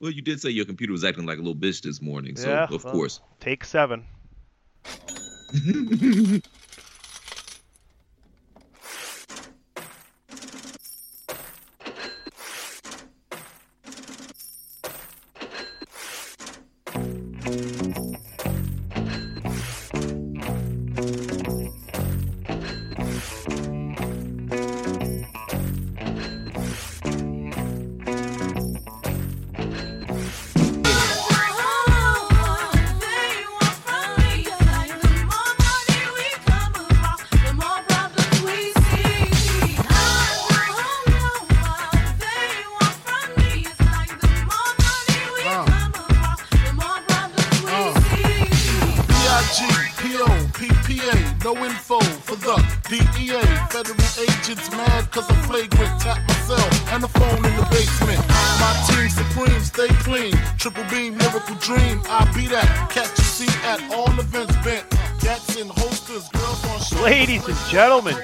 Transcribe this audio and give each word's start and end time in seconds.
Well, 0.00 0.10
you 0.10 0.20
did 0.22 0.40
say 0.40 0.50
your 0.50 0.66
computer 0.66 0.92
was 0.92 1.04
acting 1.04 1.24
like 1.24 1.38
a 1.38 1.40
little 1.40 1.56
bitch 1.56 1.80
this 1.82 2.02
morning, 2.02 2.36
so 2.36 2.48
yeah, 2.48 2.64
of 2.64 2.84
well, 2.84 2.92
course. 2.92 3.20
Take 3.40 3.64
seven. 3.64 4.04
gentlemen, 67.76 68.16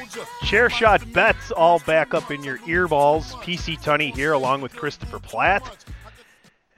chair 0.44 0.70
shot 0.70 1.12
bets 1.12 1.50
all 1.50 1.78
back 1.80 2.14
up 2.14 2.30
in 2.30 2.42
your 2.42 2.56
earballs. 2.60 3.34
PC 3.42 3.78
Tunney 3.82 4.10
here 4.14 4.32
along 4.32 4.62
with 4.62 4.74
Christopher 4.74 5.18
Platt. 5.18 5.84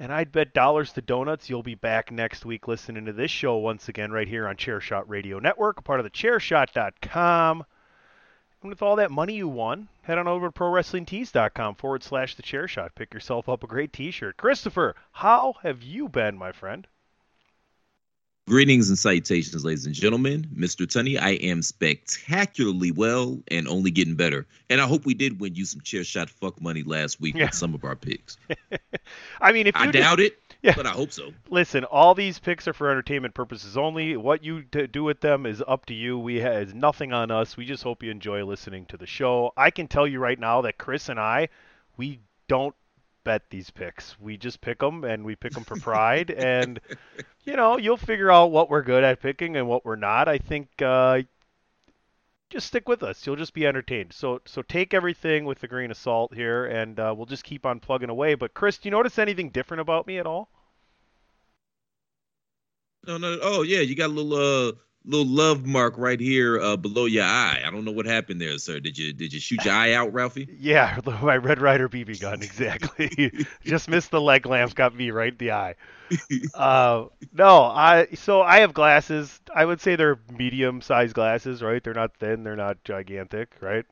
And 0.00 0.12
I'd 0.12 0.32
bet 0.32 0.52
dollars 0.54 0.92
to 0.94 1.00
donuts 1.00 1.48
you'll 1.48 1.62
be 1.62 1.76
back 1.76 2.10
next 2.10 2.44
week 2.44 2.66
listening 2.66 3.04
to 3.04 3.12
this 3.12 3.30
show 3.30 3.58
once 3.58 3.88
again 3.88 4.10
right 4.10 4.26
here 4.26 4.48
on 4.48 4.56
Chairshot 4.56 5.04
Radio 5.06 5.38
Network, 5.38 5.84
part 5.84 6.00
of 6.00 6.04
the 6.04 6.10
chairshot.com. 6.10 7.64
And 8.60 8.68
with 8.68 8.82
all 8.82 8.96
that 8.96 9.12
money 9.12 9.34
you 9.34 9.46
won, 9.46 9.86
head 10.02 10.18
on 10.18 10.26
over 10.26 10.48
to 10.48 10.52
prowrestlingtees.com 10.52 11.76
forward 11.76 12.02
slash 12.02 12.34
the 12.34 12.42
chairshot. 12.42 12.88
Pick 12.96 13.14
yourself 13.14 13.48
up 13.48 13.62
a 13.62 13.68
great 13.68 13.92
t 13.92 14.10
shirt. 14.10 14.36
Christopher, 14.36 14.96
how 15.12 15.54
have 15.62 15.84
you 15.84 16.08
been, 16.08 16.36
my 16.36 16.50
friend? 16.50 16.88
Greetings 18.48 18.90
and 18.90 18.98
salutations, 18.98 19.64
ladies 19.64 19.86
and 19.86 19.94
gentlemen. 19.94 20.46
Mr. 20.54 20.84
Tunney, 20.86 21.18
I 21.18 21.30
am 21.30 21.62
spectacularly 21.62 22.90
well 22.90 23.40
and 23.48 23.66
only 23.66 23.90
getting 23.90 24.16
better. 24.16 24.46
And 24.68 24.82
I 24.82 24.86
hope 24.86 25.06
we 25.06 25.14
did 25.14 25.40
win 25.40 25.54
you 25.54 25.64
some 25.64 25.80
chair 25.80 26.04
shot 26.04 26.28
fuck 26.28 26.60
money 26.60 26.82
last 26.82 27.22
week 27.22 27.36
Yeah. 27.36 27.46
with 27.46 27.54
some 27.54 27.74
of 27.74 27.84
our 27.84 27.96
picks. 27.96 28.36
I 29.40 29.52
mean, 29.52 29.66
if 29.66 29.74
I 29.74 29.86
you 29.86 29.92
just- 29.92 30.02
doubt 30.02 30.20
it, 30.20 30.36
Yeah. 30.60 30.74
but 30.76 30.86
I 30.86 30.90
hope 30.90 31.10
so. 31.10 31.32
Listen, 31.48 31.84
all 31.84 32.14
these 32.14 32.38
picks 32.38 32.68
are 32.68 32.74
for 32.74 32.90
entertainment 32.90 33.32
purposes 33.32 33.78
only. 33.78 34.14
What 34.18 34.44
you 34.44 34.62
do 34.62 35.04
with 35.04 35.22
them 35.22 35.46
is 35.46 35.62
up 35.66 35.86
to 35.86 35.94
you. 35.94 36.18
We 36.18 36.36
has 36.40 36.74
nothing 36.74 37.14
on 37.14 37.30
us. 37.30 37.56
We 37.56 37.64
just 37.64 37.82
hope 37.82 38.02
you 38.02 38.10
enjoy 38.10 38.44
listening 38.44 38.84
to 38.86 38.98
the 38.98 39.06
show. 39.06 39.52
I 39.56 39.70
can 39.70 39.88
tell 39.88 40.06
you 40.06 40.18
right 40.18 40.38
now 40.38 40.60
that 40.60 40.76
Chris 40.76 41.08
and 41.08 41.18
I, 41.18 41.48
we 41.96 42.20
don't 42.46 42.74
bet 43.24 43.42
these 43.50 43.70
picks. 43.70 44.18
We 44.20 44.36
just 44.36 44.60
pick 44.60 44.78
them 44.78 45.04
and 45.04 45.24
we 45.24 45.34
pick 45.34 45.52
them 45.52 45.64
for 45.64 45.76
pride. 45.76 46.30
and 46.30 46.80
you 47.44 47.56
know, 47.56 47.78
you'll 47.78 47.96
figure 47.96 48.30
out 48.30 48.50
what 48.50 48.70
we're 48.70 48.82
good 48.82 49.04
at 49.04 49.20
picking 49.20 49.56
and 49.56 49.68
what 49.68 49.84
we're 49.84 49.96
not. 49.96 50.28
I 50.28 50.38
think 50.38 50.68
uh, 50.80 51.22
just 52.50 52.66
stick 52.66 52.88
with 52.88 53.02
us. 53.02 53.26
You'll 53.26 53.36
just 53.36 53.54
be 53.54 53.66
entertained. 53.66 54.12
So 54.12 54.40
so 54.44 54.62
take 54.62 54.94
everything 54.94 55.44
with 55.44 55.62
a 55.62 55.68
grain 55.68 55.90
of 55.90 55.96
salt 55.96 56.34
here, 56.34 56.66
and 56.66 56.98
uh, 57.00 57.12
we'll 57.16 57.26
just 57.26 57.44
keep 57.44 57.66
on 57.66 57.80
plugging 57.80 58.10
away. 58.10 58.34
But 58.34 58.54
Chris, 58.54 58.78
do 58.78 58.88
you 58.88 58.92
notice 58.92 59.18
anything 59.18 59.50
different 59.50 59.80
about 59.80 60.06
me 60.06 60.18
at 60.18 60.26
all? 60.26 60.48
No, 63.06 63.18
no. 63.18 63.38
Oh, 63.42 63.62
yeah, 63.62 63.80
you 63.80 63.94
got 63.94 64.10
a 64.10 64.12
little 64.12 64.34
uh 64.34 64.72
little 65.04 65.26
love 65.26 65.66
mark 65.66 65.94
right 65.98 66.20
here 66.20 66.60
uh 66.60 66.76
below 66.76 67.06
your 67.06 67.24
eye. 67.24 67.62
I 67.64 67.70
don't 67.70 67.84
know 67.84 67.92
what 67.92 68.06
happened 68.06 68.40
there, 68.40 68.56
sir. 68.58 68.80
Did 68.80 68.96
you 68.98 69.12
did 69.12 69.32
you 69.32 69.40
shoot 69.40 69.64
your 69.64 69.74
eye 69.74 69.92
out, 69.92 70.12
Ralphie? 70.12 70.50
Yeah, 70.58 71.00
my 71.22 71.36
Red 71.36 71.60
Ryder 71.60 71.88
BB 71.88 72.18
gun, 72.20 72.42
exactly. 72.42 73.32
Just 73.64 73.88
missed 73.88 74.10
the 74.10 74.20
leg 74.20 74.46
lamps, 74.46 74.74
got 74.74 74.94
me 74.94 75.10
right 75.10 75.32
in 75.32 75.38
the 75.38 75.52
eye. 75.52 75.76
Uh, 76.54 77.06
no, 77.32 77.62
I 77.64 78.08
so 78.14 78.42
I 78.42 78.60
have 78.60 78.74
glasses. 78.74 79.40
I 79.54 79.64
would 79.64 79.80
say 79.80 79.96
they're 79.96 80.20
medium-sized 80.30 81.14
glasses, 81.14 81.62
right? 81.62 81.82
They're 81.82 81.94
not 81.94 82.16
thin, 82.16 82.44
they're 82.44 82.56
not 82.56 82.84
gigantic, 82.84 83.54
right? 83.60 83.84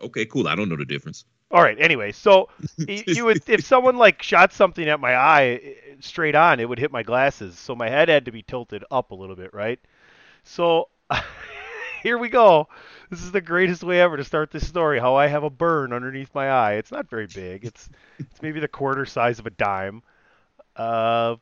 Okay, 0.00 0.26
cool. 0.26 0.48
I 0.48 0.54
don't 0.56 0.68
know 0.68 0.76
the 0.76 0.84
difference. 0.84 1.24
All 1.50 1.62
right. 1.62 1.80
Anyway, 1.80 2.12
so 2.12 2.48
you 2.86 3.24
would 3.24 3.42
if 3.48 3.64
someone 3.64 3.96
like 3.96 4.22
shot 4.22 4.52
something 4.52 4.86
at 4.88 5.00
my 5.00 5.14
eye 5.14 5.60
eh, 5.62 5.74
straight 6.00 6.34
on, 6.34 6.60
it 6.60 6.68
would 6.68 6.78
hit 6.78 6.92
my 6.92 7.02
glasses. 7.02 7.58
So 7.58 7.74
my 7.74 7.88
head 7.88 8.08
had 8.08 8.26
to 8.26 8.32
be 8.32 8.42
tilted 8.42 8.84
up 8.90 9.10
a 9.10 9.14
little 9.14 9.36
bit, 9.36 9.54
right? 9.54 9.80
So 10.44 10.88
here 12.02 12.18
we 12.18 12.28
go. 12.28 12.68
This 13.10 13.22
is 13.22 13.32
the 13.32 13.40
greatest 13.40 13.82
way 13.82 14.00
ever 14.00 14.16
to 14.18 14.24
start 14.24 14.50
this 14.50 14.68
story. 14.68 14.98
How 14.98 15.14
I 15.16 15.28
have 15.28 15.44
a 15.44 15.50
burn 15.50 15.92
underneath 15.92 16.34
my 16.34 16.50
eye. 16.50 16.74
It's 16.74 16.92
not 16.92 17.08
very 17.08 17.26
big. 17.26 17.64
It's 17.64 17.88
it's 18.18 18.42
maybe 18.42 18.60
the 18.60 18.68
quarter 18.68 19.06
size 19.06 19.38
of 19.38 19.46
a 19.46 19.50
dime. 19.50 20.02
Uh, 20.76 21.36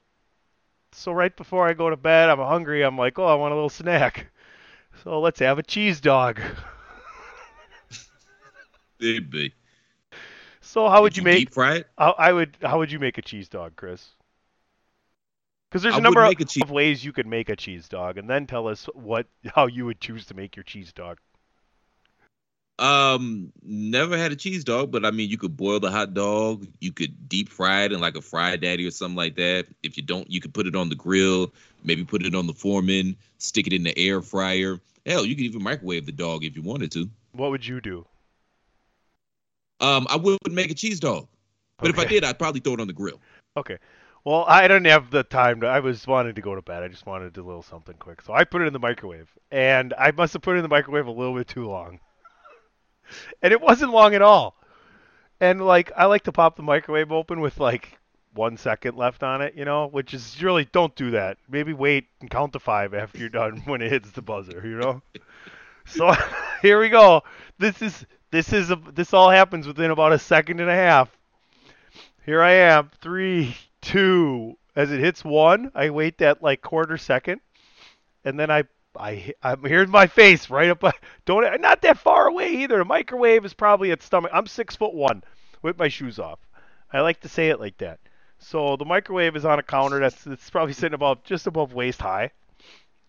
so 0.92 1.12
right 1.12 1.36
before 1.36 1.68
I 1.68 1.74
go 1.74 1.90
to 1.90 1.96
bed, 1.96 2.30
I'm 2.30 2.38
hungry. 2.38 2.82
I'm 2.82 2.96
like, 2.96 3.18
oh, 3.18 3.26
I 3.26 3.34
want 3.34 3.52
a 3.52 3.56
little 3.56 3.68
snack. 3.68 4.28
So 5.02 5.20
let's 5.20 5.40
have 5.40 5.58
a 5.58 5.62
cheese 5.62 6.00
dog. 6.00 6.40
It'd 9.00 9.30
be. 9.30 9.52
So 10.66 10.88
how 10.88 11.02
would 11.02 11.12
Did 11.12 11.18
you 11.18 11.22
make? 11.22 11.38
deep 11.38 11.54
fry 11.54 11.76
it? 11.76 11.86
I, 11.96 12.10
I 12.10 12.32
would. 12.32 12.56
How 12.60 12.78
would 12.78 12.90
you 12.90 12.98
make 12.98 13.18
a 13.18 13.22
cheese 13.22 13.48
dog, 13.48 13.76
Chris? 13.76 14.10
Because 15.70 15.82
there's 15.82 15.94
I 15.94 15.98
a 15.98 16.00
number 16.00 16.24
of, 16.24 16.36
cheese- 16.36 16.62
of 16.62 16.70
ways 16.70 17.04
you 17.04 17.12
could 17.12 17.26
make 17.26 17.48
a 17.48 17.56
cheese 17.56 17.88
dog, 17.88 18.18
and 18.18 18.28
then 18.28 18.46
tell 18.46 18.66
us 18.66 18.86
what 18.94 19.26
how 19.54 19.66
you 19.66 19.86
would 19.86 20.00
choose 20.00 20.26
to 20.26 20.34
make 20.34 20.56
your 20.56 20.64
cheese 20.64 20.92
dog. 20.92 21.18
Um, 22.78 23.52
never 23.62 24.18
had 24.18 24.32
a 24.32 24.36
cheese 24.36 24.62
dog, 24.62 24.90
but 24.90 25.06
I 25.06 25.10
mean, 25.10 25.30
you 25.30 25.38
could 25.38 25.56
boil 25.56 25.80
the 25.80 25.90
hot 25.90 26.12
dog. 26.12 26.66
You 26.80 26.92
could 26.92 27.28
deep 27.28 27.48
fry 27.48 27.84
it 27.84 27.92
in 27.92 28.00
like 28.00 28.16
a 28.16 28.20
FryDaddy 28.20 28.86
or 28.86 28.90
something 28.90 29.16
like 29.16 29.36
that. 29.36 29.66
If 29.82 29.96
you 29.96 30.02
don't, 30.02 30.30
you 30.30 30.40
could 30.40 30.52
put 30.52 30.66
it 30.66 30.76
on 30.76 30.90
the 30.90 30.94
grill. 30.94 31.54
Maybe 31.84 32.04
put 32.04 32.26
it 32.26 32.34
on 32.34 32.46
the 32.46 32.52
foreman. 32.52 33.16
Stick 33.38 33.66
it 33.66 33.72
in 33.72 33.82
the 33.82 33.96
air 33.98 34.20
fryer. 34.20 34.78
Hell, 35.06 35.24
you 35.24 35.34
could 35.36 35.44
even 35.44 35.62
microwave 35.62 36.04
the 36.04 36.12
dog 36.12 36.44
if 36.44 36.54
you 36.54 36.62
wanted 36.62 36.90
to. 36.92 37.08
What 37.32 37.50
would 37.50 37.66
you 37.66 37.80
do? 37.80 38.04
Um, 39.80 40.06
I 40.08 40.16
wouldn't 40.16 40.52
make 40.52 40.70
a 40.70 40.74
cheese 40.74 41.00
dog, 41.00 41.28
but 41.78 41.90
if 41.90 41.98
I 41.98 42.04
did, 42.04 42.24
I'd 42.24 42.38
probably 42.38 42.60
throw 42.60 42.74
it 42.74 42.80
on 42.80 42.86
the 42.86 42.92
grill. 42.92 43.20
Okay. 43.56 43.78
Well, 44.24 44.44
I 44.48 44.62
didn't 44.66 44.86
have 44.86 45.10
the 45.10 45.22
time 45.22 45.60
to. 45.60 45.66
I 45.68 45.78
was 45.80 46.06
wanting 46.06 46.34
to 46.34 46.40
go 46.42 46.54
to 46.54 46.62
bed. 46.62 46.82
I 46.82 46.88
just 46.88 47.06
wanted 47.06 47.26
to 47.26 47.30
do 47.30 47.44
a 47.44 47.46
little 47.46 47.62
something 47.62 47.94
quick, 47.98 48.22
so 48.22 48.32
I 48.32 48.44
put 48.44 48.62
it 48.62 48.66
in 48.66 48.72
the 48.72 48.78
microwave, 48.80 49.28
and 49.52 49.94
I 49.96 50.10
must 50.10 50.32
have 50.32 50.42
put 50.42 50.56
it 50.56 50.58
in 50.58 50.62
the 50.62 50.68
microwave 50.68 51.06
a 51.06 51.12
little 51.12 51.34
bit 51.34 51.46
too 51.46 51.66
long, 51.68 52.00
and 53.42 53.52
it 53.52 53.60
wasn't 53.60 53.92
long 53.92 54.14
at 54.14 54.22
all. 54.22 54.56
and 55.40 55.64
like 55.64 55.92
I 55.96 56.06
like 56.06 56.24
to 56.24 56.32
pop 56.32 56.56
the 56.56 56.62
microwave 56.62 57.12
open 57.12 57.40
with 57.40 57.60
like 57.60 57.98
one 58.34 58.56
second 58.56 58.96
left 58.96 59.22
on 59.22 59.42
it, 59.42 59.54
you 59.54 59.64
know, 59.64 59.86
which 59.88 60.12
is 60.14 60.42
really 60.42 60.64
don't 60.66 60.94
do 60.96 61.12
that. 61.12 61.38
Maybe 61.48 61.72
wait 61.72 62.06
and 62.20 62.30
count 62.30 62.52
to 62.54 62.58
five 62.60 62.94
after 62.94 63.18
you're 63.18 63.28
done 63.28 63.58
when 63.66 63.80
it 63.82 63.92
hits 63.92 64.10
the 64.10 64.22
buzzer, 64.22 64.60
you 64.64 64.76
know. 64.78 65.02
so 65.86 66.12
here 66.62 66.80
we 66.80 66.88
go. 66.88 67.22
This 67.58 67.80
is 67.82 68.04
this 68.30 68.52
is 68.52 68.70
a, 68.70 68.76
this 68.94 69.14
all 69.14 69.30
happens 69.30 69.66
within 69.66 69.90
about 69.90 70.12
a 70.12 70.18
second 70.18 70.60
and 70.60 70.70
a 70.70 70.74
half. 70.74 71.10
Here 72.24 72.42
I 72.42 72.52
am, 72.52 72.90
three, 73.00 73.56
two. 73.80 74.56
As 74.74 74.92
it 74.92 75.00
hits 75.00 75.24
one, 75.24 75.70
I 75.74 75.90
wait 75.90 76.18
that 76.18 76.42
like 76.42 76.60
quarter 76.60 76.98
second, 76.98 77.40
and 78.24 78.38
then 78.38 78.50
I 78.50 78.64
I 78.98 79.32
I'm 79.42 79.64
here's 79.64 79.88
my 79.88 80.06
face 80.06 80.50
right 80.50 80.70
up. 80.70 80.82
Don't 81.24 81.60
not 81.60 81.82
that 81.82 81.98
far 81.98 82.26
away 82.26 82.50
either. 82.56 82.78
The 82.78 82.84
microwave 82.84 83.44
is 83.44 83.54
probably 83.54 83.90
at 83.90 84.02
stomach. 84.02 84.30
I'm 84.34 84.46
six 84.46 84.76
foot 84.76 84.92
one 84.92 85.22
with 85.62 85.78
my 85.78 85.88
shoes 85.88 86.18
off. 86.18 86.40
I 86.92 87.00
like 87.00 87.20
to 87.20 87.28
say 87.28 87.48
it 87.48 87.60
like 87.60 87.78
that. 87.78 88.00
So 88.38 88.76
the 88.76 88.84
microwave 88.84 89.36
is 89.36 89.44
on 89.44 89.58
a 89.58 89.62
counter 89.62 90.00
that's 90.00 90.26
it's 90.26 90.50
probably 90.50 90.74
sitting 90.74 90.94
about 90.94 91.24
just 91.24 91.46
above 91.46 91.72
waist 91.72 92.02
high, 92.02 92.32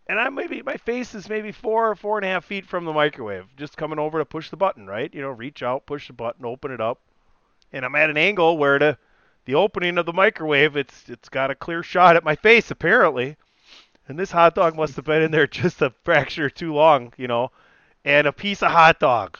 and 0.07 0.19
I'm 0.19 0.35
maybe 0.35 0.61
my 0.61 0.77
face 0.77 1.13
is 1.15 1.29
maybe 1.29 1.51
four 1.51 1.89
or 1.89 1.95
four 1.95 2.17
and 2.17 2.25
a 2.25 2.29
half 2.29 2.45
feet 2.45 2.65
from 2.65 2.85
the 2.85 2.93
microwave, 2.93 3.45
just 3.55 3.77
coming 3.77 3.99
over 3.99 4.19
to 4.19 4.25
push 4.25 4.49
the 4.49 4.57
button, 4.57 4.87
right? 4.87 5.13
You 5.13 5.21
know, 5.21 5.29
reach 5.29 5.63
out, 5.63 5.85
push 5.85 6.07
the 6.07 6.13
button, 6.13 6.45
open 6.45 6.71
it 6.71 6.81
up, 6.81 6.99
and 7.71 7.83
I'm 7.85 7.95
at 7.95 8.09
an 8.09 8.17
angle 8.17 8.57
where 8.57 8.79
the 8.79 8.97
the 9.45 9.55
opening 9.55 9.97
of 9.97 10.05
the 10.05 10.13
microwave 10.13 10.75
it's 10.75 11.07
it's 11.07 11.29
got 11.29 11.51
a 11.51 11.55
clear 11.55 11.81
shot 11.81 12.17
at 12.17 12.23
my 12.23 12.35
face 12.35 12.69
apparently 12.69 13.37
and 14.07 14.17
this 14.17 14.31
hot 14.31 14.55
dog 14.55 14.75
must 14.75 14.95
have 14.95 15.05
been 15.05 15.21
in 15.21 15.31
there 15.31 15.47
just 15.61 15.81
a 15.81 15.93
fracture 16.03 16.49
too 16.49 16.73
long, 16.73 17.13
you 17.17 17.27
know. 17.27 17.51
And 18.05 18.25
a 18.25 18.31
piece 18.31 18.63
of 18.63 18.71
hot 18.71 18.99
dog 18.99 19.37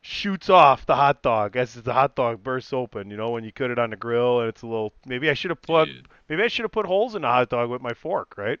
shoots 0.00 0.48
off 0.48 0.86
the 0.86 0.94
hot 0.94 1.22
dog 1.22 1.56
as 1.56 1.74
the 1.74 1.92
hot 1.92 2.14
dog 2.14 2.42
bursts 2.42 2.72
open. 2.72 3.10
You 3.10 3.16
know, 3.16 3.30
when 3.30 3.44
you 3.44 3.52
cut 3.52 3.70
it 3.70 3.78
on 3.78 3.90
the 3.90 3.96
grill 3.96 4.40
and 4.40 4.48
it's 4.48 4.62
a 4.62 4.66
little. 4.66 4.92
Maybe 5.04 5.28
I 5.28 5.34
should 5.34 5.50
have 5.50 5.62
put. 5.62 5.88
Maybe 6.28 6.42
I 6.42 6.48
should 6.48 6.64
have 6.64 6.72
put 6.72 6.86
holes 6.86 7.14
in 7.14 7.22
the 7.22 7.28
hot 7.28 7.48
dog 7.48 7.70
with 7.70 7.82
my 7.82 7.94
fork, 7.94 8.34
right? 8.36 8.60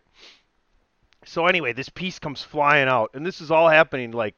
So 1.24 1.46
anyway, 1.46 1.72
this 1.72 1.88
piece 1.88 2.18
comes 2.18 2.42
flying 2.42 2.88
out, 2.88 3.10
and 3.14 3.24
this 3.24 3.40
is 3.40 3.50
all 3.50 3.68
happening 3.68 4.12
like, 4.12 4.34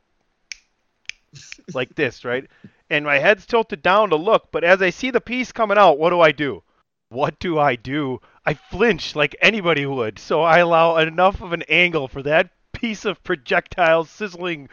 like 1.74 1.94
this, 1.94 2.24
right? 2.24 2.46
And 2.88 3.04
my 3.04 3.18
head's 3.18 3.46
tilted 3.46 3.82
down 3.82 4.10
to 4.10 4.16
look, 4.16 4.50
but 4.50 4.64
as 4.64 4.82
I 4.82 4.90
see 4.90 5.10
the 5.10 5.20
piece 5.20 5.52
coming 5.52 5.78
out, 5.78 5.98
what 5.98 6.10
do 6.10 6.20
I 6.20 6.32
do? 6.32 6.62
What 7.08 7.38
do 7.38 7.58
I 7.58 7.76
do? 7.76 8.20
I 8.44 8.54
flinch 8.54 9.14
like 9.14 9.36
anybody 9.40 9.86
would, 9.86 10.18
so 10.18 10.42
I 10.42 10.58
allow 10.58 10.96
enough 10.96 11.40
of 11.40 11.52
an 11.52 11.62
angle 11.68 12.08
for 12.08 12.22
that 12.22 12.50
piece 12.72 13.04
of 13.04 13.22
projectile 13.22 14.04
sizzling 14.04 14.68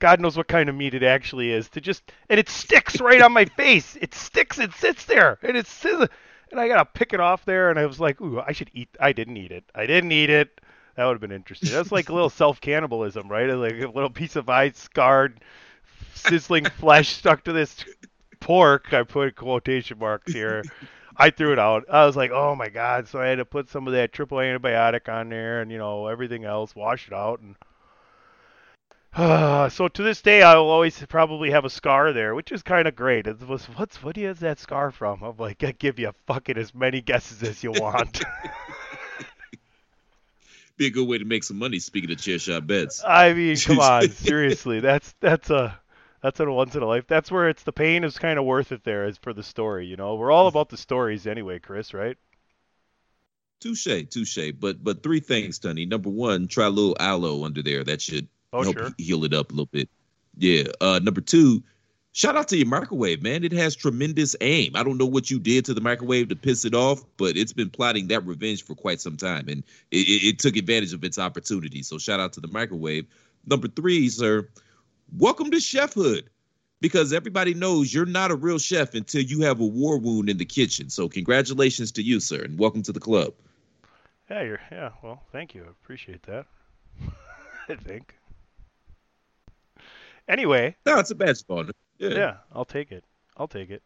God 0.00 0.18
knows 0.18 0.36
what 0.36 0.48
kind 0.48 0.68
of 0.68 0.74
meat 0.74 0.94
it 0.94 1.02
actually 1.02 1.52
is 1.52 1.68
to 1.70 1.80
just 1.80 2.10
and 2.28 2.40
it 2.40 2.48
sticks 2.48 3.00
right 3.00 3.20
on 3.20 3.32
my 3.32 3.44
face. 3.56 3.96
It 4.00 4.14
sticks 4.14 4.58
and 4.58 4.72
sits 4.74 5.04
there 5.04 5.38
and 5.42 5.56
it's 5.56 5.70
sizzling 5.70 6.08
and 6.50 6.58
I 6.58 6.66
gotta 6.66 6.86
pick 6.86 7.12
it 7.12 7.20
off 7.20 7.44
there 7.44 7.70
and 7.70 7.78
I 7.78 7.86
was 7.86 8.00
like, 8.00 8.20
ooh, 8.20 8.40
I 8.40 8.52
should 8.52 8.70
eat 8.74 8.88
I 8.98 9.12
didn't 9.12 9.36
eat 9.36 9.52
it. 9.52 9.64
I 9.74 9.86
didn't 9.86 10.12
eat 10.12 10.30
it. 10.30 10.60
That 10.96 11.06
would 11.06 11.14
have 11.14 11.20
been 11.20 11.32
interesting. 11.32 11.70
That's 11.70 11.92
like 11.92 12.08
a 12.08 12.12
little 12.12 12.30
self 12.30 12.60
cannibalism, 12.60 13.28
right? 13.28 13.48
Like 13.50 13.80
a 13.80 13.88
little 13.88 14.10
piece 14.10 14.36
of 14.36 14.48
ice 14.48 14.78
scarred 14.78 15.40
sizzling 16.14 16.64
flesh 16.78 17.08
stuck 17.08 17.44
to 17.44 17.52
this 17.52 17.84
pork. 18.40 18.92
I 18.92 19.02
put 19.02 19.36
quotation 19.36 19.98
marks 19.98 20.32
here. 20.32 20.64
I 21.16 21.30
threw 21.30 21.52
it 21.52 21.58
out. 21.58 21.84
I 21.90 22.06
was 22.06 22.16
like, 22.16 22.30
oh 22.30 22.54
my 22.54 22.68
god! 22.68 23.08
So 23.08 23.20
I 23.20 23.26
had 23.26 23.38
to 23.38 23.44
put 23.44 23.68
some 23.68 23.86
of 23.86 23.92
that 23.92 24.12
triple 24.12 24.38
antibiotic 24.38 25.12
on 25.12 25.28
there, 25.28 25.60
and 25.60 25.70
you 25.70 25.78
know 25.78 26.06
everything 26.06 26.44
else, 26.44 26.74
wash 26.74 27.06
it 27.06 27.12
out, 27.12 27.40
and 27.40 27.56
uh, 29.14 29.68
so 29.68 29.88
to 29.88 30.02
this 30.02 30.22
day, 30.22 30.42
I 30.42 30.54
will 30.56 30.70
always 30.70 31.04
probably 31.08 31.50
have 31.50 31.64
a 31.64 31.70
scar 31.70 32.12
there, 32.12 32.34
which 32.34 32.52
is 32.52 32.62
kind 32.62 32.86
of 32.86 32.96
great. 32.96 33.26
It 33.26 33.46
was 33.46 33.66
what's 33.66 34.02
what 34.02 34.16
is 34.16 34.40
that 34.40 34.58
scar 34.58 34.90
from? 34.90 35.22
I'm 35.22 35.36
like, 35.36 35.62
I 35.64 35.72
give 35.72 35.98
you 35.98 36.12
fucking 36.26 36.56
as 36.56 36.74
many 36.74 37.00
guesses 37.00 37.42
as 37.42 37.62
you 37.62 37.72
want. 37.72 38.22
Be 40.80 40.86
a 40.86 40.90
good 40.90 41.06
way 41.06 41.18
to 41.18 41.26
make 41.26 41.44
some 41.44 41.58
money. 41.58 41.78
Speaking 41.78 42.10
of 42.10 42.16
chair 42.16 42.38
shot 42.38 42.66
bets, 42.66 43.04
I 43.06 43.34
mean, 43.34 43.54
come 43.64 43.80
on, 43.80 44.08
seriously, 44.08 44.80
that's 44.80 45.14
that's 45.20 45.50
a 45.50 45.78
that's 46.22 46.40
a 46.40 46.50
once 46.50 46.74
in 46.74 46.82
a 46.82 46.86
life. 46.86 47.06
That's 47.06 47.30
where 47.30 47.50
it's 47.50 47.64
the 47.64 47.72
pain 47.72 48.02
is 48.02 48.16
kind 48.16 48.38
of 48.38 48.46
worth 48.46 48.72
it. 48.72 48.82
There 48.82 49.04
is 49.04 49.18
for 49.18 49.34
the 49.34 49.42
story. 49.42 49.86
You 49.86 49.96
know, 49.96 50.14
we're 50.14 50.30
all 50.30 50.46
about 50.46 50.70
the 50.70 50.78
stories 50.78 51.26
anyway, 51.26 51.58
Chris. 51.58 51.92
Right? 51.92 52.16
Touche, 53.60 53.88
touche. 54.08 54.52
But 54.58 54.82
but 54.82 55.02
three 55.02 55.20
things, 55.20 55.58
Tony. 55.58 55.84
Number 55.84 56.08
one, 56.08 56.48
try 56.48 56.64
a 56.64 56.70
little 56.70 56.96
aloe 56.98 57.44
under 57.44 57.62
there. 57.62 57.84
That 57.84 58.00
should 58.00 58.26
oh, 58.54 58.62
help 58.62 58.78
sure. 58.78 58.90
heal 58.96 59.24
it 59.24 59.34
up 59.34 59.50
a 59.50 59.52
little 59.52 59.66
bit. 59.66 59.90
Yeah. 60.38 60.62
Uh, 60.80 60.98
number 61.02 61.20
two, 61.20 61.62
shout 62.12 62.36
out 62.36 62.48
to 62.48 62.56
your 62.56 62.66
microwave, 62.66 63.22
man. 63.22 63.44
It 63.44 63.52
has 63.52 63.76
tremendous 63.76 64.36
aim. 64.40 64.72
I 64.74 64.82
don't 64.82 64.98
know 64.98 65.06
what 65.06 65.30
you 65.30 65.38
did 65.38 65.64
to 65.66 65.74
the 65.74 65.80
microwave 65.80 66.28
to 66.28 66.36
piss 66.36 66.64
it 66.64 66.74
off, 66.74 67.04
but 67.16 67.36
it's 67.36 67.52
been 67.52 67.70
plotting 67.70 68.08
that 68.08 68.24
revenge 68.26 68.64
for 68.64 68.74
quite 68.74 69.00
some 69.00 69.16
time, 69.16 69.48
and 69.48 69.62
it, 69.90 69.96
it, 69.96 70.38
took 70.38 70.56
advantage 70.56 70.92
of 70.92 71.04
its 71.04 71.18
opportunity. 71.18 71.82
So 71.82 71.98
shout 71.98 72.20
out 72.20 72.32
to 72.34 72.40
the 72.40 72.48
microwave. 72.48 73.06
Number 73.46 73.68
three, 73.68 74.08
sir 74.08 74.48
welcome 75.18 75.50
to 75.50 75.56
chefhood 75.56 76.24
because 76.80 77.12
everybody 77.12 77.54
knows 77.54 77.92
you're 77.92 78.06
not 78.06 78.30
a 78.30 78.36
real 78.36 78.58
chef 78.58 78.94
until 78.94 79.22
you 79.22 79.42
have 79.42 79.60
a 79.60 79.66
war 79.66 79.98
wound 79.98 80.28
in 80.28 80.38
the 80.38 80.44
kitchen. 80.44 80.88
So 80.90 81.08
congratulations 81.08 81.92
to 81.92 82.02
you, 82.02 82.20
sir, 82.20 82.42
and 82.42 82.58
welcome 82.58 82.82
to 82.82 82.92
the 82.92 83.00
club. 83.00 83.34
Yeah, 84.30 84.42
you're 84.42 84.60
yeah, 84.70 84.90
well, 85.02 85.22
thank 85.32 85.54
you. 85.54 85.64
I 85.64 85.70
appreciate 85.70 86.22
that. 86.24 86.46
I 87.68 87.74
think. 87.74 88.14
Anyway. 90.28 90.76
No, 90.86 90.98
it's 90.98 91.10
a 91.10 91.16
bad 91.16 91.34
spawner. 91.34 91.72
Yeah. 92.00 92.08
yeah, 92.08 92.36
I'll 92.52 92.64
take 92.64 92.90
it. 92.90 93.04
I'll 93.36 93.46
take 93.46 93.70
it. 93.70 93.82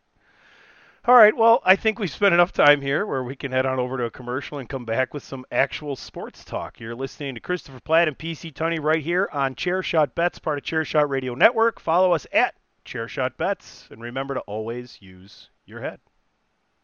All 1.07 1.15
right, 1.15 1.37
well, 1.37 1.61
I 1.67 1.77
think 1.77 1.99
we've 1.99 2.11
spent 2.11 2.33
enough 2.33 2.53
time 2.53 2.81
here 2.81 3.07
where 3.07 3.25
we 3.25 3.37
can 3.37 3.53
head 3.53 3.67
on 3.67 3.79
over 3.79 3.99
to 3.99 4.05
a 4.05 4.11
commercial 4.11 4.59
and 4.59 4.69
come 4.69 4.87
back 4.87 5.13
with 5.13 5.23
some 5.23 5.45
actual 5.53 5.97
sports 5.97 6.45
talk. 6.45 6.81
You're 6.81 6.95
listening 6.95 7.35
to 7.35 7.41
Christopher 7.41 7.81
Platt 7.81 8.09
and 8.09 8.17
PC 8.17 8.55
Tunney 8.55 8.81
right 8.81 9.03
here 9.03 9.29
on 9.31 9.55
Chairshot 9.55 10.15
Bets, 10.15 10.39
part 10.39 10.57
of 10.57 10.65
Chairshot 10.65 11.11
Radio 11.11 11.35
Network. 11.35 11.79
Follow 11.79 12.13
us 12.13 12.27
at 12.33 12.55
Chairshot 12.87 13.37
Bets, 13.37 13.89
and 13.91 14.01
remember 14.01 14.33
to 14.35 14.41
always 14.41 14.97
use 15.03 15.51
your 15.67 15.81
head. 15.81 15.99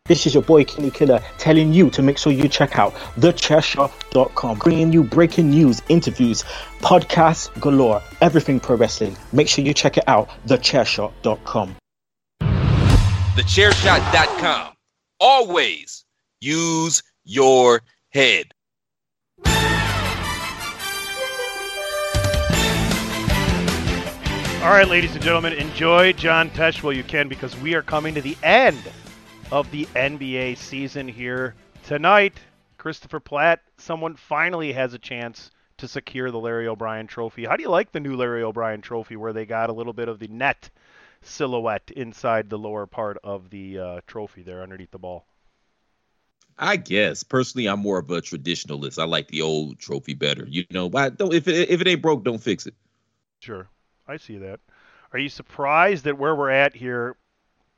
This 0.07 0.27
is 0.27 0.35
your 0.35 0.43
boy 0.43 0.65
Kenny 0.65 0.91
Killer 0.91 1.21
telling 1.39 1.73
you 1.73 1.91
to 1.91 2.03
make 2.03 2.19
sure 2.19 2.33
you 2.33 2.49
check 2.49 2.79
out 2.79 2.95
thechairshot.com, 3.17 4.59
bringing 4.59 4.93
you 4.93 5.05
breaking 5.05 5.51
news, 5.51 5.83
interviews, 5.89 6.43
podcasts 6.81 7.49
galore, 7.61 8.03
everything 8.21 8.59
pro 8.59 8.77
wrestling. 8.77 9.17
Make 9.33 9.49
sure 9.49 9.65
you 9.65 9.75
check 9.75 9.97
it 9.97 10.05
out, 10.09 10.29
thechairshot.com 10.47 11.77
thechairshot.com. 13.41 14.75
Always 15.19 16.05
use 16.41 17.03
your 17.25 17.83
head. 18.11 18.53
All 24.63 24.69
right, 24.69 24.89
ladies 24.89 25.15
and 25.15 25.25
gentlemen, 25.25 25.55
enjoy 25.55 26.13
John 26.13 26.51
Tesh 26.51 26.83
while 26.83 26.93
you 26.93 27.03
can 27.03 27.29
because 27.29 27.57
we 27.61 27.75
are 27.75 27.83
coming 27.83 28.15
to 28.15 28.21
the 28.21 28.37
end 28.43 28.79
of 29.51 29.71
the 29.71 29.87
NBA 29.95 30.57
season 30.57 31.09
here 31.09 31.55
tonight. 31.87 32.35
Christopher 32.79 33.21
Platt, 33.21 33.61
someone 33.77 34.17
finally 34.17 34.73
has 34.73 34.95
a 34.95 34.99
chance 34.99 35.51
to 35.79 35.89
secure 35.89 36.31
the 36.31 36.39
Larry 36.39 36.67
O'Brien 36.67 37.07
trophy. 37.07 37.45
How 37.45 37.57
do 37.57 37.63
you 37.63 37.71
like 37.71 37.93
the 37.93 38.01
new 38.01 38.17
Larry 38.17 38.43
O'Brien 38.43 38.81
trophy 38.81 39.17
where 39.17 39.33
they 39.33 39.47
got 39.47 39.71
a 39.71 39.73
little 39.73 39.93
bit 39.93 40.09
of 40.09 40.19
the 40.19 40.29
net 40.29 40.71
silhouette 41.23 41.91
inside 41.95 42.49
the 42.49 42.59
lower 42.59 42.87
part 42.87 43.19
of 43.23 43.51
the 43.51 43.79
uh, 43.79 44.01
trophy 44.07 44.43
there 44.43 44.63
underneath 44.63 44.91
the 44.91 44.99
ball. 44.99 45.27
I 46.59 46.77
guess 46.77 47.23
personally, 47.23 47.69
I'm 47.69 47.81
more 47.81 47.99
of 47.99 48.11
a 48.11 48.21
traditionalist. 48.21 48.99
I 48.99 49.05
like 49.05 49.29
the 49.29 49.43
old 49.43 49.79
trophy 49.79 50.15
better. 50.15 50.47
You 50.47 50.65
know, 50.71 50.91
but 50.91 51.17
don't 51.17 51.33
if 51.33 51.49
it 51.49 51.71
if 51.71 51.81
it 51.81 51.89
ain't 51.89 52.03
broke, 52.03 52.23
don't 52.23 52.43
fix 52.43 52.67
it. 52.67 52.75
Sure, 53.41 53.69
I 54.07 54.19
see 54.19 54.39
that. 54.39 54.61
Are 55.13 55.19
you 55.19 55.31
surprised 55.31 56.05
that 56.05 56.19
where 56.19 56.37
we're 56.37 56.51
at 56.51 56.77
here, 56.77 57.17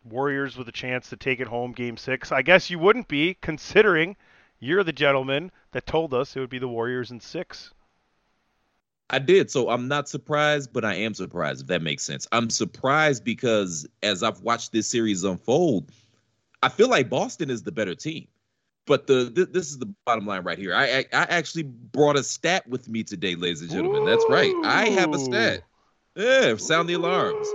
Warriors 0.05 0.57
with 0.57 0.69
a 0.69 0.73
chance 0.73 1.11
to 1.11 1.17
take 1.17 1.41
it 1.41 1.47
home, 1.47 1.73
Game 1.73 1.97
Six? 1.97 2.33
I 2.33 2.43
guess 2.43 2.71
you 2.71 2.79
wouldn't 2.79 3.09
be, 3.09 3.35
considering 3.41 4.17
you're 4.59 4.85
the 4.85 4.93
gentleman 4.93 5.51
that 5.73 5.87
told 5.87 6.15
us 6.15 6.37
it 6.37 6.41
would 6.41 6.51
be 6.51 6.59
the 6.59 6.69
Warriors 6.69 7.11
in 7.11 7.21
six. 7.21 7.73
I 9.11 9.19
did. 9.19 9.51
So 9.51 9.69
I'm 9.69 9.89
not 9.89 10.09
surprised, 10.09 10.73
but 10.73 10.85
I 10.85 10.95
am 10.95 11.15
surprised, 11.15 11.63
if 11.63 11.67
that 11.69 11.83
makes 11.83 12.03
sense. 12.03 12.27
I'm 12.33 12.49
surprised 12.49 13.25
because 13.25 13.87
as 14.03 14.23
I've 14.23 14.41
watched 14.41 14.73
this 14.73 14.89
series 14.89 15.25
unfold, 15.25 15.91
I 16.63 16.69
feel 16.69 16.89
like 16.89 17.11
Boston 17.11 17.51
is 17.51 17.63
the 17.63 17.73
better 17.73 17.95
team. 17.95 18.29
But 18.87 19.07
the 19.07 19.31
th- 19.31 19.49
this 19.53 19.71
is 19.71 19.79
the 19.79 19.93
bottom 20.07 20.27
line 20.27 20.43
right 20.43 20.59
here. 20.59 20.75
I, 20.75 20.85
I, 20.85 21.05
I 21.13 21.23
actually 21.29 21.63
brought 21.65 22.17
a 22.17 22.25
stat 22.25 22.67
with 22.69 22.89
me 22.89 23.05
today, 23.05 23.37
ladies 23.37 23.61
and 23.61 23.71
gentlemen. 23.71 24.03
Ooh. 24.03 24.07
That's 24.07 24.25
right. 24.29 24.53
I 24.65 24.89
have 24.89 25.15
a 25.15 25.19
stat. 25.19 25.63
Yeah, 26.17 26.57
sound 26.57 26.89
the 26.89 26.95
alarms. 26.95 27.49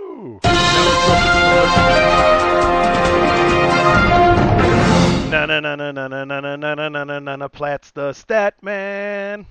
Na 5.29 5.45
na 5.45 5.59
na 5.59 5.75
na 5.75 5.91
na 5.91 6.07
na 6.07 6.23
na 6.23 6.39
na 6.39 6.55
na 6.55 6.73
na 6.75 7.03
na 7.03 7.19
na 7.19 7.35
na 7.35 7.47
Platts 7.49 7.91
the 7.91 8.13
stat 8.13 8.63
man. 8.63 9.45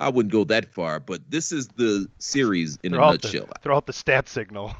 I 0.00 0.08
wouldn't 0.08 0.32
go 0.32 0.42
that 0.42 0.74
far, 0.74 0.98
but 0.98 1.30
this 1.30 1.52
is 1.52 1.68
the 1.68 2.08
series 2.18 2.76
in 2.82 2.92
throw 2.92 3.08
a 3.08 3.12
nutshell. 3.12 3.46
The, 3.46 3.60
throw 3.62 3.76
out 3.76 3.86
the 3.86 3.92
stat 3.92 4.28
signal. 4.28 4.74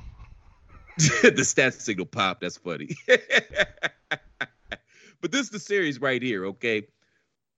the 0.97 1.45
stat 1.45 1.75
signal 1.75 2.07
pop. 2.07 2.41
That's 2.41 2.57
funny. 2.57 2.97
but 5.21 5.31
this 5.31 5.43
is 5.43 5.51
the 5.51 5.61
series 5.61 6.01
right 6.01 6.21
here, 6.21 6.45
okay? 6.47 6.89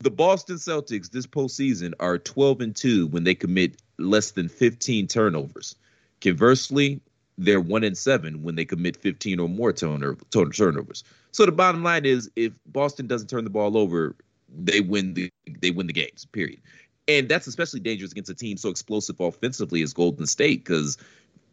The 0.00 0.10
Boston 0.10 0.56
Celtics 0.56 1.10
this 1.10 1.26
postseason 1.26 1.94
are 2.00 2.18
12 2.18 2.60
and 2.60 2.76
2 2.76 3.06
when 3.06 3.24
they 3.24 3.34
commit 3.34 3.80
less 3.98 4.32
than 4.32 4.50
15 4.50 5.06
turnovers. 5.06 5.74
Conversely, 6.20 7.00
they're 7.38 7.60
1 7.60 7.84
in 7.84 7.94
7 7.94 8.42
when 8.42 8.56
they 8.56 8.64
commit 8.64 8.96
15 8.96 9.38
or 9.38 9.48
more 9.48 9.72
turnovers. 9.72 11.04
So 11.30 11.46
the 11.46 11.52
bottom 11.52 11.82
line 11.82 12.04
is 12.04 12.30
if 12.36 12.52
Boston 12.66 13.06
doesn't 13.06 13.28
turn 13.28 13.44
the 13.44 13.50
ball 13.50 13.78
over, 13.78 14.16
they 14.58 14.80
win 14.80 15.14
the 15.14 15.30
they 15.60 15.70
win 15.70 15.86
the 15.86 15.92
games, 15.92 16.26
period. 16.26 16.60
And 17.06 17.28
that's 17.28 17.46
especially 17.46 17.80
dangerous 17.80 18.12
against 18.12 18.30
a 18.30 18.34
team 18.34 18.56
so 18.56 18.68
explosive 18.68 19.20
offensively 19.20 19.82
as 19.82 19.92
Golden 19.94 20.26
State 20.26 20.64
cuz 20.64 20.98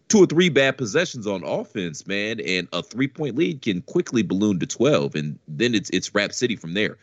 two 0.08 0.24
or 0.24 0.25
three 0.25 0.50
bad 0.50 0.77
possessions 0.77 1.27
on 1.27 1.44
offense, 1.44 2.06
man, 2.08 2.39
and 2.42 2.68
a 2.74 2.82
three 2.82 3.08
point 3.08 3.36
lead 3.36 3.62
can 3.62 3.82
quickly 3.84 4.24
balloon 4.24 4.60
to 4.60 4.65
12 4.65 5.15
and 5.15 5.38
then 5.48 5.75
it's 5.75 5.89
it's 5.92 6.15
Rap 6.15 6.34
City 6.34 6.56
from 6.56 6.74
there. 6.74 6.98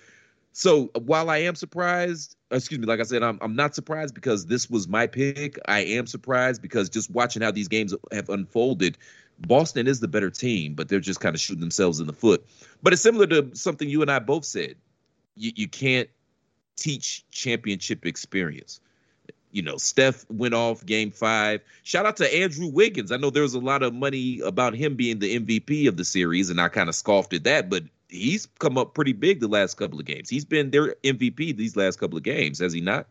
So 0.52 0.90
while 0.94 1.30
I 1.30 1.38
am 1.38 1.54
surprised, 1.54 2.36
excuse 2.50 2.78
me, 2.78 2.86
like 2.86 3.00
I 3.00 3.04
said, 3.04 3.22
I'm 3.22 3.38
I'm 3.40 3.56
not 3.56 3.74
surprised 3.74 4.14
because 4.14 4.46
this 4.46 4.68
was 4.68 4.86
my 4.86 5.06
pick. 5.06 5.58
I 5.66 5.80
am 5.80 6.06
surprised 6.06 6.60
because 6.60 6.88
just 6.88 7.10
watching 7.10 7.42
how 7.42 7.50
these 7.50 7.68
games 7.68 7.94
have 8.12 8.28
unfolded, 8.28 8.98
Boston 9.38 9.86
is 9.86 10.00
the 10.00 10.08
better 10.08 10.30
team, 10.30 10.74
but 10.74 10.88
they're 10.88 11.00
just 11.00 11.20
kind 11.20 11.34
of 11.34 11.40
shooting 11.40 11.60
themselves 11.60 12.00
in 12.00 12.06
the 12.06 12.12
foot. 12.12 12.44
But 12.82 12.92
it's 12.92 13.02
similar 13.02 13.26
to 13.28 13.50
something 13.54 13.88
you 13.88 14.02
and 14.02 14.10
I 14.10 14.18
both 14.18 14.44
said. 14.44 14.76
You 15.36 15.52
you 15.54 15.68
can't 15.68 16.08
teach 16.76 17.24
championship 17.30 18.04
experience. 18.04 18.80
You 19.52 19.62
know, 19.62 19.76
Steph 19.76 20.24
went 20.30 20.54
off 20.54 20.84
game 20.84 21.10
five. 21.10 21.60
Shout 21.82 22.06
out 22.06 22.16
to 22.18 22.34
Andrew 22.34 22.68
Wiggins. 22.68 23.12
I 23.12 23.18
know 23.18 23.30
there 23.30 23.42
was 23.42 23.54
a 23.54 23.60
lot 23.60 23.82
of 23.82 23.92
money 23.92 24.40
about 24.40 24.74
him 24.74 24.96
being 24.96 25.18
the 25.18 25.38
MVP 25.38 25.88
of 25.88 25.96
the 25.96 26.04
series, 26.04 26.48
and 26.50 26.60
I 26.60 26.68
kind 26.68 26.88
of 26.88 26.94
scoffed 26.94 27.34
at 27.34 27.44
that, 27.44 27.68
but 27.68 27.84
he's 28.12 28.46
come 28.58 28.76
up 28.76 28.94
pretty 28.94 29.12
big 29.12 29.40
the 29.40 29.48
last 29.48 29.76
couple 29.76 29.98
of 29.98 30.04
games. 30.04 30.28
He's 30.28 30.44
been 30.44 30.70
their 30.70 30.94
MVP 31.02 31.56
these 31.56 31.76
last 31.76 31.98
couple 31.98 32.18
of 32.18 32.22
games, 32.22 32.58
has 32.58 32.72
he 32.72 32.80
not? 32.80 33.06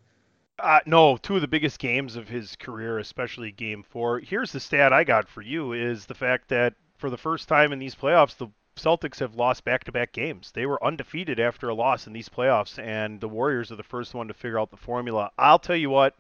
Uh, 0.60 0.79
no, 0.86 1.17
two 1.17 1.36
of 1.36 1.41
the 1.41 1.48
biggest 1.48 1.79
games 1.79 2.15
of 2.15 2.29
his 2.29 2.55
career, 2.55 3.00
especially 3.00 3.51
Game 3.51 3.84
Four. 3.84 4.20
Here's 4.20 4.51
the 4.51 4.60
stat 4.60 4.93
I 4.93 5.03
got 5.03 5.27
for 5.27 5.41
you: 5.41 5.74
is 5.74 6.05
the 6.05 6.13
fact 6.13 6.50
that 6.50 6.75
for 6.98 7.10
the 7.10 7.17
first 7.17 7.48
time 7.48 7.74
in 7.74 7.79
these 7.79 7.96
playoffs, 7.96 8.38
the 8.38 8.48
Celtics 8.77 9.20
have 9.20 9.36
lost 9.36 9.63
back-to-back 9.63 10.13
games. 10.13 10.51
They 10.51 10.65
were 10.65 10.84
undefeated 10.84 11.39
after 11.39 11.67
a 11.67 11.74
loss 11.74 12.08
in 12.08 12.13
these 12.13 12.29
playoffs, 12.29 12.77
and 12.77 13.20
the 13.20 13.27
Warriors 13.27 13.72
are 13.72 13.75
the 13.75 13.84
first 13.84 14.13
one 14.13 14.27
to 14.27 14.34
figure 14.34 14.60
out 14.60 14.70
the 14.70 14.77
formula. 14.77 15.31
I'll 15.38 15.60
tell 15.60 15.75
you 15.75 15.89
what. 15.89 16.15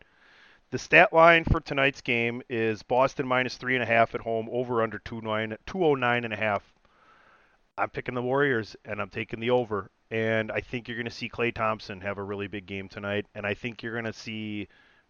The 0.71 0.79
stat 0.79 1.13
line 1.13 1.43
for 1.43 1.59
tonight's 1.59 2.01
game 2.01 2.41
is 2.49 2.81
Boston 2.81 3.27
minus 3.27 3.57
three 3.57 3.75
and 3.75 3.83
a 3.83 3.85
half 3.85 4.15
at 4.15 4.21
home, 4.21 4.49
over 4.51 4.81
under 4.81 4.99
209 4.99 6.23
and 6.23 6.33
a 6.33 6.37
half 6.37 6.63
I'm 7.81 7.89
picking 7.89 8.13
the 8.13 8.21
Warriors 8.21 8.75
and 8.85 9.01
I'm 9.01 9.09
taking 9.09 9.39
the 9.39 9.49
over. 9.49 9.89
And 10.11 10.51
I 10.51 10.61
think 10.61 10.87
you're 10.87 10.97
going 10.97 11.05
to 11.05 11.11
see 11.11 11.29
Klay 11.29 11.53
Thompson 11.53 11.99
have 12.01 12.17
a 12.19 12.23
really 12.23 12.47
big 12.47 12.67
game 12.67 12.87
tonight. 12.87 13.25
And 13.33 13.45
I 13.45 13.55
think 13.55 13.81
you're 13.81 13.93
going 13.93 14.05
to 14.05 14.13
see 14.13 14.67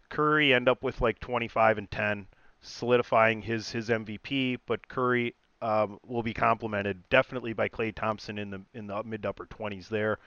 Curry 0.08 0.54
end 0.54 0.68
up 0.68 0.82
with 0.82 1.00
like 1.00 1.18
25 1.20 1.78
and 1.78 1.90
10, 1.90 2.26
solidifying 2.60 3.42
his 3.42 3.70
his 3.70 3.90
MVP. 3.90 4.58
But 4.66 4.88
Curry 4.88 5.34
um, 5.60 5.98
will 6.06 6.22
be 6.22 6.32
complemented 6.32 7.08
definitely 7.10 7.52
by 7.52 7.68
Klay 7.68 7.94
Thompson 7.94 8.38
in 8.38 8.50
the 8.50 8.62
in 8.72 8.86
the 8.86 9.02
mid 9.04 9.26
upper 9.26 9.44
20s 9.44 9.88
there. 9.88 10.18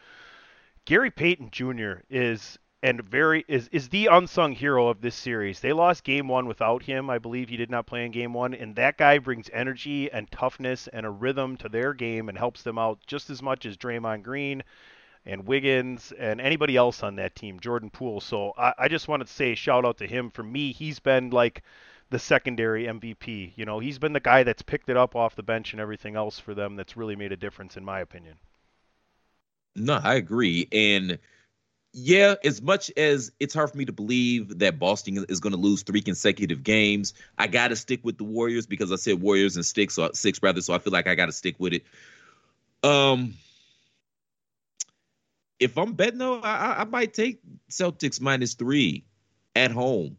Gary 0.86 1.10
Payton 1.10 1.50
Jr. 1.52 2.02
is 2.12 2.60
and 2.86 3.04
very 3.04 3.44
is 3.48 3.68
is 3.70 3.90
the 3.90 4.06
unsung 4.06 4.52
hero 4.52 4.90
of 4.90 5.02
this 5.02 5.16
series. 5.16 5.60
They 5.60 5.74
lost 5.74 6.04
game 6.04 6.28
one 6.28 6.46
without 6.46 6.84
him. 6.84 7.10
I 7.10 7.18
believe 7.18 7.50
he 7.50 7.58
did 7.58 7.72
not 7.72 7.88
play 7.88 8.06
in 8.06 8.12
game 8.12 8.32
one, 8.32 8.54
and 8.54 8.76
that 8.76 9.00
guy 9.00 9.18
brings 9.18 9.50
energy 9.52 10.12
and 10.12 10.30
toughness 10.30 10.88
and 10.90 11.04
a 11.04 11.10
rhythm 11.10 11.58
to 11.58 11.68
their 11.68 11.96
game 11.96 12.30
and 12.30 12.38
helps 12.38 12.62
them 12.62 12.78
out 12.78 13.00
just 13.08 13.32
as 13.32 13.42
much 13.42 13.66
as 13.66 13.76
Draymond 13.76 14.22
Green 14.22 14.62
and 15.26 15.48
Wiggins 15.48 16.14
and 16.20 16.40
anybody 16.40 16.76
else 16.76 17.02
on 17.02 17.16
that 17.16 17.36
team, 17.36 17.60
Jordan 17.60 17.90
Poole. 17.90 18.22
So 18.22 18.54
I, 18.56 18.74
I 18.78 18.88
just 18.88 19.08
wanted 19.08 19.26
to 19.26 19.34
say 19.34 19.56
shout 19.56 19.84
out 19.84 19.98
to 19.98 20.06
him. 20.06 20.30
For 20.30 20.44
me, 20.44 20.72
he's 20.72 21.00
been 21.00 21.32
like 21.32 21.64
the 22.12 22.20
secondary 22.20 22.84
MVP. 22.84 23.54
You 23.56 23.66
know, 23.66 23.80
he's 23.80 23.98
been 23.98 24.14
the 24.14 24.20
guy 24.20 24.44
that's 24.44 24.62
picked 24.62 24.90
it 24.90 24.98
up 24.98 25.16
off 25.16 25.36
the 25.36 25.42
bench 25.42 25.74
and 25.74 25.82
everything 25.82 26.16
else 26.16 26.38
for 26.38 26.54
them 26.54 26.76
that's 26.76 26.96
really 26.96 27.16
made 27.16 27.32
a 27.32 27.38
difference 27.38 27.78
in 27.78 27.84
my 27.84 28.02
opinion. 28.02 28.36
No, 29.76 30.00
I 30.04 30.14
agree. 30.14 30.68
And 30.72 31.18
yeah, 31.98 32.36
as 32.44 32.62
much 32.62 32.92
as 32.98 33.32
it's 33.40 33.54
hard 33.54 33.72
for 33.72 33.78
me 33.78 33.86
to 33.86 33.94
believe 33.94 34.60
that 34.60 34.78
Boston 34.78 35.26
is 35.30 35.40
going 35.40 35.54
to 35.54 35.60
lose 35.60 35.84
three 35.84 36.02
consecutive 36.02 36.62
games, 36.62 37.14
I 37.38 37.48
got 37.48 37.70
to 37.70 37.78
stick 37.78 38.02
with 38.04 38.18
the 38.18 38.26
Warriors 38.26 38.66
because 38.66 38.92
I 38.92 38.98
said 38.98 39.22
Warriors 39.22 39.56
and 39.56 39.66
six, 39.66 39.96
so 39.96 40.12
six 40.14 40.44
rather. 40.44 40.60
So 40.60 40.74
I 40.74 40.80
feel 40.80 40.92
like 40.92 41.08
I 41.08 41.16
got 41.16 41.28
to 41.28 41.32
stick 41.32 41.56
with 41.58 41.72
it. 41.72 41.86
Um, 42.84 43.36
if 45.58 45.78
I'm 45.78 45.94
betting 45.94 46.20
though, 46.20 46.42
I, 46.42 46.82
I 46.82 46.84
might 46.84 47.14
take 47.14 47.40
Celtics 47.72 48.20
minus 48.20 48.56
three 48.56 49.06
at 49.56 49.72
home. 49.72 50.18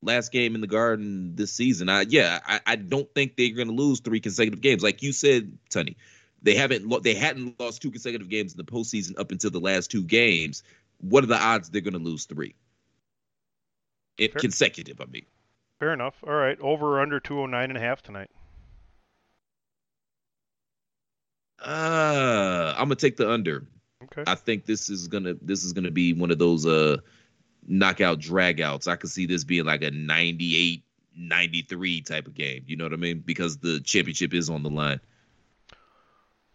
Last 0.00 0.32
game 0.32 0.54
in 0.54 0.62
the 0.62 0.66
Garden 0.66 1.36
this 1.36 1.52
season. 1.52 1.90
I 1.90 2.06
yeah, 2.08 2.38
I, 2.46 2.60
I 2.66 2.76
don't 2.76 3.12
think 3.14 3.36
they're 3.36 3.54
going 3.54 3.68
to 3.68 3.74
lose 3.74 4.00
three 4.00 4.20
consecutive 4.20 4.62
games. 4.62 4.82
Like 4.82 5.02
you 5.02 5.12
said, 5.12 5.58
Tony, 5.68 5.98
they 6.40 6.54
haven't 6.54 7.02
they 7.02 7.12
hadn't 7.12 7.60
lost 7.60 7.82
two 7.82 7.90
consecutive 7.90 8.30
games 8.30 8.52
in 8.52 8.56
the 8.56 8.64
postseason 8.64 9.18
up 9.20 9.30
until 9.32 9.50
the 9.50 9.60
last 9.60 9.90
two 9.90 10.02
games 10.02 10.62
what 11.00 11.24
are 11.24 11.28
the 11.28 11.40
odds 11.40 11.70
they're 11.70 11.80
going 11.80 11.94
to 11.94 11.98
lose 11.98 12.24
three? 12.24 12.54
It, 14.18 14.34
consecutive, 14.34 15.00
I 15.00 15.06
mean. 15.06 15.24
Fair 15.78 15.92
enough. 15.92 16.22
All 16.26 16.34
right, 16.34 16.60
over 16.60 16.98
or 16.98 17.00
under 17.00 17.20
209 17.20 17.70
and 17.70 17.76
a 17.76 17.80
half 17.80 18.02
tonight. 18.02 18.30
Uh, 21.62 22.74
I'm 22.76 22.84
gonna 22.84 22.96
take 22.96 23.16
the 23.16 23.30
under. 23.30 23.66
Okay. 24.04 24.24
I 24.26 24.34
think 24.34 24.64
this 24.64 24.88
is 24.88 25.08
gonna 25.08 25.34
this 25.42 25.62
is 25.62 25.74
gonna 25.74 25.90
be 25.90 26.14
one 26.14 26.30
of 26.30 26.38
those 26.38 26.66
uh 26.66 26.98
knockout 27.66 28.18
dragouts. 28.18 28.88
I 28.88 28.96
could 28.96 29.10
see 29.10 29.26
this 29.26 29.44
being 29.44 29.66
like 29.66 29.82
a 29.82 29.90
98 29.90 30.82
93 31.16 32.00
type 32.02 32.26
of 32.26 32.34
game. 32.34 32.64
You 32.66 32.76
know 32.76 32.84
what 32.84 32.94
I 32.94 32.96
mean? 32.96 33.22
Because 33.24 33.58
the 33.58 33.80
championship 33.80 34.32
is 34.32 34.48
on 34.48 34.62
the 34.62 34.70
line. 34.70 35.00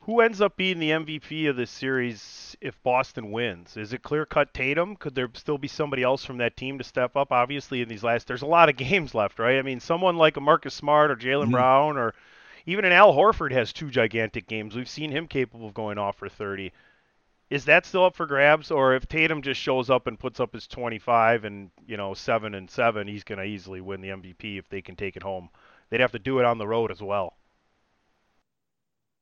Who 0.06 0.22
ends 0.22 0.40
up 0.40 0.56
being 0.56 0.78
the 0.78 0.92
MVP 0.92 1.50
of 1.50 1.56
this 1.56 1.72
series 1.72 2.56
if 2.62 2.82
Boston 2.84 3.32
wins? 3.32 3.76
Is 3.76 3.92
it 3.92 4.04
clear 4.04 4.24
cut 4.24 4.54
Tatum? 4.54 4.96
Could 4.96 5.16
there 5.16 5.32
still 5.34 5.58
be 5.58 5.68
somebody 5.68 6.04
else 6.04 6.24
from 6.24 6.38
that 6.38 6.56
team 6.56 6.78
to 6.78 6.84
step 6.84 7.16
up? 7.16 7.32
Obviously, 7.32 7.82
in 7.82 7.90
these 7.90 8.04
last, 8.04 8.28
there's 8.28 8.44
a 8.44 8.46
lot 8.46 8.70
of 8.70 8.78
games 8.78 9.16
left, 9.16 9.40
right? 9.40 9.58
I 9.58 9.64
mean, 9.64 9.80
someone 9.80 10.16
like 10.16 10.38
a 10.38 10.42
Marcus 10.42 10.76
Smart 10.76 11.10
or 11.10 11.16
Jaylen 11.16 11.46
mm-hmm. 11.46 11.54
Brown 11.54 11.98
or 11.98 12.14
even 12.68 12.86
an 12.86 12.92
Al 12.92 13.16
Horford 13.16 13.52
has 13.54 13.74
two 13.74 13.90
gigantic 13.90 14.46
games. 14.46 14.76
We've 14.76 14.88
seen 14.88 15.10
him 15.10 15.26
capable 15.26 15.68
of 15.68 15.74
going 15.74 15.98
off 15.98 16.18
for 16.18 16.30
30. 16.30 16.72
Is 17.50 17.66
that 17.66 17.88
still 17.88 18.06
up 18.06 18.16
for 18.16 18.28
grabs, 18.28 18.70
or 18.70 18.94
if 18.94 19.08
Tatum 19.08 19.42
just 19.42 19.60
shows 19.60 19.90
up 19.90 20.06
and 20.06 20.20
puts 20.20 20.40
up 20.40 20.54
his 20.54 20.68
25 20.68 21.46
and 21.46 21.72
you 21.88 21.98
know 21.98 22.14
seven 22.14 22.54
and 22.54 22.70
seven, 22.70 23.08
he's 23.08 23.24
going 23.24 23.40
to 23.40 23.46
easily 23.46 23.82
win 23.82 24.02
the 24.02 24.10
MVP 24.10 24.60
if 24.60 24.70
they 24.70 24.84
can 24.84 24.96
take 24.96 25.16
it 25.18 25.24
home. 25.24 25.50
They'd 25.90 26.02
have 26.02 26.12
to 26.12 26.20
do 26.20 26.38
it 26.38 26.46
on 26.46 26.60
the 26.60 26.68
road 26.68 26.92
as 26.92 27.02
well. 27.02 27.34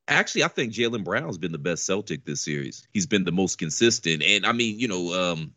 Actually, 0.06 0.44
I 0.44 0.48
think 0.48 0.72
Jaylen 0.72 1.04
Brown's 1.04 1.38
been 1.38 1.52
the 1.52 1.58
best 1.58 1.86
Celtic 1.86 2.24
this 2.24 2.42
series. 2.42 2.86
He's 2.92 3.06
been 3.06 3.24
the 3.24 3.32
most 3.32 3.58
consistent, 3.58 4.22
and 4.22 4.44
I 4.44 4.52
mean, 4.52 4.78
you 4.78 4.88
know, 4.88 5.32
um, 5.32 5.54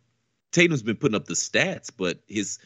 Tatum's 0.52 0.84
been 0.84 0.96
putting 0.96 1.16
up 1.16 1.26
the 1.26 1.34
stats, 1.34 1.92
but 1.96 2.20
his 2.28 2.60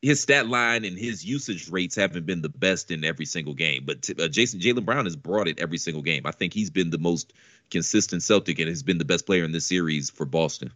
his 0.00 0.20
stat 0.20 0.48
line 0.48 0.84
and 0.84 0.98
his 0.98 1.24
usage 1.24 1.70
rates 1.70 1.94
haven't 1.94 2.26
been 2.26 2.42
the 2.42 2.48
best 2.48 2.90
in 2.90 3.04
every 3.04 3.24
single 3.24 3.54
game. 3.54 3.84
But 3.86 4.10
uh, 4.18 4.26
Jason 4.26 4.58
Jaylen 4.58 4.84
Brown 4.84 5.04
has 5.04 5.14
brought 5.14 5.46
it 5.46 5.60
every 5.60 5.78
single 5.78 6.02
game. 6.02 6.26
I 6.26 6.32
think 6.32 6.52
he's 6.52 6.70
been 6.70 6.90
the 6.90 6.98
most 6.98 7.32
consistent 7.70 8.24
Celtic 8.24 8.58
and 8.58 8.68
has 8.68 8.82
been 8.82 8.98
the 8.98 9.04
best 9.04 9.26
player 9.26 9.44
in 9.44 9.52
this 9.52 9.66
series 9.66 10.10
for 10.10 10.26
Boston. 10.26 10.72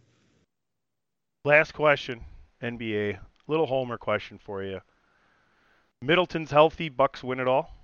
Last 1.43 1.73
question, 1.73 2.21
NBA. 2.63 3.19
Little 3.47 3.65
Homer 3.65 3.97
question 3.97 4.37
for 4.37 4.63
you. 4.63 4.79
Middleton's 6.01 6.51
healthy. 6.51 6.89
Bucks 6.89 7.23
win 7.23 7.39
it 7.39 7.47
all. 7.47 7.76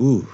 Ooh. 0.00 0.26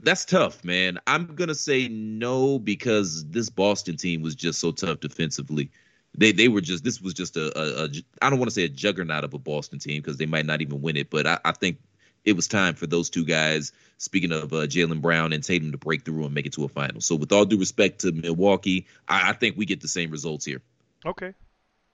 That's 0.00 0.24
tough, 0.24 0.64
man. 0.64 0.98
I'm 1.06 1.34
gonna 1.34 1.54
say 1.54 1.88
no 1.88 2.58
because 2.58 3.24
this 3.26 3.50
Boston 3.50 3.96
team 3.96 4.22
was 4.22 4.34
just 4.34 4.60
so 4.60 4.70
tough 4.70 5.00
defensively. 5.00 5.70
They 6.16 6.32
they 6.32 6.48
were 6.48 6.60
just 6.60 6.84
this 6.84 7.00
was 7.00 7.14
just 7.14 7.36
a, 7.36 7.46
a, 7.58 7.84
a 7.84 7.88
I 8.22 8.30
don't 8.30 8.38
want 8.38 8.48
to 8.48 8.54
say 8.54 8.64
a 8.64 8.68
juggernaut 8.68 9.24
of 9.24 9.34
a 9.34 9.38
Boston 9.38 9.80
team 9.80 10.00
because 10.00 10.16
they 10.16 10.26
might 10.26 10.46
not 10.46 10.62
even 10.62 10.80
win 10.82 10.96
it, 10.96 11.10
but 11.10 11.26
I, 11.26 11.38
I 11.44 11.52
think 11.52 11.78
it 12.24 12.34
was 12.34 12.46
time 12.46 12.74
for 12.74 12.86
those 12.86 13.10
two 13.10 13.24
guys. 13.24 13.72
Speaking 13.98 14.30
of 14.30 14.52
uh, 14.52 14.66
Jaylen 14.66 15.00
Brown 15.00 15.32
and 15.32 15.42
Tatum 15.42 15.72
to 15.72 15.78
break 15.78 16.04
through 16.04 16.24
and 16.24 16.34
make 16.34 16.46
it 16.46 16.52
to 16.52 16.64
a 16.64 16.68
final. 16.68 17.00
So 17.00 17.16
with 17.16 17.32
all 17.32 17.44
due 17.44 17.58
respect 17.58 18.00
to 18.02 18.12
Milwaukee, 18.12 18.86
I, 19.08 19.30
I 19.30 19.32
think 19.32 19.56
we 19.56 19.66
get 19.66 19.80
the 19.80 19.88
same 19.88 20.10
results 20.10 20.44
here. 20.44 20.62
Okay, 21.04 21.34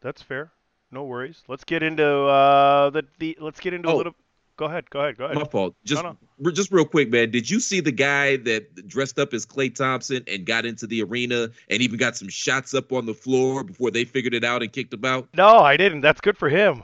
that's 0.02 0.20
fair. 0.20 0.52
No 0.90 1.04
worries. 1.04 1.42
Let's 1.48 1.64
get 1.64 1.82
into 1.82 2.06
uh, 2.06 2.90
the, 2.90 3.04
the 3.18 3.38
let's 3.40 3.60
get 3.60 3.72
into 3.72 3.88
oh, 3.88 3.94
a 3.94 3.96
little 3.96 4.14
Go 4.56 4.66
ahead. 4.66 4.88
Go 4.90 5.00
ahead. 5.00 5.16
Go 5.16 5.24
ahead. 5.24 5.36
My 5.36 5.44
fault. 5.44 5.74
Just, 5.84 6.02
no, 6.02 6.16
no. 6.38 6.50
just 6.52 6.70
real 6.70 6.84
quick, 6.84 7.10
man. 7.10 7.30
Did 7.30 7.50
you 7.50 7.58
see 7.58 7.80
the 7.80 7.92
guy 7.92 8.36
that 8.38 8.86
dressed 8.86 9.18
up 9.18 9.34
as 9.34 9.44
Klay 9.44 9.74
Thompson 9.74 10.22
and 10.28 10.46
got 10.46 10.64
into 10.64 10.86
the 10.86 11.02
arena 11.02 11.48
and 11.68 11.82
even 11.82 11.98
got 11.98 12.16
some 12.16 12.28
shots 12.28 12.72
up 12.72 12.92
on 12.92 13.06
the 13.06 13.14
floor 13.14 13.64
before 13.64 13.90
they 13.90 14.04
figured 14.04 14.32
it 14.32 14.44
out 14.44 14.62
and 14.62 14.72
kicked 14.72 14.94
him 14.94 15.04
out? 15.04 15.28
No, 15.34 15.58
I 15.58 15.76
didn't. 15.76 16.02
That's 16.02 16.20
good 16.20 16.38
for 16.38 16.48
him. 16.48 16.82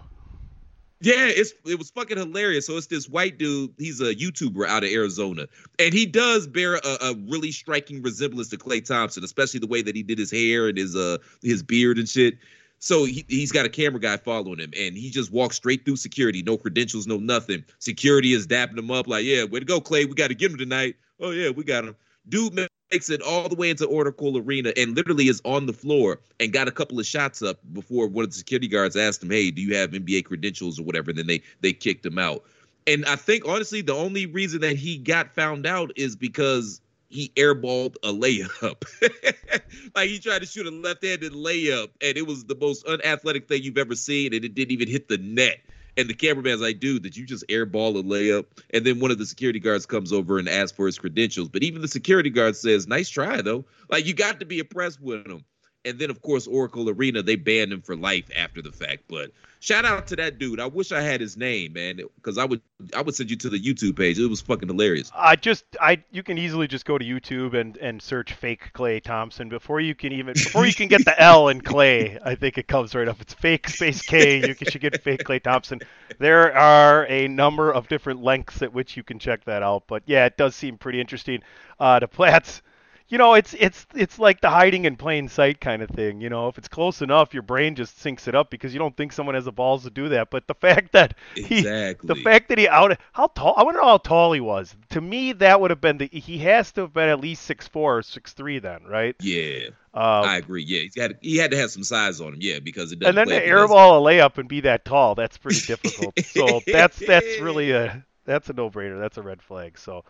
Yeah, 1.02 1.14
it's 1.28 1.54
it 1.64 1.78
was 1.78 1.90
fucking 1.90 2.18
hilarious. 2.18 2.66
So 2.66 2.76
it's 2.76 2.88
this 2.88 3.08
white 3.08 3.38
dude. 3.38 3.72
He's 3.78 4.02
a 4.02 4.14
YouTuber 4.14 4.66
out 4.66 4.84
of 4.84 4.90
Arizona, 4.90 5.46
and 5.78 5.94
he 5.94 6.04
does 6.04 6.46
bear 6.46 6.74
a, 6.74 6.98
a, 7.00 7.14
really 7.26 7.52
striking 7.52 8.02
resemblance 8.02 8.50
to 8.50 8.58
Klay 8.58 8.84
Thompson, 8.84 9.24
especially 9.24 9.60
the 9.60 9.66
way 9.66 9.80
that 9.80 9.96
he 9.96 10.02
did 10.02 10.18
his 10.18 10.30
hair 10.30 10.68
and 10.68 10.76
his 10.76 10.94
uh 10.94 11.16
his 11.42 11.62
beard 11.62 11.96
and 11.96 12.06
shit. 12.06 12.36
So 12.80 13.04
he, 13.04 13.24
he's 13.28 13.52
got 13.52 13.66
a 13.66 13.68
camera 13.68 14.00
guy 14.00 14.16
following 14.16 14.58
him, 14.58 14.72
and 14.76 14.96
he 14.96 15.10
just 15.10 15.30
walks 15.30 15.56
straight 15.56 15.84
through 15.84 15.96
security, 15.96 16.42
no 16.42 16.56
credentials, 16.56 17.06
no 17.06 17.18
nothing. 17.18 17.62
Security 17.78 18.32
is 18.32 18.46
dapping 18.46 18.78
him 18.78 18.90
up, 18.90 19.06
like, 19.06 19.24
"Yeah, 19.24 19.44
way 19.44 19.60
to 19.60 19.66
go, 19.66 19.80
Klay. 19.80 20.08
We 20.08 20.14
got 20.14 20.28
to 20.28 20.34
get 20.34 20.50
him 20.50 20.58
tonight." 20.58 20.96
Oh 21.20 21.30
yeah, 21.30 21.50
we 21.50 21.62
got 21.62 21.84
him. 21.84 21.94
Dude 22.28 22.58
makes 22.90 23.10
it 23.10 23.20
all 23.20 23.48
the 23.48 23.54
way 23.54 23.70
into 23.70 23.84
Oracle 23.86 24.36
Arena 24.36 24.72
and 24.76 24.96
literally 24.96 25.28
is 25.28 25.40
on 25.44 25.66
the 25.66 25.72
floor 25.72 26.20
and 26.38 26.52
got 26.52 26.68
a 26.68 26.72
couple 26.72 26.98
of 26.98 27.06
shots 27.06 27.42
up 27.42 27.58
before 27.72 28.06
one 28.08 28.24
of 28.24 28.30
the 28.30 28.36
security 28.36 28.66
guards 28.66 28.96
asked 28.96 29.22
him, 29.22 29.30
"Hey, 29.30 29.50
do 29.50 29.60
you 29.60 29.76
have 29.76 29.90
NBA 29.90 30.24
credentials 30.24 30.80
or 30.80 30.82
whatever?" 30.82 31.10
And 31.10 31.18
then 31.18 31.26
they 31.26 31.42
they 31.60 31.74
kicked 31.74 32.04
him 32.06 32.18
out. 32.18 32.44
And 32.86 33.04
I 33.04 33.16
think 33.16 33.46
honestly, 33.46 33.82
the 33.82 33.94
only 33.94 34.24
reason 34.24 34.62
that 34.62 34.76
he 34.76 34.96
got 34.96 35.34
found 35.34 35.66
out 35.66 35.92
is 35.96 36.16
because 36.16 36.80
he 37.10 37.32
airballed 37.36 37.96
a 38.02 38.12
layup. 38.12 38.82
like 39.94 40.08
he 40.08 40.18
tried 40.18 40.38
to 40.38 40.46
shoot 40.46 40.66
a 40.66 40.70
left-handed 40.70 41.32
layup, 41.32 41.88
and 42.00 42.16
it 42.16 42.26
was 42.26 42.44
the 42.44 42.54
most 42.54 42.86
unathletic 42.86 43.48
thing 43.48 43.62
you've 43.62 43.78
ever 43.78 43.94
seen, 43.94 44.32
and 44.32 44.44
it 44.44 44.54
didn't 44.54 44.72
even 44.72 44.88
hit 44.88 45.08
the 45.08 45.18
net. 45.18 45.58
And 45.96 46.08
the 46.08 46.14
cameraman's 46.14 46.60
like, 46.60 46.78
dude, 46.78 47.02
did 47.02 47.16
you 47.16 47.26
just 47.26 47.46
airball 47.48 47.98
a 47.98 48.02
layup? 48.02 48.46
And 48.70 48.86
then 48.86 49.00
one 49.00 49.10
of 49.10 49.18
the 49.18 49.26
security 49.26 49.58
guards 49.58 49.86
comes 49.86 50.12
over 50.12 50.38
and 50.38 50.48
asks 50.48 50.74
for 50.74 50.86
his 50.86 50.98
credentials. 50.98 51.48
But 51.48 51.64
even 51.64 51.82
the 51.82 51.88
security 51.88 52.30
guard 52.30 52.56
says, 52.56 52.86
nice 52.86 53.08
try, 53.08 53.42
though. 53.42 53.64
Like, 53.90 54.06
you 54.06 54.14
got 54.14 54.38
to 54.40 54.46
be 54.46 54.60
impressed 54.60 55.00
with 55.00 55.26
him. 55.26 55.44
And 55.84 55.98
then, 55.98 56.10
of 56.10 56.20
course, 56.20 56.46
Oracle 56.46 56.90
Arena, 56.90 57.22
they 57.22 57.36
banned 57.36 57.72
him 57.72 57.80
for 57.80 57.96
life 57.96 58.30
after 58.36 58.60
the 58.60 58.70
fact. 58.70 59.04
But 59.08 59.30
shout 59.60 59.84
out 59.84 60.08
to 60.08 60.16
that 60.16 60.38
dude. 60.38 60.60
I 60.60 60.66
wish 60.66 60.92
I 60.92 61.00
had 61.00 61.20
his 61.20 61.36
name, 61.36 61.74
man, 61.74 62.00
because 62.16 62.36
I 62.36 62.44
would 62.44 62.60
I 62.94 63.02
would 63.02 63.14
send 63.14 63.30
you 63.30 63.36
to 63.36 63.48
the 63.48 63.58
YouTube 63.58 63.96
page. 63.96 64.18
It 64.18 64.26
was 64.26 64.40
fucking 64.40 64.68
hilarious. 64.68 65.10
I 65.14 65.36
just 65.36 65.64
I 65.80 66.02
you 66.10 66.22
can 66.22 66.38
easily 66.38 66.66
just 66.66 66.84
go 66.84 66.98
to 66.98 67.04
YouTube 67.04 67.54
and 67.58 67.76
and 67.76 68.02
search 68.02 68.32
fake 68.32 68.72
Klay 68.74 69.02
Thompson 69.02 69.48
before 69.48 69.80
you 69.80 69.94
can 69.94 70.12
even 70.12 70.34
before 70.34 70.66
you 70.66 70.74
can 70.74 70.88
get 70.88 71.04
the 71.04 71.18
L 71.20 71.48
in 71.48 71.60
Klay. 71.60 72.18
I 72.24 72.34
think 72.34 72.58
it 72.58 72.66
comes 72.66 72.94
right 72.94 73.08
up. 73.08 73.20
It's 73.20 73.34
fake 73.34 73.68
space 73.68 74.02
K. 74.02 74.46
You 74.46 74.54
should 74.54 74.80
get 74.80 75.00
fake 75.02 75.24
Klay 75.24 75.42
Thompson. 75.42 75.80
There 76.18 76.54
are 76.54 77.06
a 77.06 77.28
number 77.28 77.70
of 77.70 77.88
different 77.88 78.22
lengths 78.22 78.62
at 78.62 78.72
which 78.72 78.96
you 78.96 79.02
can 79.02 79.18
check 79.18 79.44
that 79.44 79.62
out. 79.62 79.84
But 79.86 80.02
yeah, 80.06 80.26
it 80.26 80.36
does 80.36 80.56
seem 80.56 80.78
pretty 80.78 81.00
interesting. 81.00 81.42
Uh, 81.78 81.98
the 81.98 82.08
Platts 82.08 82.62
you 83.10 83.18
know, 83.18 83.34
it's 83.34 83.54
it's 83.58 83.86
it's 83.92 84.20
like 84.20 84.40
the 84.40 84.48
hiding 84.48 84.84
in 84.84 84.94
plain 84.94 85.28
sight 85.28 85.60
kind 85.60 85.82
of 85.82 85.90
thing. 85.90 86.20
You 86.20 86.30
know, 86.30 86.46
if 86.46 86.58
it's 86.58 86.68
close 86.68 87.02
enough, 87.02 87.34
your 87.34 87.42
brain 87.42 87.74
just 87.74 87.98
syncs 87.98 88.28
it 88.28 88.36
up 88.36 88.50
because 88.50 88.72
you 88.72 88.78
don't 88.78 88.96
think 88.96 89.12
someone 89.12 89.34
has 89.34 89.46
the 89.46 89.52
balls 89.52 89.82
to 89.82 89.90
do 89.90 90.10
that. 90.10 90.30
But 90.30 90.46
the 90.46 90.54
fact 90.60 90.92
that 90.92 91.14
he, 91.34 91.58
exactly. 91.58 92.06
the 92.06 92.14
fact 92.14 92.48
that 92.48 92.58
he 92.58 92.68
out, 92.68 92.96
how 93.12 93.26
tall? 93.26 93.54
I 93.56 93.64
wonder 93.64 93.82
how 93.82 93.98
tall 93.98 94.32
he 94.32 94.40
was. 94.40 94.76
To 94.90 95.00
me, 95.00 95.32
that 95.32 95.60
would 95.60 95.70
have 95.70 95.80
been 95.80 95.98
the. 95.98 96.06
He 96.06 96.38
has 96.38 96.70
to 96.72 96.82
have 96.82 96.92
been 96.92 97.08
at 97.08 97.20
least 97.20 97.42
six 97.42 97.66
four 97.66 97.98
or 97.98 98.02
six 98.02 98.32
three 98.32 98.60
then, 98.60 98.84
right? 98.84 99.16
Yeah. 99.20 99.70
Uh, 99.92 100.22
I 100.24 100.36
agree. 100.36 100.62
Yeah, 100.62 100.82
he's 100.82 100.94
got 100.94 101.10
he 101.20 101.36
had 101.36 101.50
to 101.50 101.56
have 101.56 101.72
some 101.72 101.82
size 101.82 102.20
on 102.20 102.34
him. 102.34 102.38
Yeah, 102.40 102.60
because 102.60 102.92
it 102.92 103.00
doesn't. 103.00 103.18
and 103.18 103.28
then 103.28 103.40
to 103.40 103.44
airball 103.44 104.00
a 104.00 104.04
layup 104.04 104.38
and 104.38 104.48
be 104.48 104.60
that 104.60 104.84
tall, 104.84 105.16
that's 105.16 105.36
pretty 105.36 105.60
difficult. 105.66 106.16
so 106.26 106.60
that's 106.64 106.96
that's 107.04 107.40
really 107.40 107.70
a 107.72 108.06
that's 108.24 108.48
a 108.50 108.52
no 108.52 108.70
brainer. 108.70 109.00
That's 109.00 109.18
a 109.18 109.22
red 109.22 109.42
flag. 109.42 109.78
So. 109.78 110.04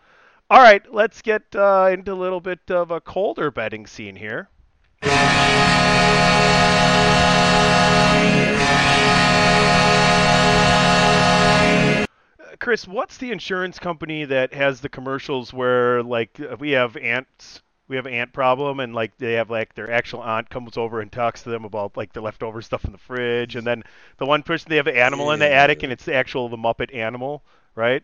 All 0.51 0.59
right, 0.59 0.83
let's 0.93 1.21
get 1.21 1.43
uh, 1.55 1.87
into 1.93 2.11
a 2.11 2.13
little 2.13 2.41
bit 2.41 2.59
of 2.69 2.91
a 2.91 2.99
colder 2.99 3.51
betting 3.51 3.87
scene 3.87 4.17
here. 4.17 4.49
Chris, 12.59 12.85
what's 12.85 13.15
the 13.15 13.31
insurance 13.31 13.79
company 13.79 14.25
that 14.25 14.53
has 14.53 14.81
the 14.81 14.89
commercials 14.89 15.53
where 15.53 16.03
like 16.03 16.37
we 16.59 16.71
have 16.71 16.97
ants, 16.97 17.61
we 17.87 17.95
have 17.95 18.05
ant 18.05 18.33
problem, 18.33 18.81
and 18.81 18.93
like 18.93 19.17
they 19.19 19.35
have 19.35 19.49
like 19.49 19.73
their 19.75 19.89
actual 19.89 20.21
aunt 20.21 20.49
comes 20.49 20.75
over 20.75 20.99
and 20.99 21.13
talks 21.13 21.43
to 21.43 21.49
them 21.49 21.63
about 21.63 21.95
like 21.95 22.11
the 22.11 22.19
leftover 22.19 22.61
stuff 22.61 22.83
in 22.83 22.91
the 22.91 22.97
fridge, 22.97 23.55
and 23.55 23.65
then 23.65 23.83
the 24.17 24.25
one 24.25 24.43
person 24.43 24.67
they 24.69 24.75
have 24.75 24.87
an 24.87 24.97
animal 24.97 25.31
in 25.31 25.39
the 25.39 25.49
attic, 25.49 25.83
and 25.83 25.93
it's 25.93 26.03
the 26.03 26.13
actual 26.13 26.49
the 26.49 26.57
Muppet 26.57 26.93
animal, 26.93 27.41
right? 27.73 28.03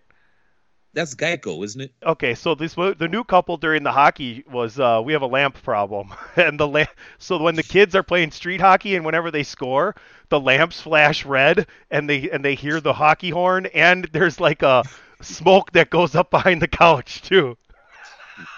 That's 0.93 1.13
Geico, 1.13 1.63
isn't 1.63 1.82
it? 1.82 1.91
Okay, 2.04 2.34
so 2.34 2.56
this 2.56 2.73
the 2.73 3.08
new 3.10 3.23
couple 3.23 3.58
during 3.58 3.84
the 3.84 3.91
hockey 3.91 4.43
was 4.52 4.80
uh, 4.80 5.02
we 5.04 5.13
have 5.13 5.21
a 5.21 5.28
lamp 5.28 5.62
problem, 5.62 6.13
and 6.36 6.60
the 6.60 6.67
lamp. 6.67 6.89
So 7.19 7.38
when 7.38 7.56
the 7.56 7.63
kids 7.63 7.95
are 7.95 8.04
playing 8.04 8.32
street 8.32 8.62
hockey 8.62 8.95
and 8.95 9.06
whenever 9.06 9.30
they 9.30 9.43
score, 9.43 9.95
the 10.30 10.39
lamps 10.39 10.82
flash 10.82 11.26
red, 11.26 11.67
and 11.91 12.10
they 12.10 12.30
and 12.30 12.43
they 12.43 12.56
hear 12.56 12.82
the 12.82 12.93
hockey 12.93 13.30
horn, 13.30 13.67
and 13.67 14.10
there's 14.12 14.39
like 14.39 14.63
a 14.63 14.84
smoke 15.21 15.71
that 15.73 15.89
goes 15.89 16.15
up 16.15 16.32
behind 16.32 16.62
the 16.62 16.67
couch 16.67 17.21
too. 17.21 17.58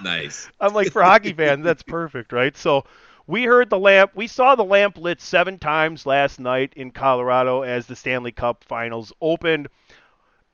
Nice. 0.02 0.50
I'm 0.60 0.74
like 0.74 0.92
for 0.92 1.04
hockey 1.04 1.34
fans, 1.34 1.64
that's 1.64 1.84
perfect, 1.84 2.32
right? 2.32 2.56
So 2.56 2.86
we 3.28 3.44
heard 3.44 3.70
the 3.70 3.80
lamp. 3.80 4.12
We 4.16 4.28
saw 4.28 4.56
the 4.56 4.64
lamp 4.64 4.98
lit 4.98 5.22
seven 5.22 5.60
times 5.60 6.06
last 6.06 6.40
night 6.40 6.74
in 6.76 6.92
Colorado 6.92 7.62
as 7.62 7.86
the 7.86 7.96
Stanley 7.96 8.32
Cup 8.32 8.64
Finals 8.64 9.14
opened. 9.22 9.68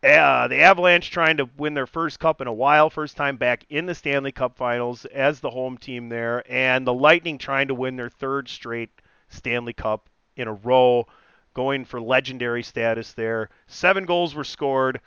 Uh, 0.05 0.47
the 0.47 0.61
Avalanche 0.61 1.09
trying 1.09 1.37
to 1.37 1.49
win 1.57 1.73
their 1.73 1.87
first 1.87 2.19
cup 2.19 2.39
in 2.39 2.45
a 2.45 2.53
while, 2.53 2.91
first 2.91 3.17
time 3.17 3.37
back 3.37 3.65
in 3.71 3.87
the 3.87 3.95
Stanley 3.95 4.31
Cup 4.31 4.55
Finals 4.55 5.05
as 5.05 5.39
the 5.39 5.49
home 5.49 5.79
team 5.79 6.09
there, 6.09 6.43
and 6.47 6.85
the 6.85 6.93
Lightning 6.93 7.39
trying 7.39 7.69
to 7.69 7.73
win 7.73 7.95
their 7.95 8.11
third 8.11 8.47
straight 8.47 8.91
Stanley 9.29 9.73
Cup 9.73 10.07
in 10.35 10.47
a 10.47 10.53
row, 10.53 11.07
going 11.55 11.85
for 11.85 11.99
legendary 11.99 12.61
status 12.61 13.13
there. 13.13 13.49
Seven 13.65 14.05
goals 14.05 14.35
were 14.35 14.43
scored. 14.43 15.01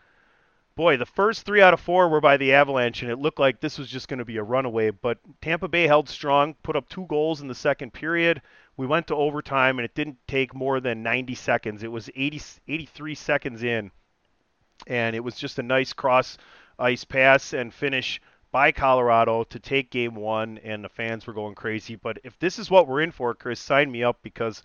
Boy, 0.75 0.97
the 0.97 1.07
first 1.07 1.47
three 1.47 1.63
out 1.63 1.75
of 1.75 1.81
four 1.81 2.09
were 2.09 2.21
by 2.21 2.37
the 2.37 2.53
Avalanche, 2.53 3.03
and 3.03 3.13
it 3.13 3.21
looked 3.21 3.39
like 3.39 3.61
this 3.61 3.79
was 3.79 3.89
just 3.89 4.09
going 4.09 4.19
to 4.19 4.25
be 4.25 4.39
a 4.39 4.43
runaway. 4.43 4.91
But 4.91 5.19
Tampa 5.41 5.69
Bay 5.69 5.87
held 5.87 6.09
strong, 6.09 6.57
put 6.65 6.75
up 6.75 6.89
two 6.89 7.07
goals 7.07 7.41
in 7.41 7.47
the 7.47 7.55
second 7.55 7.93
period. 7.93 8.43
We 8.77 8.89
went 8.89 9.07
to 9.07 9.15
overtime, 9.15 9.79
and 9.79 9.85
it 9.85 9.95
didn't 9.95 10.19
take 10.27 10.57
more 10.57 10.81
than 10.81 11.05
90 11.05 11.37
seconds. 11.37 11.85
It 11.85 11.93
was 11.93 12.11
80, 12.17 12.43
83 12.67 13.15
seconds 13.15 13.63
in 13.63 13.93
and 14.87 15.17
it 15.17 15.25
was 15.25 15.37
just 15.37 15.59
a 15.59 15.63
nice 15.63 15.93
cross 15.93 16.39
ice 16.79 17.05
pass 17.05 17.53
and 17.53 17.75
finish 17.75 18.21
by 18.51 18.73
Colorado 18.73 19.45
to 19.45 19.59
take 19.59 19.91
game 19.91 20.15
one, 20.15 20.59
and 20.59 20.85
the 20.85 20.89
fans 20.89 21.27
were 21.27 21.35
going 21.35 21.55
crazy. 21.55 21.97
But 21.97 22.19
if 22.25 22.39
this 22.39 22.59
is 22.59 22.71
what 22.71 22.89
we're 22.89 23.03
in 23.03 23.13
for, 23.13 23.35
Chris, 23.35 23.61
sign 23.61 23.91
me 23.91 24.03
up 24.03 24.21
because 24.23 24.63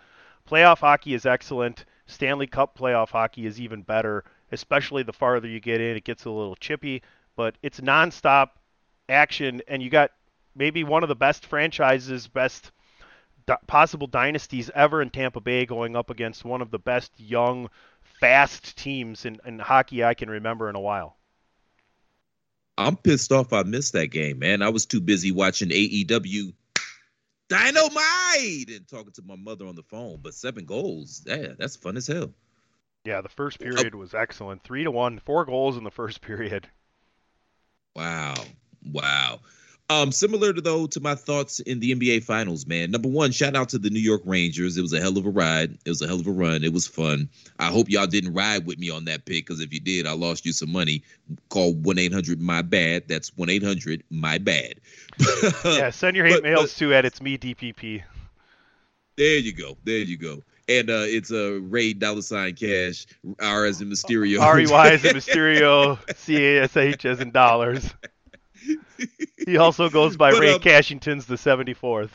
playoff 0.49 0.80
hockey 0.80 1.13
is 1.13 1.26
excellent. 1.26 1.86
Stanley 2.06 2.47
Cup 2.47 2.78
playoff 2.78 3.10
hockey 3.10 3.45
is 3.45 3.60
even 3.60 3.82
better, 3.82 4.23
especially 4.52 5.04
the 5.04 5.13
farther 5.13 5.47
you 5.47 5.60
get 5.60 5.82
in. 5.82 5.97
It 5.97 6.04
gets 6.04 6.26
a 6.26 6.30
little 6.30 6.56
chippy, 6.56 7.02
but 7.36 7.56
it's 7.62 7.82
nonstop 7.82 8.49
action, 9.10 9.62
and 9.67 9.82
you 9.82 9.89
got 9.89 10.12
maybe 10.56 10.84
one 10.84 11.04
of 11.04 11.10
the 11.10 11.15
best 11.15 11.45
franchises, 11.45 12.28
best 12.28 12.71
possible 13.67 14.08
dynasties 14.08 14.71
ever 14.73 15.02
in 15.02 15.10
Tampa 15.10 15.41
Bay 15.41 15.65
going 15.65 15.95
up 15.95 16.10
against 16.10 16.45
one 16.45 16.62
of 16.62 16.71
the 16.71 16.80
best 16.80 17.12
young 17.17 17.69
fast 18.24 18.78
teams 18.78 19.26
in, 19.26 19.38
in 19.46 19.60
hockey 19.60 20.02
I 20.02 20.14
can 20.14 20.30
remember 20.30 20.70
in 20.70 20.78
a 20.78 20.80
while. 20.80 21.18
I'm 22.78 22.96
pissed 22.96 23.34
off 23.34 23.52
I 23.52 23.64
missed 23.64 23.92
that 23.94 24.08
game, 24.08 24.40
man. 24.40 24.62
I 24.62 24.70
was 24.70 24.86
too 24.86 25.02
busy 25.02 25.34
watching 25.34 25.68
AEW 25.68 26.54
Dynamite 27.50 28.70
and 28.70 28.88
talking 28.88 29.12
to 29.12 29.24
my 29.26 29.36
mother 29.36 29.68
on 29.68 29.76
the 29.76 29.84
phone. 29.84 30.20
But 30.22 30.36
seven 30.36 30.64
goals, 30.64 31.24
yeah, 31.28 31.50
that's 31.58 31.76
fun 31.76 31.98
as 31.98 32.08
hell. 32.08 32.34
Yeah, 33.04 33.20
the 33.20 33.28
first 33.28 33.60
period 33.60 33.94
was 33.94 34.14
excellent. 34.14 34.64
Three 34.64 34.86
to 34.86 34.92
one, 34.92 35.20
four 35.20 35.44
goals 35.44 35.76
in 35.76 35.84
the 35.84 35.92
first 35.92 36.22
period. 36.26 36.70
Wow. 37.94 38.36
Wow. 38.90 39.42
Um, 39.93 40.12
similar 40.12 40.53
to 40.53 40.62
though 40.62 40.88
to 40.88 40.99
my 40.99 41.15
thoughts 41.15 41.60
in 41.60 41.79
the 41.79 41.93
NBA 41.93 42.23
Finals, 42.23 42.65
man. 42.65 42.91
Number 42.91 43.10
one, 43.10 43.32
shout 43.32 43.56
out 43.56 43.69
to 43.69 43.77
the 43.77 43.89
New 43.89 43.99
York 43.99 44.21
Rangers. 44.25 44.77
It 44.77 44.82
was 44.82 44.93
a 44.93 44.99
hell 44.99 45.17
of 45.17 45.25
a 45.25 45.29
ride. 45.29 45.77
It 45.86 45.89
was 45.89 46.01
a 46.01 46.08
hell 46.08 46.19
of 46.19 46.27
a 46.27 46.32
run. 46.32 46.63
It 46.63 46.73
was 46.73 46.88
fun. 46.88 47.29
I 47.60 47.67
hope 47.67 47.89
y'all 47.89 48.08
didn't 48.08 48.34
ride 48.34 48.65
with 48.65 48.79
me 48.79 48.89
on 48.89 49.06
that 49.06 49.25
pick 49.25 49.45
because 49.45 49.62
if 49.62 49.73
you 49.73 49.79
did, 49.79 50.08
I 50.08 50.13
lost 50.13 50.45
you 50.45 50.51
some 50.51 50.71
money. 50.71 51.03
Call 51.49 51.73
one 51.73 51.99
eight 51.99 52.13
hundred 52.13 52.41
my 52.41 52.62
bad. 52.62 53.08
That's 53.08 53.36
one 53.38 53.49
eight 53.49 53.63
hundred 53.63 54.03
my 54.10 54.38
bad. 54.38 54.75
yeah, 55.65 55.89
send 55.91 56.15
your 56.15 56.25
hate 56.25 56.36
but, 56.36 56.43
mails 56.43 56.73
but, 56.73 56.79
to 56.79 56.93
at 56.93 57.06
it's 57.06 57.21
me 57.21 57.38
DPP. 57.38 58.03
There 59.15 59.38
you 59.38 59.53
go. 59.53 59.77
There 59.84 59.97
you 59.97 60.17
go. 60.17 60.41
And 60.69 60.89
uh, 60.89 61.03
it's 61.06 61.29
a 61.29 61.58
uh, 61.58 61.60
Rey 61.60 61.93
dollar 61.93 62.21
sign 62.21 62.56
cash. 62.56 63.06
R 63.39 63.65
as 63.65 63.82
in 63.82 63.89
Mysterio. 63.89 64.39
R 64.39 64.60
E 64.60 64.67
Y 64.67 64.89
as 64.89 65.06
in 65.06 65.15
Mysterio. 65.17 65.99
C 66.15 66.38
A 66.38 66.63
S 66.63 66.77
H 66.77 67.06
as 67.06 67.19
in 67.19 67.32
dollars. 67.32 67.93
he 69.45 69.58
also 69.58 69.89
goes 69.89 70.17
by 70.17 70.32
but, 70.32 70.39
Rey 70.39 70.54
um, 70.54 70.60
Cashington's 70.60 71.26
the 71.26 71.36
74th. 71.36 72.12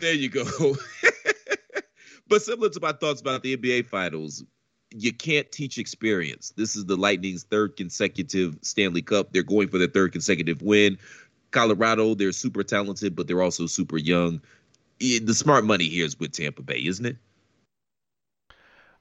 There 0.00 0.14
you 0.14 0.28
go. 0.28 0.76
but 2.28 2.42
similar 2.42 2.68
to 2.70 2.80
my 2.80 2.92
thoughts 2.92 3.20
about 3.20 3.42
the 3.42 3.56
NBA 3.56 3.86
Finals, 3.86 4.44
you 4.90 5.12
can't 5.12 5.50
teach 5.50 5.78
experience. 5.78 6.52
This 6.56 6.76
is 6.76 6.84
the 6.86 6.96
Lightning's 6.96 7.44
third 7.44 7.76
consecutive 7.76 8.58
Stanley 8.62 9.02
Cup. 9.02 9.32
They're 9.32 9.42
going 9.42 9.68
for 9.68 9.78
their 9.78 9.88
third 9.88 10.12
consecutive 10.12 10.62
win. 10.62 10.98
Colorado, 11.50 12.14
they're 12.14 12.32
super 12.32 12.62
talented, 12.62 13.16
but 13.16 13.26
they're 13.26 13.42
also 13.42 13.66
super 13.66 13.96
young. 13.96 14.40
The 14.98 15.34
smart 15.34 15.64
money 15.64 15.88
here 15.88 16.04
is 16.04 16.18
with 16.18 16.32
Tampa 16.32 16.62
Bay, 16.62 16.84
isn't 16.84 17.04
it? 17.04 17.16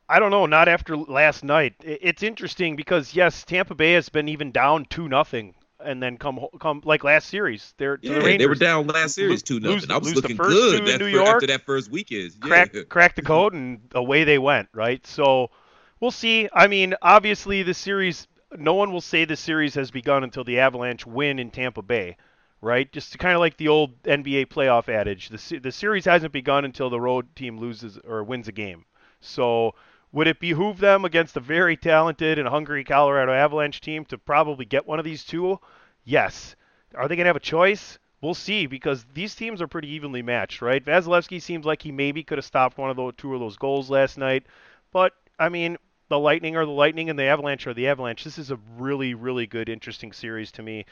I 0.08 0.20
don't 0.20 0.32
know. 0.32 0.46
Not 0.46 0.68
after 0.68 0.96
last 0.96 1.44
night. 1.44 1.76
It's 1.80 2.22
interesting 2.22 2.76
because 2.76 3.16
yes, 3.16 3.44
Tampa 3.44 3.76
Bay 3.76 3.94
has 3.94 4.10
been 4.10 4.30
even 4.30 4.52
down 4.52 4.86
two 4.86 5.10
nothing, 5.10 5.56
and 5.86 6.02
then 6.02 6.18
come 6.18 6.40
come 6.60 6.82
like 6.84 7.04
last 7.04 7.30
series. 7.30 7.74
They're 7.78 8.00
yeah, 8.02 8.20
the 8.20 8.38
they 8.38 8.48
were 8.48 8.56
down 8.56 8.88
last 8.88 9.16
series 9.16 9.44
two 9.44 9.60
nothing. 9.60 9.92
I 9.92 9.98
was 9.98 10.16
looking 10.16 10.38
good 10.38 10.86
that, 10.86 11.02
after 11.02 11.48
that 11.48 11.66
first 11.66 11.92
weekend. 11.92 12.34
Yeah. 12.42 12.48
Crack 12.48 12.76
crack 12.90 13.16
the 13.16 13.22
code 13.22 13.54
and 13.54 13.80
away 13.94 14.24
they 14.24 14.38
went. 14.38 14.70
Right. 14.74 15.06
So 15.06 15.52
we'll 16.00 16.12
see. 16.12 16.50
I 16.54 16.68
mean, 16.68 16.96
obviously 17.02 17.64
the 17.64 17.74
series. 17.74 18.28
No 18.58 18.74
one 18.74 18.92
will 18.92 19.02
say 19.02 19.26
the 19.26 19.36
series 19.36 19.76
has 19.76 19.92
begun 19.92 20.24
until 20.24 20.44
the 20.44 20.60
Avalanche 20.60 21.06
win 21.06 21.40
in 21.40 21.52
Tampa 21.52 21.82
Bay 21.82 22.18
right? 22.62 22.92
Just 22.92 23.20
kind 23.20 23.36
of 23.36 23.42
like 23.42 23.58
the 23.58 23.68
old 23.68 24.02
NBA 24.04 24.48
playoff 24.48 24.90
adage. 24.90 25.30
The 25.30 25.60
the 25.60 25.72
series 25.72 26.06
hasn't 26.06 26.34
begun 26.34 26.66
until 26.66 26.90
the 26.90 27.00
road 27.00 27.36
team 27.36 27.60
loses 27.60 28.00
or 28.00 28.24
wins 28.24 28.48
a 28.48 28.52
game. 28.52 28.86
So 29.22 29.76
would 30.12 30.28
it 30.28 30.40
behoove 30.40 30.80
them 30.80 31.04
against 31.04 31.36
a 31.36 31.42
very 31.42 31.76
talented 31.76 32.40
and 32.40 32.48
hungry 32.48 32.86
Colorado 32.86 33.34
Avalanche 33.34 33.82
team 33.82 34.06
to 34.06 34.18
probably 34.18 34.64
get 34.64 34.88
one 34.88 34.98
of 34.98 35.06
these 35.06 35.26
two? 35.26 35.60
Yes. 36.06 36.56
Are 36.94 37.08
they 37.08 37.16
going 37.16 37.26
to 37.26 37.30
have 37.30 37.36
a 37.36 37.42
choice? 37.42 38.00
We'll 38.22 38.34
see 38.34 38.68
because 38.68 39.06
these 39.14 39.36
teams 39.36 39.62
are 39.62 39.68
pretty 39.68 39.90
evenly 39.90 40.22
matched, 40.22 40.62
right? 40.62 40.84
Vasilevskiy 40.84 41.42
seems 41.42 41.66
like 41.66 41.82
he 41.82 41.92
maybe 41.92 42.24
could 42.24 42.38
have 42.38 42.46
stopped 42.46 42.78
one 42.78 42.90
of 42.90 42.96
those 42.96 43.14
two 43.18 43.34
of 43.34 43.40
those 43.40 43.58
goals 43.58 43.90
last 43.90 44.18
night, 44.18 44.46
but 44.94 45.14
I 45.38 45.50
mean, 45.50 45.78
the 46.08 46.18
Lightning 46.18 46.56
are 46.56 46.66
the 46.66 46.72
Lightning 46.72 47.10
and 47.10 47.20
the 47.20 47.26
Avalanche 47.26 47.68
are 47.68 47.74
the 47.74 47.88
Avalanche. 47.88 48.24
This 48.24 48.38
is 48.38 48.52
a 48.52 48.60
really, 48.78 49.14
really 49.14 49.48
good, 49.48 49.70
interesting 49.70 50.12
series 50.14 50.52
to 50.54 50.64
me. 50.64 50.86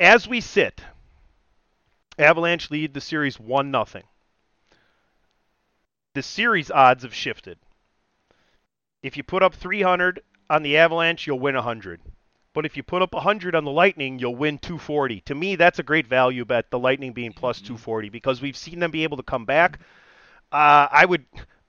As 0.00 0.26
we 0.26 0.40
sit, 0.40 0.82
Avalanche 2.18 2.70
lead 2.70 2.94
the 2.94 3.00
series 3.00 3.38
one 3.38 3.70
nothing. 3.70 4.04
The 6.14 6.22
series 6.22 6.70
odds 6.70 7.04
have 7.04 7.14
shifted. 7.14 7.58
If 9.02 9.16
you 9.16 9.22
put 9.22 9.42
up 9.42 9.54
300 9.54 10.20
on 10.50 10.62
the 10.62 10.76
Avalanche, 10.76 11.26
you'll 11.26 11.38
win 11.38 11.54
100. 11.54 12.00
But 12.52 12.66
if 12.66 12.76
you 12.76 12.82
put 12.82 13.02
up 13.02 13.12
100 13.12 13.54
on 13.54 13.64
the 13.64 13.70
Lightning, 13.70 14.18
you'll 14.18 14.34
win 14.34 14.58
240. 14.58 15.20
To 15.22 15.34
me, 15.34 15.56
that's 15.56 15.78
a 15.78 15.84
great 15.84 16.06
value 16.06 16.44
bet, 16.44 16.70
the 16.70 16.78
Lightning 16.78 17.12
being 17.12 17.32
mm-hmm. 17.32 17.66
240, 17.66 18.08
because 18.08 18.42
we've 18.42 18.56
seen 18.56 18.80
them 18.80 18.90
be 18.90 19.04
able 19.04 19.16
to 19.18 19.22
come 19.22 19.44
back. 19.44 19.78
Uh, 20.50 20.88
I 20.90 21.04
would 21.04 21.24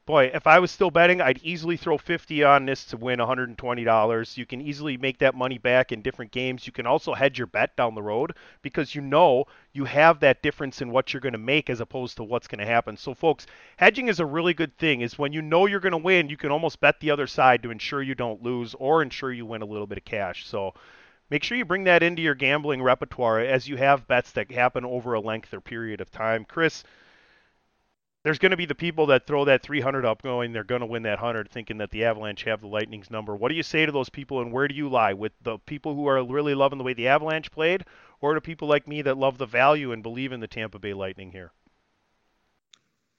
boy, 0.05 0.31
if 0.33 0.47
I 0.47 0.59
was 0.59 0.71
still 0.71 0.91
betting, 0.91 1.21
I'd 1.21 1.39
easily 1.43 1.77
throw 1.77 1.97
50 1.97 2.43
on 2.43 2.65
this 2.65 2.85
to 2.85 2.97
win 2.97 3.19
$120. 3.19 4.37
You 4.37 4.45
can 4.45 4.61
easily 4.61 4.97
make 4.97 5.19
that 5.19 5.35
money 5.35 5.57
back 5.57 5.91
in 5.91 6.01
different 6.01 6.31
games. 6.31 6.65
You 6.65 6.73
can 6.73 6.87
also 6.87 7.13
hedge 7.13 7.37
your 7.37 7.47
bet 7.47 7.75
down 7.75 7.95
the 7.95 8.01
road 8.01 8.33
because 8.61 8.95
you 8.95 9.01
know 9.01 9.45
you 9.73 9.85
have 9.85 10.19
that 10.19 10.41
difference 10.41 10.81
in 10.81 10.91
what 10.91 11.13
you're 11.13 11.21
going 11.21 11.33
to 11.33 11.39
make 11.39 11.69
as 11.69 11.79
opposed 11.79 12.17
to 12.17 12.23
what's 12.23 12.47
going 12.47 12.59
to 12.59 12.65
happen. 12.65 12.97
So 12.97 13.13
folks, 13.13 13.45
hedging 13.77 14.07
is 14.07 14.19
a 14.19 14.25
really 14.25 14.53
good 14.53 14.77
thing. 14.77 15.01
Is 15.01 15.19
when 15.19 15.33
you 15.33 15.41
know 15.41 15.67
you're 15.67 15.79
going 15.79 15.91
to 15.91 15.97
win, 15.97 16.29
you 16.29 16.37
can 16.37 16.51
almost 16.51 16.79
bet 16.79 16.99
the 16.99 17.11
other 17.11 17.27
side 17.27 17.63
to 17.63 17.71
ensure 17.71 18.01
you 18.01 18.15
don't 18.15 18.43
lose 18.43 18.75
or 18.79 19.01
ensure 19.01 19.31
you 19.31 19.45
win 19.45 19.61
a 19.61 19.65
little 19.65 19.87
bit 19.87 19.99
of 19.99 20.05
cash. 20.05 20.45
So 20.47 20.73
make 21.29 21.43
sure 21.43 21.57
you 21.57 21.65
bring 21.65 21.83
that 21.83 22.03
into 22.03 22.21
your 22.21 22.35
gambling 22.35 22.81
repertoire 22.81 23.39
as 23.39 23.67
you 23.67 23.77
have 23.77 24.07
bets 24.07 24.31
that 24.31 24.51
happen 24.51 24.83
over 24.83 25.13
a 25.13 25.21
length 25.21 25.53
or 25.53 25.61
period 25.61 26.01
of 26.01 26.11
time. 26.11 26.43
Chris, 26.43 26.83
there's 28.23 28.39
going 28.39 28.51
to 28.51 28.57
be 28.57 28.65
the 28.65 28.75
people 28.75 29.07
that 29.07 29.25
throw 29.25 29.45
that 29.45 29.63
300 29.63 30.05
up 30.05 30.21
going 30.21 30.53
they're 30.53 30.63
going 30.63 30.81
to 30.81 30.87
win 30.87 31.03
that 31.03 31.19
100 31.19 31.49
thinking 31.49 31.77
that 31.79 31.91
the 31.91 32.05
Avalanche 32.05 32.43
have 32.43 32.61
the 32.61 32.67
Lightning's 32.67 33.09
number. 33.09 33.35
What 33.35 33.49
do 33.49 33.55
you 33.55 33.63
say 33.63 33.85
to 33.85 33.91
those 33.91 34.09
people 34.09 34.41
and 34.41 34.51
where 34.51 34.67
do 34.67 34.75
you 34.75 34.89
lie 34.89 35.13
with 35.13 35.31
the 35.41 35.57
people 35.59 35.95
who 35.95 36.07
are 36.07 36.23
really 36.23 36.53
loving 36.53 36.77
the 36.77 36.83
way 36.83 36.93
the 36.93 37.07
Avalanche 37.07 37.51
played 37.51 37.85
or 38.19 38.33
to 38.33 38.41
people 38.41 38.67
like 38.67 38.87
me 38.87 39.01
that 39.01 39.17
love 39.17 39.37
the 39.37 39.45
value 39.45 39.91
and 39.91 40.03
believe 40.03 40.31
in 40.31 40.39
the 40.39 40.47
Tampa 40.47 40.79
Bay 40.79 40.93
Lightning 40.93 41.31
here? 41.31 41.51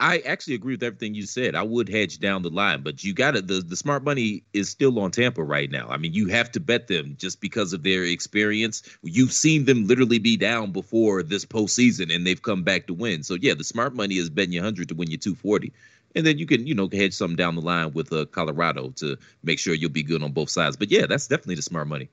I 0.03 0.19
actually 0.27 0.57
agree 0.57 0.75
with 0.75 0.83
everything 0.83 1.15
you 1.15 1.27
said. 1.27 1.55
I 1.55 1.62
would 1.62 1.88
hedge 1.88 2.19
down 2.19 2.43
the 2.43 2.51
line, 2.51 2.83
but 2.83 3.05
you 3.05 3.15
got 3.15 3.31
to 3.33 3.41
the 3.41 3.61
the 3.61 3.77
smart 3.77 4.03
money 4.03 4.43
is 4.53 4.69
still 4.69 4.99
on 4.99 5.12
Tampa 5.12 5.45
right 5.45 5.71
now. 5.71 5.87
I 5.88 5.97
mean, 5.97 6.12
you 6.12 6.27
have 6.27 6.51
to 6.53 6.61
bet 6.61 6.88
them 6.88 7.15
just 7.21 7.41
because 7.41 7.73
of 7.73 7.85
their 7.85 8.03
experience. 8.03 8.83
You've 9.05 9.33
seen 9.33 9.65
them 9.65 9.87
literally 9.87 10.19
be 10.19 10.37
down 10.37 10.73
before 10.73 11.23
this 11.23 11.45
postseason, 11.45 12.12
and 12.12 12.27
they've 12.27 12.43
come 12.43 12.65
back 12.65 12.88
to 12.88 12.95
win. 12.95 13.23
So 13.23 13.35
yeah, 13.41 13.55
the 13.55 13.62
smart 13.62 13.95
money 13.95 14.17
is 14.17 14.29
betting 14.29 14.53
you 14.53 14.61
hundred 14.61 14.88
to 14.88 14.97
win 14.97 15.09
you 15.09 15.19
two 15.19 15.37
forty, 15.37 15.73
and 16.17 16.27
then 16.27 16.37
you 16.37 16.47
can 16.47 16.67
you 16.67 16.75
know 16.75 16.88
hedge 16.93 17.15
something 17.15 17.37
down 17.37 17.55
the 17.55 17.62
line 17.62 17.93
with 17.93 18.12
uh, 18.12 18.25
Colorado 18.25 18.91
to 18.97 19.17
make 19.45 19.61
sure 19.61 19.73
you'll 19.73 19.91
be 19.91 20.03
good 20.03 20.25
on 20.25 20.33
both 20.33 20.51
sides. 20.51 20.77
But 20.77 20.91
yeah, 20.91 21.07
that's 21.07 21.29
definitely 21.29 21.55
the 21.55 21.62
smart 21.62 21.87
money. 21.87 22.09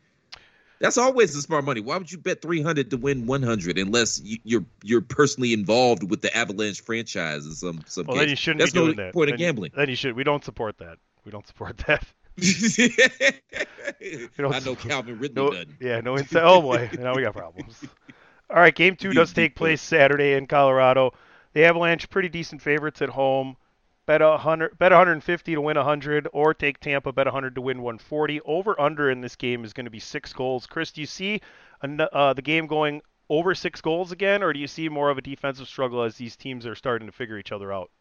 That's 0.79 0.97
always 0.97 1.33
the 1.33 1.41
smart 1.41 1.65
money. 1.65 1.81
Why 1.81 1.97
would 1.97 2.11
you 2.11 2.17
bet 2.17 2.41
300 2.41 2.91
to 2.91 2.97
win 2.97 3.25
100 3.25 3.77
unless 3.77 4.21
you, 4.21 4.37
are 4.37 4.39
you're, 4.43 4.65
you're 4.83 5.01
personally 5.01 5.51
involved 5.51 6.09
with 6.09 6.21
the 6.21 6.35
Avalanche 6.35 6.81
franchise 6.81 7.45
in 7.45 7.51
some 7.51 7.81
some 7.85 8.05
well, 8.05 8.15
case. 8.15 8.21
then 8.21 8.29
you 8.29 8.35
shouldn't 8.35 8.59
That's 8.59 8.71
be 8.71 8.79
doing 8.79 8.95
no 8.95 9.03
that. 9.03 9.13
point 9.13 9.27
then 9.27 9.33
of 9.33 9.39
gambling. 9.39 9.71
Then 9.75 9.89
you 9.89 9.95
should. 9.95 10.15
We 10.15 10.23
don't 10.23 10.43
support 10.43 10.77
that. 10.77 10.97
We 11.25 11.31
don't 11.31 11.45
support 11.45 11.77
that. 11.87 12.05
I 14.41 14.59
know 14.65 14.75
Calvin 14.75 15.19
Ridley 15.19 15.43
no, 15.43 15.49
doesn't. 15.51 15.75
Yeah, 15.81 15.99
no 15.99 16.15
inside. 16.15 16.43
Oh 16.43 16.61
boy, 16.61 16.89
now 16.99 17.13
we 17.13 17.23
got 17.23 17.35
problems. 17.35 17.83
All 18.49 18.57
right, 18.57 18.73
game 18.73 18.95
two 18.95 19.11
does 19.11 19.33
take 19.33 19.55
place 19.55 19.81
Saturday 19.81 20.33
in 20.33 20.47
Colorado. 20.47 21.13
The 21.53 21.65
Avalanche 21.65 22.09
pretty 22.09 22.29
decent 22.29 22.61
favorites 22.61 23.01
at 23.01 23.09
home 23.09 23.57
bet 24.09 24.21
100 24.21 24.75
bet 24.79 24.91
150 24.91 25.53
to 25.53 25.61
win 25.61 25.77
100 25.77 26.27
or 26.33 26.55
take 26.55 26.79
Tampa 26.79 27.13
bet 27.13 27.27
100 27.27 27.53
to 27.53 27.61
win 27.61 27.83
140 27.83 28.41
over 28.41 28.81
under 28.81 29.11
in 29.11 29.21
this 29.21 29.35
game 29.35 29.63
is 29.63 29.71
going 29.71 29.85
to 29.85 29.91
be 29.91 29.99
6 29.99 30.33
goals. 30.33 30.65
Chris 30.65 30.91
do 30.91 31.01
you 31.01 31.05
see 31.05 31.41
uh, 31.83 32.33
the 32.33 32.41
game 32.41 32.65
going 32.65 33.03
over 33.29 33.53
6 33.53 33.81
goals 33.81 34.11
again 34.11 34.41
or 34.41 34.51
do 34.51 34.57
you 34.57 34.65
see 34.65 34.89
more 34.89 35.11
of 35.11 35.19
a 35.19 35.21
defensive 35.21 35.67
struggle 35.67 36.01
as 36.01 36.15
these 36.15 36.35
teams 36.35 36.65
are 36.65 36.73
starting 36.73 37.07
to 37.07 37.11
figure 37.11 37.37
each 37.37 37.51
other 37.51 37.71
out? 37.71 37.91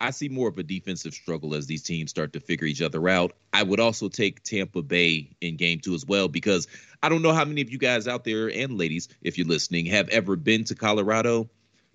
I 0.00 0.10
see 0.10 0.28
more 0.28 0.48
of 0.48 0.58
a 0.58 0.64
defensive 0.64 1.14
struggle 1.14 1.54
as 1.54 1.68
these 1.68 1.84
teams 1.84 2.10
start 2.10 2.32
to 2.32 2.40
figure 2.40 2.66
each 2.66 2.82
other 2.82 3.08
out. 3.08 3.34
I 3.52 3.62
would 3.62 3.78
also 3.78 4.08
take 4.08 4.42
Tampa 4.42 4.82
Bay 4.82 5.30
in 5.40 5.56
game 5.56 5.78
two 5.78 5.94
as 5.94 6.06
well 6.06 6.26
because 6.26 6.66
I 7.04 7.08
don't 7.08 7.22
know 7.22 7.32
how 7.32 7.44
many 7.44 7.60
of 7.60 7.70
you 7.70 7.78
guys 7.78 8.08
out 8.08 8.24
there 8.24 8.50
and 8.50 8.76
ladies, 8.76 9.08
if 9.22 9.38
you're 9.38 9.46
listening, 9.46 9.86
have 9.86 10.08
ever 10.08 10.34
been 10.34 10.64
to 10.64 10.74
Colorado 10.74 11.48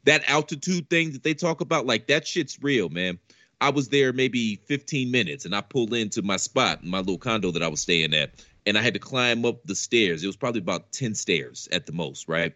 that 0.05 0.29
altitude 0.29 0.89
thing 0.89 1.13
that 1.13 1.23
they 1.23 1.33
talk 1.33 1.61
about, 1.61 1.85
like 1.85 2.07
that 2.07 2.27
shit's 2.27 2.61
real, 2.61 2.89
man. 2.89 3.19
I 3.61 3.69
was 3.69 3.89
there 3.89 4.11
maybe 4.11 4.57
15 4.65 5.09
minutes 5.09 5.45
and 5.45 5.55
I 5.55 5.61
pulled 5.61 5.93
into 5.93 6.21
my 6.21 6.37
spot, 6.37 6.83
my 6.83 6.99
little 6.99 7.17
condo 7.17 7.51
that 7.51 7.63
I 7.63 7.69
was 7.69 7.81
staying 7.81 8.13
at, 8.13 8.43
and 8.65 8.77
I 8.77 8.81
had 8.81 8.93
to 8.93 8.99
climb 8.99 9.45
up 9.45 9.63
the 9.65 9.75
stairs. 9.75 10.23
It 10.23 10.27
was 10.27 10.35
probably 10.35 10.59
about 10.59 10.91
10 10.91 11.15
stairs 11.15 11.69
at 11.71 11.85
the 11.85 11.93
most, 11.93 12.27
right? 12.27 12.53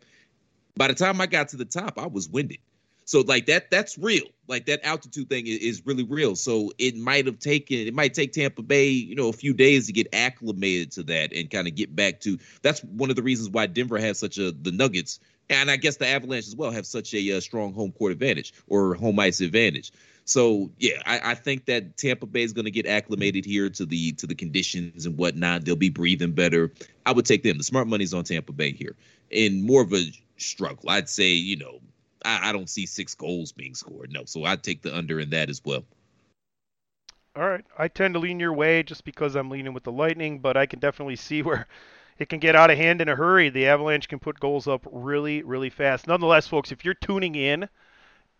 By 0.75 0.87
the 0.87 0.93
time 0.93 1.21
I 1.21 1.27
got 1.27 1.49
to 1.49 1.57
the 1.57 1.65
top, 1.65 1.97
I 1.97 2.07
was 2.07 2.27
winded. 2.27 2.59
So 3.07 3.21
like 3.21 3.45
that 3.45 3.71
that's 3.71 3.97
real. 3.97 4.25
Like 4.47 4.65
that 4.65 4.85
altitude 4.85 5.29
thing 5.29 5.47
is, 5.47 5.85
really 5.85 6.03
real. 6.03 6.35
So 6.35 6.73
it 6.77 6.97
might 6.97 7.25
have 7.25 7.39
taken 7.39 7.77
it 7.77 7.93
might 7.93 8.13
take 8.13 8.33
Tampa 8.33 8.61
Bay, 8.61 8.89
you 8.89 9.15
know, 9.15 9.29
a 9.29 9.33
few 9.33 9.53
days 9.53 9.87
to 9.87 9.93
get 9.93 10.07
acclimated 10.11 10.91
to 10.93 11.03
that 11.03 11.31
and 11.31 11.49
kind 11.49 11.69
of 11.69 11.75
get 11.75 11.95
back 11.95 12.19
to 12.21 12.37
that's 12.61 12.83
one 12.83 13.09
of 13.09 13.15
the 13.15 13.23
reasons 13.23 13.49
why 13.49 13.65
Denver 13.67 13.97
has 13.97 14.19
such 14.19 14.37
a 14.37 14.51
the 14.51 14.73
Nuggets 14.73 15.21
and 15.49 15.71
I 15.71 15.77
guess 15.77 15.97
the 15.97 16.07
Avalanche 16.07 16.47
as 16.47 16.55
well 16.55 16.71
have 16.71 16.85
such 16.85 17.13
a 17.13 17.37
uh, 17.37 17.39
strong 17.39 17.73
home 17.73 17.91
court 17.91 18.11
advantage 18.11 18.53
or 18.67 18.95
home 18.95 19.19
ice 19.19 19.41
advantage. 19.41 19.91
So 20.25 20.71
yeah, 20.77 21.01
I, 21.05 21.31
I 21.31 21.35
think 21.35 21.65
that 21.65 21.95
Tampa 21.95 22.25
Bay 22.25 22.43
is 22.43 22.51
going 22.51 22.65
to 22.65 22.71
get 22.71 22.85
acclimated 22.85 23.45
here 23.45 23.69
to 23.69 23.85
the 23.85 24.11
to 24.13 24.27
the 24.27 24.35
conditions 24.35 25.05
and 25.05 25.17
whatnot. 25.17 25.63
They'll 25.63 25.77
be 25.77 25.89
breathing 25.89 26.33
better. 26.33 26.73
I 27.05 27.13
would 27.13 27.25
take 27.25 27.43
them. 27.43 27.57
The 27.57 27.63
smart 27.63 27.87
money's 27.87 28.13
on 28.13 28.25
Tampa 28.25 28.51
Bay 28.51 28.73
here, 28.73 28.95
in 29.29 29.65
more 29.65 29.81
of 29.81 29.93
a 29.93 30.03
struggle. 30.35 30.89
I'd 30.89 31.07
say 31.07 31.29
you 31.29 31.55
know 31.55 31.79
I, 32.25 32.49
I 32.49 32.51
don't 32.51 32.69
see 32.69 32.85
six 32.85 33.15
goals 33.15 33.53
being 33.53 33.73
scored. 33.73 34.11
No, 34.11 34.25
so 34.25 34.43
I'd 34.43 34.63
take 34.63 34.81
the 34.81 34.95
under 34.95 35.17
in 35.19 35.29
that 35.29 35.49
as 35.49 35.63
well. 35.63 35.85
All 37.37 37.47
right, 37.47 37.63
I 37.77 37.87
tend 37.87 38.15
to 38.15 38.19
lean 38.19 38.39
your 38.39 38.53
way 38.53 38.83
just 38.83 39.05
because 39.05 39.35
I'm 39.35 39.49
leaning 39.49 39.73
with 39.73 39.83
the 39.83 39.91
Lightning, 39.91 40.39
but 40.39 40.57
I 40.57 40.65
can 40.65 40.79
definitely 40.79 41.15
see 41.15 41.41
where 41.41 41.67
it 42.19 42.29
can 42.29 42.39
get 42.39 42.55
out 42.55 42.71
of 42.71 42.77
hand 42.77 43.01
in 43.01 43.09
a 43.09 43.15
hurry. 43.15 43.49
The 43.49 43.67
Avalanche 43.67 44.07
can 44.07 44.19
put 44.19 44.39
goals 44.39 44.67
up 44.67 44.87
really, 44.91 45.43
really 45.43 45.69
fast. 45.69 46.07
Nonetheless, 46.07 46.47
folks, 46.47 46.71
if 46.71 46.83
you're 46.83 46.93
tuning 46.95 47.35
in, 47.35 47.69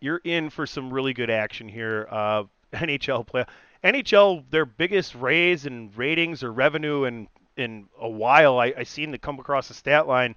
you're 0.00 0.20
in 0.24 0.50
for 0.50 0.66
some 0.66 0.92
really 0.92 1.12
good 1.12 1.30
action 1.30 1.68
here. 1.68 2.06
Uh, 2.10 2.44
NHL 2.72 3.26
play. 3.26 3.44
NHL, 3.84 4.44
their 4.50 4.66
biggest 4.66 5.14
raise 5.14 5.64
in 5.66 5.90
ratings 5.96 6.42
or 6.42 6.52
revenue 6.52 7.04
in 7.04 7.28
in 7.56 7.88
a 8.00 8.08
while. 8.08 8.58
I, 8.58 8.72
I 8.76 8.82
seen 8.84 9.10
them 9.10 9.20
come 9.20 9.38
across 9.38 9.68
the 9.68 9.74
stat 9.74 10.06
line, 10.06 10.36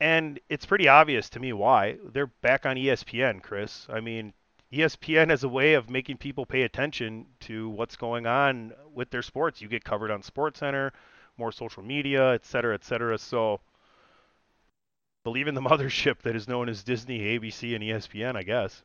and 0.00 0.38
it's 0.48 0.66
pretty 0.66 0.88
obvious 0.88 1.30
to 1.30 1.40
me 1.40 1.52
why. 1.52 1.98
They're 2.12 2.26
back 2.26 2.66
on 2.66 2.76
ESPN, 2.76 3.42
Chris. 3.42 3.86
I 3.88 4.00
mean, 4.00 4.32
ESPN 4.72 5.30
has 5.30 5.44
a 5.44 5.48
way 5.48 5.74
of 5.74 5.90
making 5.90 6.16
people 6.16 6.46
pay 6.46 6.62
attention 6.62 7.26
to 7.40 7.68
what's 7.68 7.96
going 7.96 8.26
on 8.26 8.72
with 8.94 9.10
their 9.10 9.22
sports. 9.22 9.60
You 9.60 9.68
get 9.68 9.84
covered 9.84 10.10
on 10.10 10.22
SportsCenter 10.22 10.90
more 11.38 11.52
social 11.52 11.82
media, 11.82 12.32
et 12.32 12.44
cetera, 12.44 12.74
et 12.74 12.84
cetera. 12.84 13.18
So 13.18 13.60
believe 15.24 15.48
in 15.48 15.54
the 15.54 15.60
mothership 15.70 16.20
that 16.22 16.36
is 16.36 16.48
known 16.48 16.68
as 16.68 16.82
Disney, 16.82 17.38
ABC, 17.38 17.74
and 17.74 17.84
ESPN, 17.84 18.36
I 18.36 18.42
guess. 18.42 18.82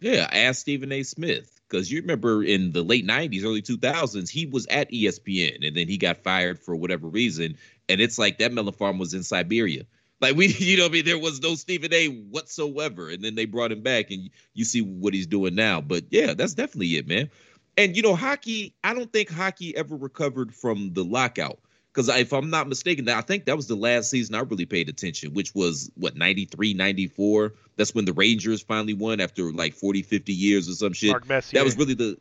Yeah, 0.00 0.28
ask 0.30 0.60
Stephen 0.60 0.92
A. 0.92 1.02
Smith 1.02 1.60
because 1.68 1.90
you 1.90 2.00
remember 2.00 2.42
in 2.42 2.72
the 2.72 2.82
late 2.82 3.06
'90s, 3.06 3.44
early 3.44 3.62
2000s, 3.62 4.28
he 4.28 4.46
was 4.46 4.66
at 4.66 4.90
ESPN, 4.90 5.66
and 5.66 5.76
then 5.76 5.88
he 5.88 5.96
got 5.96 6.22
fired 6.22 6.58
for 6.58 6.76
whatever 6.76 7.08
reason, 7.08 7.56
and 7.88 8.00
it's 8.00 8.18
like 8.18 8.38
that 8.38 8.52
melon 8.52 8.74
farm 8.74 8.98
was 8.98 9.14
in 9.14 9.22
Siberia. 9.22 9.84
Like 10.20 10.36
we, 10.36 10.48
you 10.58 10.78
know, 10.78 10.86
I 10.86 10.88
mean, 10.88 11.04
there 11.04 11.18
was 11.18 11.40
no 11.40 11.54
Stephen 11.54 11.92
A. 11.94 12.08
whatsoever, 12.08 13.08
and 13.10 13.22
then 13.22 13.34
they 13.34 13.46
brought 13.46 13.72
him 13.72 13.82
back, 13.82 14.10
and 14.10 14.30
you 14.52 14.64
see 14.64 14.82
what 14.82 15.14
he's 15.14 15.26
doing 15.26 15.54
now. 15.54 15.80
But 15.80 16.04
yeah, 16.10 16.34
that's 16.34 16.54
definitely 16.54 16.96
it, 16.96 17.06
man. 17.06 17.30
And 17.76 17.96
you 17.96 18.02
know, 18.02 18.14
hockey. 18.14 18.74
I 18.84 18.94
don't 18.94 19.12
think 19.12 19.30
hockey 19.30 19.76
ever 19.76 19.96
recovered 19.96 20.54
from 20.54 20.92
the 20.92 21.04
lockout 21.04 21.58
because 21.92 22.08
if 22.08 22.32
I'm 22.32 22.50
not 22.50 22.68
mistaken, 22.68 23.08
I 23.08 23.20
think 23.20 23.44
that 23.46 23.56
was 23.56 23.68
the 23.68 23.76
last 23.76 24.10
season 24.10 24.34
I 24.34 24.40
really 24.40 24.66
paid 24.66 24.88
attention, 24.88 25.32
which 25.32 25.54
was 25.54 25.90
what 25.94 26.16
93, 26.16 26.74
94. 26.74 27.52
That's 27.76 27.94
when 27.94 28.04
the 28.04 28.12
Rangers 28.12 28.62
finally 28.62 28.94
won 28.94 29.20
after 29.20 29.52
like 29.52 29.74
40, 29.74 30.02
50 30.02 30.32
years 30.32 30.68
or 30.68 30.72
some 30.72 30.92
shit. 30.92 31.10
Mark 31.10 31.28
Messier. 31.28 31.58
That 31.58 31.64
was 31.64 31.76
really 31.76 31.94
the 31.94 32.18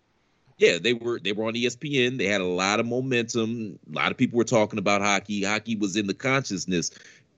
yeah, 0.57 0.77
they 0.77 0.93
were 0.93 1.19
they 1.19 1.31
were 1.31 1.45
on 1.45 1.53
ESPN. 1.53 2.17
They 2.17 2.25
had 2.25 2.41
a 2.41 2.45
lot 2.45 2.79
of 2.79 2.85
momentum. 2.85 3.79
A 3.91 3.95
lot 3.95 4.11
of 4.11 4.17
people 4.17 4.37
were 4.37 4.43
talking 4.43 4.79
about 4.79 5.01
hockey. 5.01 5.43
Hockey 5.43 5.75
was 5.75 5.95
in 5.95 6.07
the 6.07 6.13
consciousness. 6.13 6.91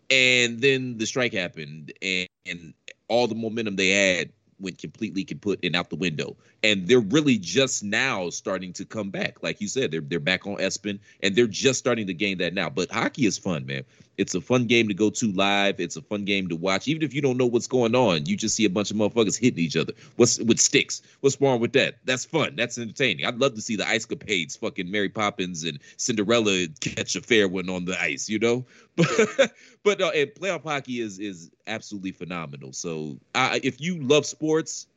And 0.09 0.61
then 0.61 0.97
the 0.97 1.05
strike 1.05 1.33
happened 1.33 1.93
and, 2.01 2.27
and 2.45 2.73
all 3.07 3.27
the 3.27 3.33
momentum 3.33 3.75
they 3.75 3.89
had 3.89 4.31
went 4.59 4.77
completely 4.77 5.23
kaput 5.23 5.59
and 5.63 5.75
out 5.75 5.89
the 5.89 5.95
window. 5.95 6.35
And 6.63 6.87
they're 6.87 6.99
really 6.99 7.37
just 7.37 7.83
now 7.83 8.29
starting 8.29 8.73
to 8.73 8.85
come 8.85 9.09
back. 9.09 9.43
Like 9.43 9.61
you 9.61 9.67
said, 9.67 9.91
they're 9.91 10.01
they're 10.01 10.19
back 10.19 10.47
on 10.47 10.57
ESPN 10.57 10.99
and 11.21 11.35
they're 11.35 11.47
just 11.47 11.79
starting 11.79 12.07
to 12.07 12.13
gain 12.13 12.37
that 12.39 12.53
now. 12.53 12.69
But 12.69 12.91
hockey 12.91 13.25
is 13.25 13.37
fun, 13.37 13.65
man. 13.65 13.83
It's 14.17 14.35
a 14.35 14.41
fun 14.41 14.65
game 14.65 14.87
to 14.87 14.93
go 14.93 15.09
to 15.09 15.31
live. 15.31 15.79
It's 15.79 15.95
a 15.95 16.01
fun 16.01 16.25
game 16.25 16.47
to 16.49 16.55
watch. 16.55 16.87
Even 16.87 17.03
if 17.03 17.13
you 17.13 17.21
don't 17.21 17.37
know 17.37 17.45
what's 17.45 17.67
going 17.67 17.95
on, 17.95 18.25
you 18.25 18.37
just 18.37 18.55
see 18.55 18.65
a 18.65 18.69
bunch 18.69 18.91
of 18.91 18.97
motherfuckers 18.97 19.37
hitting 19.37 19.59
each 19.59 19.75
other. 19.75 19.93
What's 20.15 20.39
with 20.39 20.59
sticks? 20.59 21.01
What's 21.19 21.39
wrong 21.41 21.59
with 21.59 21.73
that? 21.73 21.97
That's 22.05 22.25
fun. 22.25 22.55
That's 22.55 22.77
entertaining. 22.77 23.25
I'd 23.25 23.39
love 23.39 23.55
to 23.55 23.61
see 23.61 23.75
the 23.75 23.87
ice 23.87 24.05
capades, 24.05 24.57
fucking 24.57 24.89
Mary 24.89 25.09
Poppins 25.09 25.63
and 25.63 25.79
Cinderella 25.97 26.67
catch 26.79 27.15
a 27.15 27.21
fair 27.21 27.47
one 27.47 27.69
on 27.69 27.85
the 27.85 27.99
ice, 28.01 28.29
you 28.29 28.39
know? 28.39 28.65
But 28.95 29.51
but 29.83 30.01
uh, 30.01 30.11
and 30.15 30.29
playoff 30.29 30.63
hockey 30.63 31.01
is 31.01 31.19
is 31.19 31.51
absolutely 31.67 32.11
phenomenal. 32.11 32.71
So 32.71 33.17
uh, 33.33 33.59
if 33.61 33.81
you 33.81 34.01
love 34.01 34.25
sports, 34.25 34.87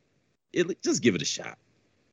it, 0.53 0.81
just 0.83 1.03
give 1.03 1.17
it 1.17 1.23
a 1.23 1.27
shot. 1.27 1.59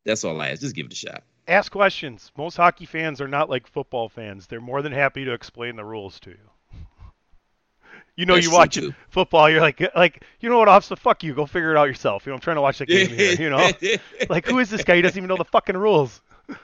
That's 0.04 0.24
all 0.24 0.42
I 0.42 0.50
ask. 0.50 0.62
Just 0.62 0.76
give 0.76 0.88
it 0.88 0.94
a 0.94 0.96
shot. 0.96 1.24
Ask 1.48 1.72
questions. 1.72 2.32
Most 2.36 2.58
hockey 2.58 2.86
fans 2.86 3.22
are 3.22 3.28
not 3.28 3.50
like 3.50 3.68
football 3.68 4.10
fans. 4.10 4.48
They're 4.48 4.62
more 4.62 4.82
than 4.82 4.92
happy 4.92 5.26
to 5.26 5.34
explain 5.34 5.76
the 5.76 5.86
rules 5.86 6.20
to 6.22 6.32
you. 6.32 6.50
You 8.16 8.26
know, 8.26 8.36
you 8.36 8.52
watch 8.52 8.76
too. 8.76 8.94
football, 9.10 9.50
you're 9.50 9.62
like, 9.62 9.82
like, 9.96 10.24
you 10.40 10.50
know 10.50 10.58
what, 10.60 10.70
officer, 10.70 10.96
fuck 10.96 11.24
you, 11.24 11.34
go 11.34 11.46
figure 11.46 11.72
it 11.72 11.78
out 11.78 11.86
yourself. 11.86 12.26
You 12.26 12.32
know, 12.32 12.36
I'm 12.36 12.42
trying 12.42 12.56
to 12.56 12.62
watch 12.62 12.78
the 12.78 12.86
game 12.86 13.10
here. 13.10 13.34
You 13.34 13.50
know, 13.50 13.70
like, 14.30 14.46
who 14.46 14.60
is 14.60 14.70
this 14.70 14.84
guy? 14.84 14.96
He 14.96 15.02
doesn't 15.02 15.18
even 15.18 15.28
know 15.28 15.38
the 15.38 15.46
fucking 15.46 15.78
rules. 15.78 16.22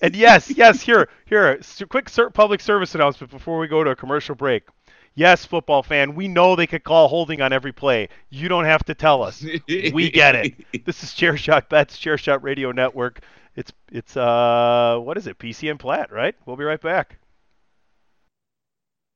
And 0.00 0.16
yes, 0.16 0.50
yes, 0.50 0.82
here, 0.82 1.08
here, 1.26 1.60
quick 1.88 2.10
public 2.34 2.60
service 2.60 2.96
announcement 2.96 3.30
before 3.30 3.60
we 3.60 3.68
go 3.68 3.84
to 3.84 3.90
a 3.90 3.96
commercial 3.96 4.34
break. 4.34 4.64
Yes, 5.14 5.44
football 5.44 5.82
fan, 5.82 6.14
we 6.14 6.26
know 6.26 6.56
they 6.56 6.66
could 6.66 6.84
call 6.84 7.08
holding 7.08 7.40
on 7.42 7.52
every 7.52 7.72
play. 7.72 8.08
You 8.30 8.48
don't 8.48 8.64
have 8.64 8.84
to 8.86 8.94
tell 8.94 9.22
us. 9.22 9.44
We 9.68 10.10
get 10.10 10.34
it. 10.34 10.54
This 10.84 11.02
is 11.04 11.12
Chair 11.12 11.36
Shot 11.36 11.68
Bets, 11.68 11.98
Chair 11.98 12.16
Shot 12.18 12.42
Radio 12.42 12.72
Network. 12.72 13.20
It's 13.54 13.72
it's 13.90 14.16
uh 14.16 14.98
what 15.00 15.18
is 15.18 15.26
it? 15.26 15.38
PC 15.38 15.70
and 15.70 15.78
Platt, 15.78 16.10
right? 16.10 16.34
We'll 16.46 16.56
be 16.56 16.64
right 16.64 16.80
back. 16.80 17.18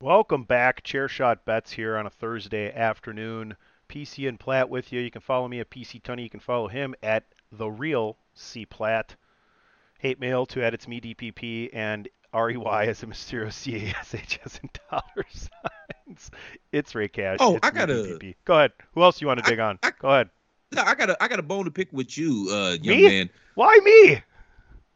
Welcome 0.00 0.44
back. 0.44 0.84
Chair 0.84 1.08
Shot 1.08 1.44
Bets 1.44 1.72
here 1.72 1.96
on 1.96 2.06
a 2.06 2.10
Thursday 2.10 2.72
afternoon. 2.72 3.56
PC 3.88 4.28
and 4.28 4.38
Platt 4.38 4.68
with 4.70 4.92
you. 4.92 5.00
You 5.00 5.10
can 5.10 5.20
follow 5.20 5.48
me 5.48 5.58
at 5.58 5.70
PC 5.70 6.00
Tunney. 6.02 6.22
You 6.22 6.30
can 6.30 6.38
follow 6.38 6.68
him 6.68 6.94
at 7.02 7.24
the 7.50 7.66
real 7.68 8.16
C 8.34 8.64
Platt. 8.64 9.16
Hate 9.98 10.20
mail 10.20 10.46
to 10.46 10.62
at 10.64 10.72
it's 10.72 10.86
me 10.86 11.00
DPP 11.00 11.70
and 11.72 12.06
REY 12.32 12.86
as 12.86 13.02
a 13.02 13.08
mysterious 13.08 13.56
CASHS 13.66 14.60
in 14.62 14.70
dollar 14.88 15.26
signs. 15.32 16.30
It's 16.70 16.94
Rey 16.94 17.08
Cash. 17.08 17.38
Oh, 17.40 17.56
It's 17.56 17.66
I 17.66 17.70
gotta- 17.72 17.94
DPP. 17.94 18.36
Go 18.44 18.54
ahead. 18.54 18.72
Who 18.94 19.02
else 19.02 19.20
you 19.20 19.26
want 19.26 19.40
to 19.40 19.46
I- 19.46 19.48
dig 19.50 19.58
on? 19.58 19.80
I- 19.82 19.90
Go 19.98 20.08
ahead. 20.10 20.30
No, 20.70 20.82
I 20.82 20.94
got 20.94 21.08
a 21.10 21.20
I 21.20 21.26
got 21.28 21.38
a 21.38 21.42
bone 21.42 21.64
to 21.64 21.70
pick 21.70 21.88
with 21.92 22.16
you, 22.18 22.46
uh, 22.52 22.76
young 22.82 22.96
Me? 22.98 23.08
man. 23.08 23.30
Why 23.54 23.76
me? 23.82 24.22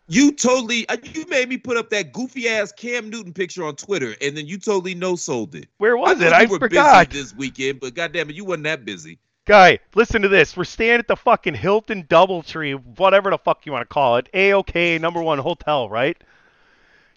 You 0.09 0.33
totally 0.33 0.89
uh, 0.89 0.97
you 1.15 1.25
made 1.27 1.49
me 1.49 1.57
put 1.57 1.77
up 1.77 1.91
that 1.91 2.13
goofy 2.13 2.49
ass 2.49 2.73
Cam 2.73 3.09
Newton 3.09 3.33
picture 3.33 3.65
on 3.65 3.77
Twitter, 3.77 4.15
and 4.21 4.37
then 4.37 4.47
you 4.47 4.59
totally 4.59 4.95
no 4.95 5.17
sold 5.17 5.55
it. 5.55 5.69
Where 5.79 5.97
was 5.97 6.21
I 6.21 6.27
it? 6.27 6.33
I 6.33 6.47
forgot. 6.47 7.09
busy 7.11 7.23
this 7.23 7.35
weekend, 7.35 7.81
but 7.81 7.95
goddamn 7.95 8.31
it, 8.31 8.37
you 8.37 8.45
wasn't 8.45 8.65
that 8.65 8.85
busy. 8.85 9.19
Guy, 9.45 9.81
listen 9.95 10.23
to 10.23 10.29
this. 10.29 10.57
We're 10.57 10.65
staying 10.65 11.01
at 11.01 11.09
the 11.09 11.17
fucking 11.17 11.55
Hilton 11.55 12.05
Doubletree, 12.05 12.81
whatever 12.97 13.31
the 13.31 13.39
fuck 13.39 13.67
you 13.67 13.73
want 13.73 13.83
to 13.83 13.93
call 13.93 14.17
it. 14.17 14.29
A-OK, 14.35 14.99
number 14.99 15.21
one 15.21 15.39
hotel, 15.41 15.89
right? 15.89 16.17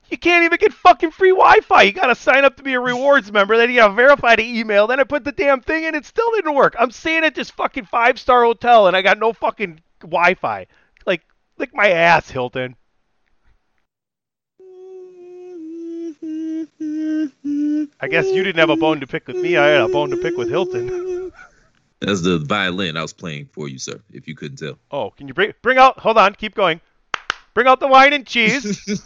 You 0.09 0.17
can't 0.17 0.43
even 0.43 0.57
get 0.59 0.73
fucking 0.73 1.11
free 1.11 1.31
Wi-Fi. 1.31 1.83
You 1.83 1.91
gotta 1.91 2.15
sign 2.15 2.45
up 2.45 2.57
to 2.57 2.63
be 2.63 2.73
a 2.73 2.79
rewards 2.79 3.31
member. 3.31 3.57
Then 3.57 3.69
you 3.69 3.77
gotta 3.77 3.93
verify 3.93 4.35
the 4.35 4.43
email. 4.43 4.87
Then 4.87 4.99
I 4.99 5.03
put 5.03 5.23
the 5.23 5.31
damn 5.31 5.61
thing 5.61 5.83
in. 5.83 5.95
It 5.95 6.05
still 6.05 6.31
didn't 6.31 6.53
work. 6.53 6.75
I'm 6.79 6.91
staying 6.91 7.23
at 7.25 7.35
this 7.35 7.49
fucking 7.49 7.85
five-star 7.85 8.43
hotel 8.43 8.87
and 8.87 8.95
I 8.95 9.01
got 9.01 9.19
no 9.19 9.33
fucking 9.33 9.81
Wi-Fi. 10.01 10.67
Lick 11.57 11.73
my 11.73 11.89
ass, 11.89 12.29
Hilton. 12.29 12.75
I 18.01 18.07
guess 18.09 18.25
you 18.27 18.43
didn't 18.43 18.59
have 18.59 18.69
a 18.69 18.75
bone 18.77 18.99
to 18.99 19.07
pick 19.07 19.27
with 19.27 19.37
me. 19.37 19.57
I 19.57 19.67
had 19.67 19.81
a 19.81 19.87
bone 19.87 20.09
to 20.09 20.17
pick 20.17 20.37
with 20.37 20.49
Hilton. 20.49 21.31
That's 22.01 22.21
the 22.21 22.39
violin 22.39 22.97
I 22.97 23.01
was 23.01 23.13
playing 23.13 23.47
for 23.51 23.67
you, 23.69 23.79
sir. 23.79 23.99
If 24.11 24.27
you 24.27 24.35
couldn't 24.35 24.57
tell. 24.57 24.77
Oh, 24.91 25.09
can 25.11 25.27
you 25.27 25.33
bring 25.33 25.53
bring 25.61 25.77
out? 25.77 25.97
Hold 25.99 26.17
on, 26.17 26.35
keep 26.35 26.55
going. 26.55 26.81
Bring 27.53 27.67
out 27.67 27.79
the 27.79 27.87
wine 27.87 28.11
and 28.13 28.25
cheese. 28.27 29.01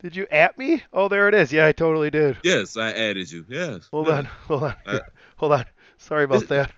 Did 0.00 0.14
you 0.14 0.26
at 0.30 0.56
me? 0.56 0.82
Oh, 0.92 1.08
there 1.08 1.28
it 1.28 1.34
is. 1.34 1.52
Yeah, 1.52 1.66
I 1.66 1.72
totally 1.72 2.10
did. 2.10 2.36
yes, 2.44 2.76
I 2.76 2.92
added 2.92 3.30
you. 3.30 3.44
Yes. 3.48 3.88
Hold 3.90 4.06
Yeah. 4.06 4.18
on, 4.18 4.24
hold 4.24 4.62
on, 4.62 4.74
Uh, 4.86 4.98
hold 5.36 5.52
on. 5.52 5.64
Sorry 5.98 6.22
about 6.24 6.46
that. 6.48 6.70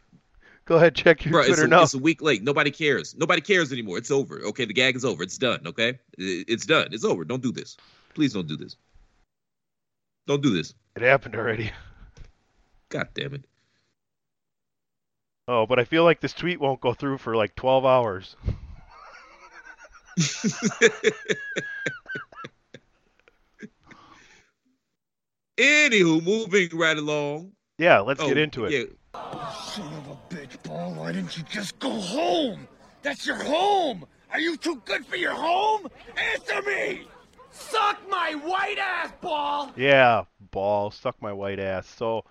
Go 0.70 0.76
ahead, 0.76 0.94
check 0.94 1.24
your 1.24 1.32
Bro, 1.32 1.40
it's 1.40 1.48
Twitter 1.48 1.64
a, 1.64 1.68
now. 1.68 1.82
it's 1.82 1.94
a 1.94 1.98
week 1.98 2.22
late. 2.22 2.44
Nobody 2.44 2.70
cares. 2.70 3.16
Nobody 3.16 3.40
cares 3.40 3.72
anymore. 3.72 3.98
It's 3.98 4.12
over. 4.12 4.38
Okay, 4.38 4.66
the 4.66 4.72
gag 4.72 4.94
is 4.94 5.04
over. 5.04 5.24
It's 5.24 5.36
done. 5.36 5.66
Okay, 5.66 5.98
it's 6.16 6.64
done. 6.64 6.90
It's 6.92 7.04
over. 7.04 7.24
Don't 7.24 7.42
do 7.42 7.50
this. 7.50 7.76
Please 8.14 8.34
don't 8.34 8.46
do 8.46 8.56
this. 8.56 8.76
Don't 10.28 10.40
do 10.40 10.50
this. 10.50 10.72
It 10.94 11.02
happened 11.02 11.34
already. 11.34 11.72
God 12.88 13.08
damn 13.14 13.34
it. 13.34 13.42
Oh, 15.48 15.66
but 15.66 15.80
I 15.80 15.84
feel 15.84 16.04
like 16.04 16.20
this 16.20 16.34
tweet 16.34 16.60
won't 16.60 16.80
go 16.80 16.94
through 16.94 17.18
for 17.18 17.34
like 17.34 17.56
12 17.56 17.84
hours. 17.84 18.36
Anywho, 25.58 26.22
moving 26.24 26.68
right 26.78 26.96
along. 26.96 27.52
Yeah, 27.78 27.98
let's 28.00 28.20
Oh, 28.22 28.28
get 28.28 28.38
into 28.38 28.66
it. 28.66 28.72
Yeah. 28.72 28.84
Son 29.14 29.92
of 29.94 30.08
a 30.08 30.34
bitch, 30.34 30.62
ball. 30.62 30.94
Why 30.94 31.12
didn't 31.12 31.36
you 31.36 31.42
just 31.44 31.78
go 31.78 31.90
home? 31.90 32.68
That's 33.02 33.26
your 33.26 33.42
home. 33.42 34.06
Are 34.30 34.40
you 34.40 34.56
too 34.56 34.80
good 34.84 35.06
for 35.06 35.16
your 35.16 35.34
home? 35.34 35.88
Answer 36.16 36.62
me. 36.62 37.06
Suck 37.50 37.98
my 38.08 38.34
white 38.44 38.78
ass, 38.78 39.12
ball. 39.20 39.72
Yeah, 39.76 40.24
ball 40.52 40.90
suck 40.90 41.20
my 41.20 41.32
white 41.32 41.58
ass. 41.58 41.88
So, 41.88 42.24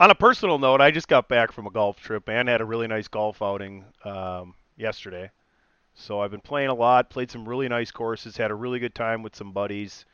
on 0.00 0.10
a 0.10 0.14
personal 0.14 0.58
note, 0.58 0.80
I 0.80 0.90
just 0.90 1.08
got 1.08 1.28
back 1.28 1.52
from 1.52 1.66
a 1.66 1.70
golf 1.70 2.00
trip 2.00 2.28
and 2.28 2.48
had 2.48 2.60
a 2.60 2.64
really 2.64 2.88
nice 2.88 3.08
golf 3.08 3.40
outing 3.40 3.84
um, 4.04 4.54
yesterday. 4.76 5.30
So 5.94 6.20
I've 6.20 6.30
been 6.30 6.40
playing 6.40 6.68
a 6.68 6.74
lot, 6.74 7.08
played 7.08 7.30
some 7.30 7.48
really 7.48 7.68
nice 7.68 7.90
courses, 7.90 8.36
had 8.36 8.50
a 8.50 8.54
really 8.54 8.78
good 8.78 8.94
time 8.94 9.22
with 9.22 9.34
some 9.34 9.52
buddies. 9.52 10.04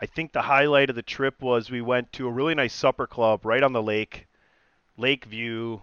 I 0.00 0.06
think 0.06 0.32
the 0.32 0.42
highlight 0.42 0.90
of 0.90 0.96
the 0.96 1.02
trip 1.02 1.40
was 1.40 1.70
we 1.70 1.80
went 1.80 2.12
to 2.14 2.26
a 2.26 2.30
really 2.30 2.54
nice 2.54 2.74
supper 2.74 3.06
club 3.06 3.46
right 3.46 3.62
on 3.62 3.72
the 3.72 3.82
lake, 3.82 4.26
Lake 5.02 5.24
View. 5.24 5.82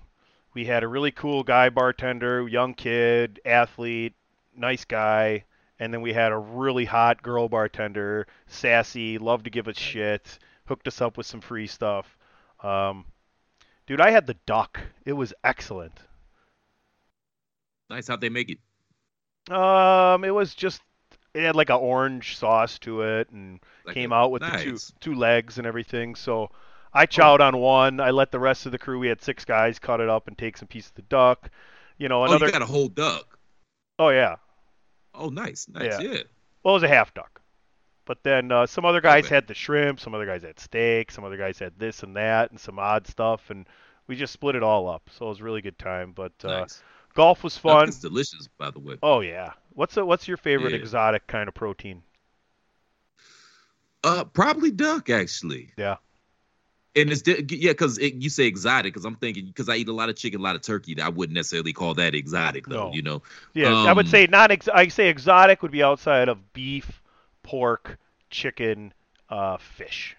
We 0.54 0.66
had 0.66 0.82
a 0.82 0.88
really 0.88 1.12
cool 1.12 1.44
guy 1.44 1.70
bartender, 1.70 2.48
young 2.48 2.74
kid, 2.74 3.42
athlete, 3.46 4.14
nice 4.56 4.86
guy, 4.86 5.44
and 5.78 5.94
then 5.94 6.02
we 6.02 6.14
had 6.14 6.32
a 6.32 6.38
really 6.38 6.86
hot 6.86 7.22
girl 7.22 7.50
bartender, 7.50 8.28
sassy, 8.48 9.18
loved 9.18 9.44
to 9.44 9.50
give 9.50 9.68
us 9.68 9.78
shit, 9.78 10.40
hooked 10.66 10.88
us 10.88 11.02
up 11.02 11.18
with 11.18 11.26
some 11.26 11.42
free 11.42 11.68
stuff. 11.68 12.18
Um, 12.64 13.06
dude, 13.88 14.00
I 14.00 14.12
had 14.12 14.26
the 14.26 14.38
duck. 14.46 14.80
It 15.06 15.14
was 15.14 15.34
excellent. 15.44 16.00
Nice. 17.90 18.08
How'd 18.08 18.22
they 18.22 18.30
make 18.30 18.50
it? 18.50 19.54
Um, 19.54 20.24
it 20.24 20.32
was 20.34 20.56
just 20.56 20.82
it 21.34 21.44
had 21.44 21.58
like 21.58 21.70
an 21.70 21.76
orange 21.76 22.38
sauce 22.38 22.80
to 22.80 23.02
it 23.02 23.30
and 23.32 23.60
Like 23.86 23.96
came 23.96 24.14
out 24.14 24.32
with 24.32 24.44
the 24.44 24.58
two 24.64 24.78
two 25.02 25.16
legs 25.16 25.58
and 25.58 25.68
everything. 25.68 26.16
So 26.16 26.52
I 26.94 27.06
chowed 27.06 27.40
on 27.40 27.58
one. 27.58 28.00
I 28.00 28.10
let 28.12 28.32
the 28.32 28.40
rest 28.40 28.66
of 28.66 28.72
the 28.72 28.78
crew. 28.80 28.98
We 29.00 29.08
had 29.08 29.22
six 29.22 29.46
guys 29.46 29.78
cut 29.80 30.00
it 30.00 30.10
up 30.10 30.28
and 30.28 30.38
take 30.38 30.58
some 30.58 30.68
piece 30.68 30.88
of 30.88 30.96
the 30.96 31.02
duck. 31.04 31.50
You 31.98 32.10
know, 32.10 32.22
Oh, 32.22 32.26
another. 32.26 32.48
you 32.48 32.52
got 32.52 32.62
a 32.62 32.66
whole 32.66 32.88
duck. 32.88 33.38
oh 34.00 34.10
yeah. 34.10 34.38
Oh, 35.14 35.30
nice, 35.30 35.68
nice. 35.68 35.84
Yeah. 35.84 36.00
Yeah. 36.02 36.22
Well, 36.64 36.74
it 36.76 36.78
was 36.78 36.84
a 36.84 36.88
half 36.88 37.14
duck. 37.14 37.42
But 38.06 38.24
then 38.24 38.52
uh, 38.52 38.66
some 38.66 38.86
other 38.86 39.02
guys 39.02 39.26
Okay. 39.26 39.36
had 39.36 39.48
the 39.48 39.54
shrimp, 39.54 40.00
some 40.00 40.16
other 40.16 40.26
guys 40.26 40.42
had 40.42 40.60
steak, 40.60 41.12
some 41.12 41.24
other 41.24 41.38
guys 41.38 41.60
had 41.60 41.78
this 41.78 42.02
and 42.04 42.16
that, 42.16 42.50
and 42.52 42.60
some 42.60 42.80
odd 42.80 43.06
stuff, 43.06 43.50
and 43.52 43.68
we 44.08 44.16
just 44.16 44.34
split 44.34 44.56
it 44.56 44.64
all 44.64 44.90
up. 44.90 45.10
So 45.12 45.26
it 45.26 45.30
was 45.30 45.40
a 45.42 45.44
really 45.44 45.62
good 45.62 45.78
time. 45.78 46.14
But 46.14 46.32
uh, 46.44 46.62
Nice. 46.62 46.82
golf 47.14 47.44
was 47.44 47.56
fun. 47.58 47.88
is 47.90 48.00
delicious, 48.00 48.48
by 48.58 48.72
the 48.72 48.80
way. 48.80 48.96
Oh 49.04 49.20
yeah. 49.20 49.52
What's 49.74 49.96
a, 49.98 50.04
what's 50.06 50.28
your 50.28 50.38
favorite 50.38 50.72
Yeah. 50.72 50.80
exotic 50.80 51.28
kind 51.28 51.48
of 51.48 51.54
protein? 51.54 52.02
Uh, 54.04 54.24
probably 54.24 54.72
duck 54.72 55.10
actually. 55.10 55.72
Yeah. 55.78 55.98
And 57.02 57.12
it's 57.12 57.24
yeah, 57.28 57.72
because 57.72 57.98
you 58.00 58.30
say 58.30 58.46
exotic, 58.46 58.94
because 58.94 59.06
I'm 59.06 59.16
thinking 59.16 59.46
because 59.46 59.70
I 59.70 59.76
eat 59.76 59.88
a 59.88 59.94
lot 59.94 60.10
of 60.10 60.16
chicken, 60.16 60.40
a 60.40 60.44
lot 60.44 60.56
of 60.56 60.62
turkey. 60.62 60.96
That 60.96 61.06
I 61.06 61.10
wouldn't 61.10 61.36
necessarily 61.36 61.74
call 61.74 61.94
that 61.96 62.16
exotic 62.16 62.66
though. 62.68 62.88
No. 62.90 62.94
You 62.94 63.02
know. 63.02 63.22
Yeah, 63.54 63.74
I 63.74 63.94
would 63.94 64.06
Um, 64.06 64.12
say 64.12 64.28
not. 64.28 64.52
Ex- 64.52 64.68
I 64.68 64.88
say 64.88 65.10
exotic 65.10 65.62
would 65.62 65.72
be 65.72 65.84
outside 65.84 66.30
of 66.30 66.54
beef, 66.54 67.02
pork, 67.44 67.98
chicken, 68.30 68.94
uh, 69.30 69.58
fish. 69.58 70.16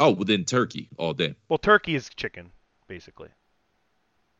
Oh, 0.00 0.10
within 0.10 0.44
turkey 0.44 0.88
all 0.96 1.12
day. 1.12 1.34
Well, 1.48 1.58
turkey 1.58 1.94
is 1.94 2.08
chicken, 2.08 2.50
basically. 2.88 3.28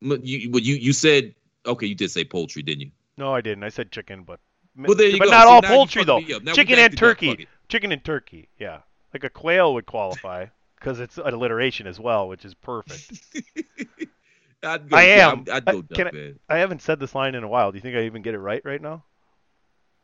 But 0.01 0.25
You, 0.25 0.51
but 0.51 0.63
you 0.63 0.75
you 0.77 0.93
said 0.93 1.35
okay. 1.67 1.87
You 1.87 1.95
did 1.95 2.11
say 2.11 2.25
poultry, 2.25 2.63
didn't 2.63 2.81
you? 2.81 2.91
No, 3.17 3.35
I 3.35 3.41
didn't. 3.41 3.63
I 3.65 3.69
said 3.69 3.93
chicken, 3.93 4.23
but 4.25 4.41
Well, 4.77 4.95
there 4.97 5.09
you 5.09 5.19
but 5.19 5.27
go. 5.27 5.31
not 5.31 5.47
all 5.47 5.63
poultry 5.63 6.05
though. 6.05 6.21
me 6.21 6.33
up. 6.33 6.43
Now 6.43 6.53
we 6.53 6.57
Chicken 6.57 6.79
and 6.79 6.97
turkey. 6.97 7.47
Chicken 7.69 7.93
and 7.93 8.03
turkey. 8.05 8.49
Yeah, 8.59 8.79
like 9.15 9.25
a 9.25 9.31
quail 9.31 9.75
would 9.75 9.87
qualify 9.87 10.47
because 10.83 10.99
it's 10.99 11.17
an 11.17 11.33
alliteration 11.33 11.87
as 11.87 12.01
well, 12.01 12.29
which 12.29 12.45
is 12.45 12.55
perfect. 12.55 13.13
I'd 14.65 14.89
go, 14.91 14.97
I 14.97 15.03
am. 15.05 15.41
I'd, 15.43 15.49
I'd 15.51 15.69
I- 15.69 15.73
go 15.73 15.83
can 15.95 16.09
I- 16.49 16.55
I 16.55 16.59
haven't 16.59 16.83
said 16.83 16.99
this 17.01 17.15
line 17.15 17.35
in 17.37 17.45
a 17.45 17.49
while. 17.49 17.71
Do 17.73 17.77
you 17.79 17.83
think 17.83 17.97
I 17.97 18.03
even 18.03 18.23
get 18.23 18.35
it 18.35 18.39
right 18.39 18.63
right 18.65 18.83
now? 18.83 19.05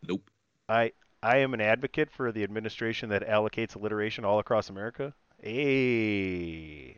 Nope. 0.06 0.30
I 0.68 0.92
I 1.22 1.38
am 1.38 1.52
an 1.54 1.60
advocate 1.60 2.10
for 2.10 2.30
the 2.30 2.44
administration 2.44 3.08
that 3.10 3.26
allocates 3.26 3.74
alliteration 3.74 4.24
all 4.24 4.38
across 4.38 4.70
America. 4.70 5.14
Hey. 5.40 6.96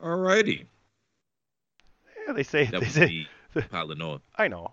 Alrighty. 0.00 0.66
Yeah, 2.26 2.32
they 2.34 2.42
say 2.42 2.64
That 2.66 2.80
they 2.80 2.86
say 2.88 3.26
on. 3.72 4.20
I 4.36 4.48
know, 4.48 4.72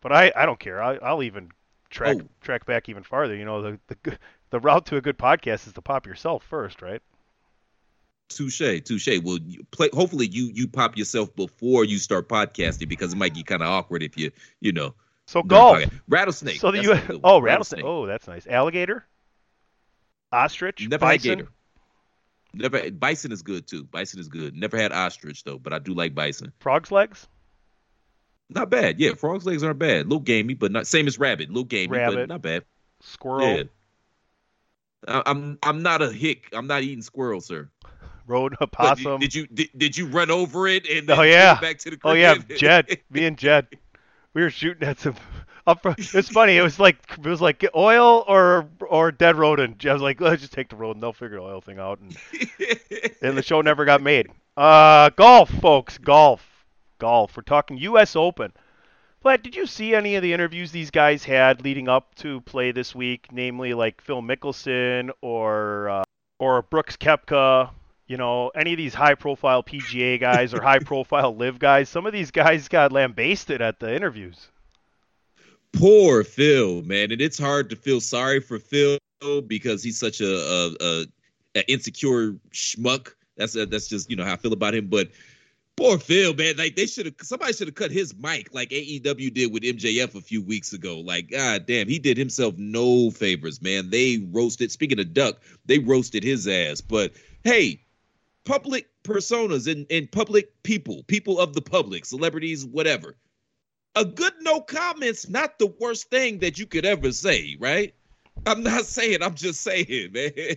but 0.00 0.12
I, 0.12 0.32
I 0.36 0.46
don't 0.46 0.58
care. 0.60 0.82
I, 0.82 0.96
I'll 0.96 1.22
even 1.22 1.50
track 1.90 2.16
Oh. 2.20 2.26
track 2.40 2.66
back 2.66 2.88
even 2.88 3.02
farther. 3.02 3.34
You 3.34 3.44
know, 3.44 3.62
the 3.62 3.78
the 4.04 4.18
the 4.50 4.60
route 4.60 4.86
to 4.86 4.96
a 4.96 5.00
good 5.00 5.18
podcast 5.18 5.66
is 5.66 5.72
to 5.74 5.82
pop 5.82 6.06
yourself 6.06 6.44
first, 6.44 6.82
right? 6.82 7.02
Touche, 8.30 8.80
touche. 8.84 9.20
Well, 9.22 9.38
you 9.44 9.66
play. 9.72 9.90
Hopefully, 9.92 10.28
you 10.28 10.50
you 10.54 10.66
pop 10.68 10.96
yourself 10.96 11.34
before 11.34 11.84
you 11.84 11.98
start 11.98 12.28
podcasting 12.28 12.88
because 12.88 13.12
it 13.12 13.16
might 13.16 13.34
get 13.34 13.46
kind 13.46 13.60
of 13.62 13.68
awkward 13.68 14.02
if 14.02 14.16
you 14.16 14.30
you 14.60 14.72
know. 14.72 14.94
So 15.26 15.42
golf. 15.42 15.78
podcast. 15.78 16.00
rattlesnake. 16.08 16.60
So 16.60 16.70
the 16.70 16.78
That's 16.78 16.86
U. 16.86 16.92
a 16.92 16.98
good 17.00 17.08
one. 17.08 17.20
Oh, 17.24 17.40
rattlesnake. 17.40 17.84
Oh, 17.84 18.06
that's 18.06 18.26
nice. 18.26 18.46
Alligator. 18.46 19.04
Ostrich. 20.32 20.88
Never 20.88 21.04
bison. 21.04 21.38
gator. 21.38 21.48
Never 22.54 22.90
bison 22.90 23.32
is 23.32 23.42
good 23.42 23.66
too. 23.66 23.84
Bison 23.84 24.20
is 24.20 24.28
good. 24.28 24.56
Never 24.56 24.76
had 24.76 24.92
ostrich 24.92 25.44
though, 25.44 25.58
but 25.58 25.72
I 25.72 25.78
do 25.78 25.92
like 25.92 26.14
bison. 26.14 26.52
Frog's 26.60 26.90
legs. 26.90 27.28
Not 28.48 28.70
bad. 28.70 28.98
Yeah, 28.98 29.14
frogs 29.14 29.46
legs 29.46 29.62
aren't 29.62 29.78
bad. 29.78 30.06
little 30.06 30.18
gamey, 30.20 30.54
but 30.54 30.72
not 30.72 30.86
same 30.86 31.06
as 31.06 31.18
rabbit. 31.18 31.48
little 31.48 31.64
gamey, 31.64 31.98
but 31.98 32.28
not 32.28 32.42
bad. 32.42 32.64
Squirrel. 33.00 33.56
Yeah. 33.56 33.62
I'm 35.06 35.58
I'm 35.62 35.82
not 35.82 36.02
a 36.02 36.12
hick. 36.12 36.48
I'm 36.52 36.66
not 36.66 36.82
eating 36.82 37.02
squirrel, 37.02 37.40
sir. 37.40 37.70
Road 38.26 38.56
But 38.58 38.72
opossum. 38.74 39.20
Did, 39.20 39.30
did 39.30 39.34
you 39.34 39.46
did, 39.46 39.68
did 39.76 39.96
you 39.96 40.06
run 40.06 40.30
over 40.30 40.66
it 40.68 40.88
and 40.88 41.10
Oh, 41.10 41.22
yeah. 41.22 41.60
back 41.60 41.78
to 41.80 41.90
the 41.90 41.98
Oh 42.04 42.12
yeah, 42.12 42.34
Jed. 42.56 42.98
Me 43.10 43.24
and 43.24 43.36
Jed. 43.38 43.66
We 44.34 44.42
were 44.42 44.50
shooting 44.50 44.86
at 44.88 44.98
some. 45.00 45.16
Up 45.66 45.82
front. 45.82 45.98
It's 46.14 46.30
funny. 46.30 46.56
It 46.56 46.62
was 46.62 46.80
like 46.80 46.96
it 47.18 47.26
was 47.26 47.40
like 47.42 47.64
oil 47.76 48.24
or 48.26 48.66
or 48.88 49.12
dead 49.12 49.36
rodent. 49.36 49.84
I 49.84 49.92
was 49.92 50.00
like, 50.00 50.18
let's 50.20 50.40
just 50.40 50.54
take 50.54 50.70
the 50.70 50.76
rodent. 50.76 51.02
They'll 51.02 51.12
figure 51.12 51.36
the 51.36 51.42
oil 51.42 51.60
thing 51.60 51.78
out. 51.78 52.00
And, 52.00 52.16
and 53.22 53.36
the 53.36 53.42
show 53.42 53.60
never 53.60 53.84
got 53.84 54.00
made. 54.00 54.28
Uh, 54.56 55.10
golf, 55.10 55.50
folks. 55.50 55.98
Golf. 55.98 56.42
Golf. 56.98 57.36
We're 57.36 57.42
talking 57.42 57.76
U.S. 57.76 58.16
Open. 58.16 58.52
But 59.22 59.42
did 59.42 59.54
you 59.54 59.66
see 59.66 59.94
any 59.94 60.16
of 60.16 60.22
the 60.22 60.32
interviews 60.32 60.72
these 60.72 60.90
guys 60.90 61.24
had 61.24 61.62
leading 61.62 61.88
up 61.90 62.14
to 62.16 62.40
play 62.40 62.72
this 62.72 62.94
week? 62.94 63.26
Namely, 63.30 63.74
like 63.74 64.00
Phil 64.00 64.22
Mickelson 64.22 65.10
or 65.20 65.90
uh, 65.90 66.02
or 66.38 66.62
Brooks 66.62 66.96
Koepka. 66.96 67.70
You 68.10 68.16
know, 68.16 68.50
any 68.56 68.72
of 68.72 68.76
these 68.76 68.92
high-profile 68.92 69.62
PGA 69.62 70.18
guys 70.18 70.52
or 70.52 70.60
high-profile 70.64 71.36
LIV 71.36 71.60
guys. 71.60 71.88
Some 71.88 72.06
of 72.06 72.12
these 72.12 72.32
guys 72.32 72.66
got 72.66 72.90
lambasted 72.90 73.62
at 73.62 73.78
the 73.78 73.94
interviews. 73.94 74.48
Poor 75.72 76.24
Phil, 76.24 76.82
man, 76.82 77.12
and 77.12 77.20
it's 77.20 77.38
hard 77.38 77.70
to 77.70 77.76
feel 77.76 78.00
sorry 78.00 78.40
for 78.40 78.58
Phil 78.58 78.98
because 79.46 79.84
he's 79.84 79.96
such 79.96 80.20
a, 80.20 80.26
a, 80.26 80.74
a, 80.80 81.06
a 81.54 81.70
insecure 81.70 82.32
schmuck. 82.50 83.14
That's 83.36 83.52
that's 83.52 83.86
just 83.86 84.10
you 84.10 84.16
know 84.16 84.24
how 84.24 84.32
I 84.32 84.36
feel 84.38 84.54
about 84.54 84.74
him. 84.74 84.88
But 84.88 85.10
poor 85.76 85.96
Phil, 85.96 86.34
man, 86.34 86.56
like 86.56 86.74
they 86.74 86.86
should 86.86 87.06
have 87.06 87.14
somebody 87.22 87.52
should 87.52 87.68
have 87.68 87.76
cut 87.76 87.92
his 87.92 88.12
mic 88.16 88.52
like 88.52 88.70
AEW 88.70 89.32
did 89.32 89.52
with 89.52 89.62
MJF 89.62 90.16
a 90.16 90.20
few 90.20 90.42
weeks 90.42 90.72
ago. 90.72 90.98
Like, 90.98 91.30
god 91.30 91.66
damn, 91.66 91.86
he 91.86 92.00
did 92.00 92.16
himself 92.16 92.56
no 92.58 93.12
favors, 93.12 93.62
man. 93.62 93.90
They 93.90 94.26
roasted. 94.32 94.72
Speaking 94.72 94.98
of 94.98 95.14
Duck, 95.14 95.36
they 95.66 95.78
roasted 95.78 96.24
his 96.24 96.48
ass. 96.48 96.80
But 96.80 97.12
hey, 97.44 97.80
public 98.44 98.88
personas 99.04 99.70
and, 99.70 99.86
and 99.90 100.10
public 100.10 100.62
people, 100.62 101.02
people 101.06 101.38
of 101.38 101.54
the 101.54 101.62
public, 101.62 102.04
celebrities, 102.04 102.64
whatever 102.64 103.16
a 103.96 104.04
good 104.04 104.32
no 104.40 104.60
comment's 104.60 105.28
not 105.28 105.58
the 105.58 105.66
worst 105.66 106.10
thing 106.10 106.38
that 106.40 106.58
you 106.58 106.66
could 106.66 106.84
ever 106.84 107.12
say, 107.12 107.56
right? 107.58 107.94
I'm 108.46 108.62
not 108.62 108.86
saying, 108.86 109.22
I'm 109.22 109.34
just 109.34 109.62
saying, 109.62 110.10
man. 110.12 110.56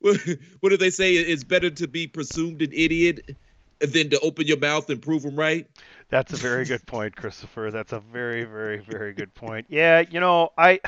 what, 0.00 0.20
what 0.60 0.70
do 0.70 0.76
they 0.76 0.90
say? 0.90 1.14
It's 1.14 1.44
better 1.44 1.70
to 1.70 1.88
be 1.88 2.06
presumed 2.06 2.62
an 2.62 2.72
idiot 2.72 3.36
than 3.80 4.10
to 4.10 4.20
open 4.20 4.46
your 4.46 4.58
mouth 4.58 4.88
and 4.88 5.02
prove 5.02 5.22
them 5.22 5.36
right. 5.36 5.66
That's 6.08 6.32
a 6.32 6.36
very 6.36 6.64
good 6.64 6.86
point, 6.86 7.16
Christopher. 7.16 7.70
That's 7.70 7.92
a 7.92 8.00
very, 8.00 8.44
very, 8.44 8.78
very 8.78 9.12
good 9.12 9.34
point. 9.34 9.66
Yeah, 9.68 10.04
you 10.08 10.20
know, 10.20 10.52
I 10.56 10.80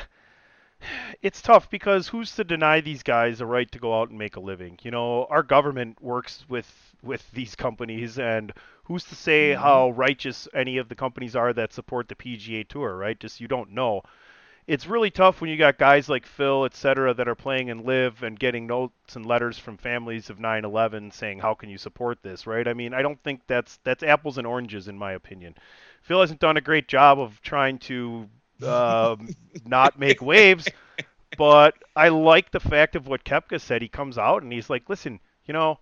it's 1.21 1.41
tough 1.41 1.69
because 1.69 2.07
who's 2.07 2.35
to 2.35 2.43
deny 2.43 2.81
these 2.81 3.03
guys 3.03 3.39
the 3.39 3.45
right 3.45 3.71
to 3.71 3.79
go 3.79 3.99
out 3.99 4.09
and 4.09 4.17
make 4.17 4.35
a 4.35 4.39
living? 4.39 4.77
You 4.83 4.91
know, 4.91 5.25
our 5.29 5.43
government 5.43 6.01
works 6.01 6.45
with 6.49 6.71
with 7.03 7.29
these 7.31 7.55
companies 7.55 8.17
and 8.17 8.51
who's 8.83 9.03
to 9.05 9.15
say 9.15 9.51
mm-hmm. 9.51 9.61
how 9.61 9.91
righteous 9.91 10.47
any 10.53 10.77
of 10.77 10.89
the 10.89 10.95
companies 10.95 11.35
are 11.35 11.53
that 11.53 11.73
support 11.73 12.07
the 12.07 12.15
PGA 12.15 12.67
Tour, 12.67 12.95
right? 12.95 13.19
Just 13.19 13.39
you 13.39 13.47
don't 13.47 13.71
know. 13.71 14.01
It's 14.65 14.85
really 14.85 15.11
tough 15.11 15.39
when 15.39 15.49
you 15.49 15.55
got 15.55 15.77
guys 15.77 16.09
like 16.09 16.25
Phil, 16.25 16.65
et 16.65 16.75
cetera, 16.75 17.13
that 17.13 17.27
are 17.29 17.35
playing 17.35 17.69
and 17.69 17.85
LIV 17.85 18.23
and 18.23 18.37
getting 18.37 18.67
notes 18.67 19.15
and 19.15 19.25
letters 19.25 19.57
from 19.57 19.77
families 19.77 20.29
of 20.29 20.39
9/11 20.39 21.11
saying, 21.11 21.39
"How 21.39 21.53
can 21.53 21.69
you 21.69 21.77
support 21.77 22.21
this?" 22.21 22.45
Right? 22.45 22.67
I 22.67 22.73
mean, 22.73 22.93
I 22.93 23.01
don't 23.01 23.21
think 23.23 23.41
that's 23.47 23.77
that's 23.83 24.03
apples 24.03 24.37
and 24.37 24.45
oranges 24.45 24.87
in 24.87 24.97
my 24.97 25.13
opinion. 25.13 25.55
Phil 26.01 26.19
hasn't 26.19 26.41
done 26.41 26.57
a 26.57 26.61
great 26.61 26.87
job 26.87 27.19
of 27.19 27.41
trying 27.41 27.79
to 27.79 28.29
um, 28.63 29.29
not 29.65 29.99
make 29.99 30.21
waves, 30.21 30.71
but 31.37 31.75
I 31.95 32.09
like 32.09 32.51
the 32.51 32.59
fact 32.59 32.95
of 32.95 33.07
what 33.07 33.23
Koepka 33.25 33.59
said. 33.61 33.81
He 33.81 33.87
comes 33.89 34.17
out 34.17 34.43
and 34.43 34.51
he's 34.51 34.69
like, 34.69 34.89
"Listen, 34.89 35.19
you 35.45 35.53
know, 35.53 35.79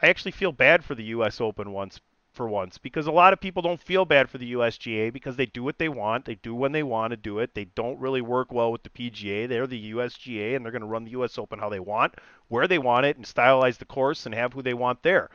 I 0.00 0.08
actually 0.08 0.32
feel 0.32 0.52
bad 0.52 0.84
for 0.84 0.94
the 0.94 1.04
U.S. 1.04 1.40
Open 1.40 1.72
once 1.72 2.00
for 2.32 2.48
once 2.48 2.78
because 2.78 3.06
a 3.06 3.12
lot 3.12 3.32
of 3.32 3.40
people 3.40 3.62
don't 3.62 3.82
feel 3.82 4.04
bad 4.04 4.30
for 4.30 4.38
the 4.38 4.52
USGA 4.54 5.12
because 5.12 5.36
they 5.36 5.46
do 5.46 5.62
what 5.62 5.78
they 5.78 5.88
want. 5.88 6.24
They 6.24 6.36
do 6.36 6.54
when 6.54 6.72
they 6.72 6.82
want 6.82 7.10
to 7.12 7.16
do 7.16 7.38
it. 7.38 7.54
They 7.54 7.66
don't 7.66 8.00
really 8.00 8.22
work 8.22 8.52
well 8.52 8.72
with 8.72 8.82
the 8.82 8.90
PGA. 8.90 9.46
They're 9.46 9.66
the 9.66 9.92
USGA 9.92 10.56
and 10.56 10.64
they're 10.64 10.72
going 10.72 10.82
to 10.82 10.88
run 10.88 11.04
the 11.04 11.10
US 11.12 11.38
Open 11.38 11.58
how 11.58 11.68
they 11.68 11.80
want, 11.80 12.14
where 12.48 12.66
they 12.66 12.78
want 12.78 13.06
it, 13.06 13.16
and 13.16 13.26
stylize 13.26 13.78
the 13.78 13.84
course 13.84 14.26
and 14.26 14.34
have 14.34 14.52
who 14.54 14.62
they 14.62 14.74
want 14.74 15.02
there. 15.02 15.30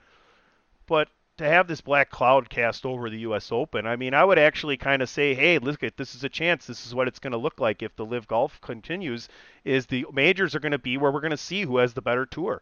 But 0.87 1.09
to 1.37 1.47
have 1.47 1.67
this 1.67 1.81
black 1.81 2.09
cloud 2.09 2.49
cast 2.49 2.85
over 2.85 3.09
the 3.09 3.19
US 3.19 3.51
Open, 3.51 3.85
I 3.85 3.95
mean, 3.95 4.13
I 4.13 4.25
would 4.25 4.39
actually 4.39 4.77
kind 4.77 5.01
of 5.01 5.09
say, 5.09 5.33
hey, 5.33 5.59
look 5.59 5.83
at 5.83 5.97
this 5.97 6.15
is 6.15 6.23
a 6.23 6.29
chance. 6.29 6.65
This 6.65 6.85
is 6.85 6.95
what 6.95 7.07
it's 7.07 7.19
going 7.19 7.31
to 7.31 7.37
look 7.37 7.59
like 7.59 7.81
if 7.81 7.95
the 7.95 8.05
LIV 8.05 8.27
Golf 8.27 8.61
continues. 8.61 9.29
Is 9.63 9.85
the 9.85 10.05
majors 10.11 10.55
are 10.55 10.59
going 10.59 10.71
to 10.71 10.79
be 10.79 10.97
where 10.97 11.11
we're 11.11 11.21
going 11.21 11.31
to 11.31 11.37
see 11.37 11.61
who 11.61 11.77
has 11.77 11.93
the 11.93 12.01
better 12.01 12.25
tour. 12.25 12.61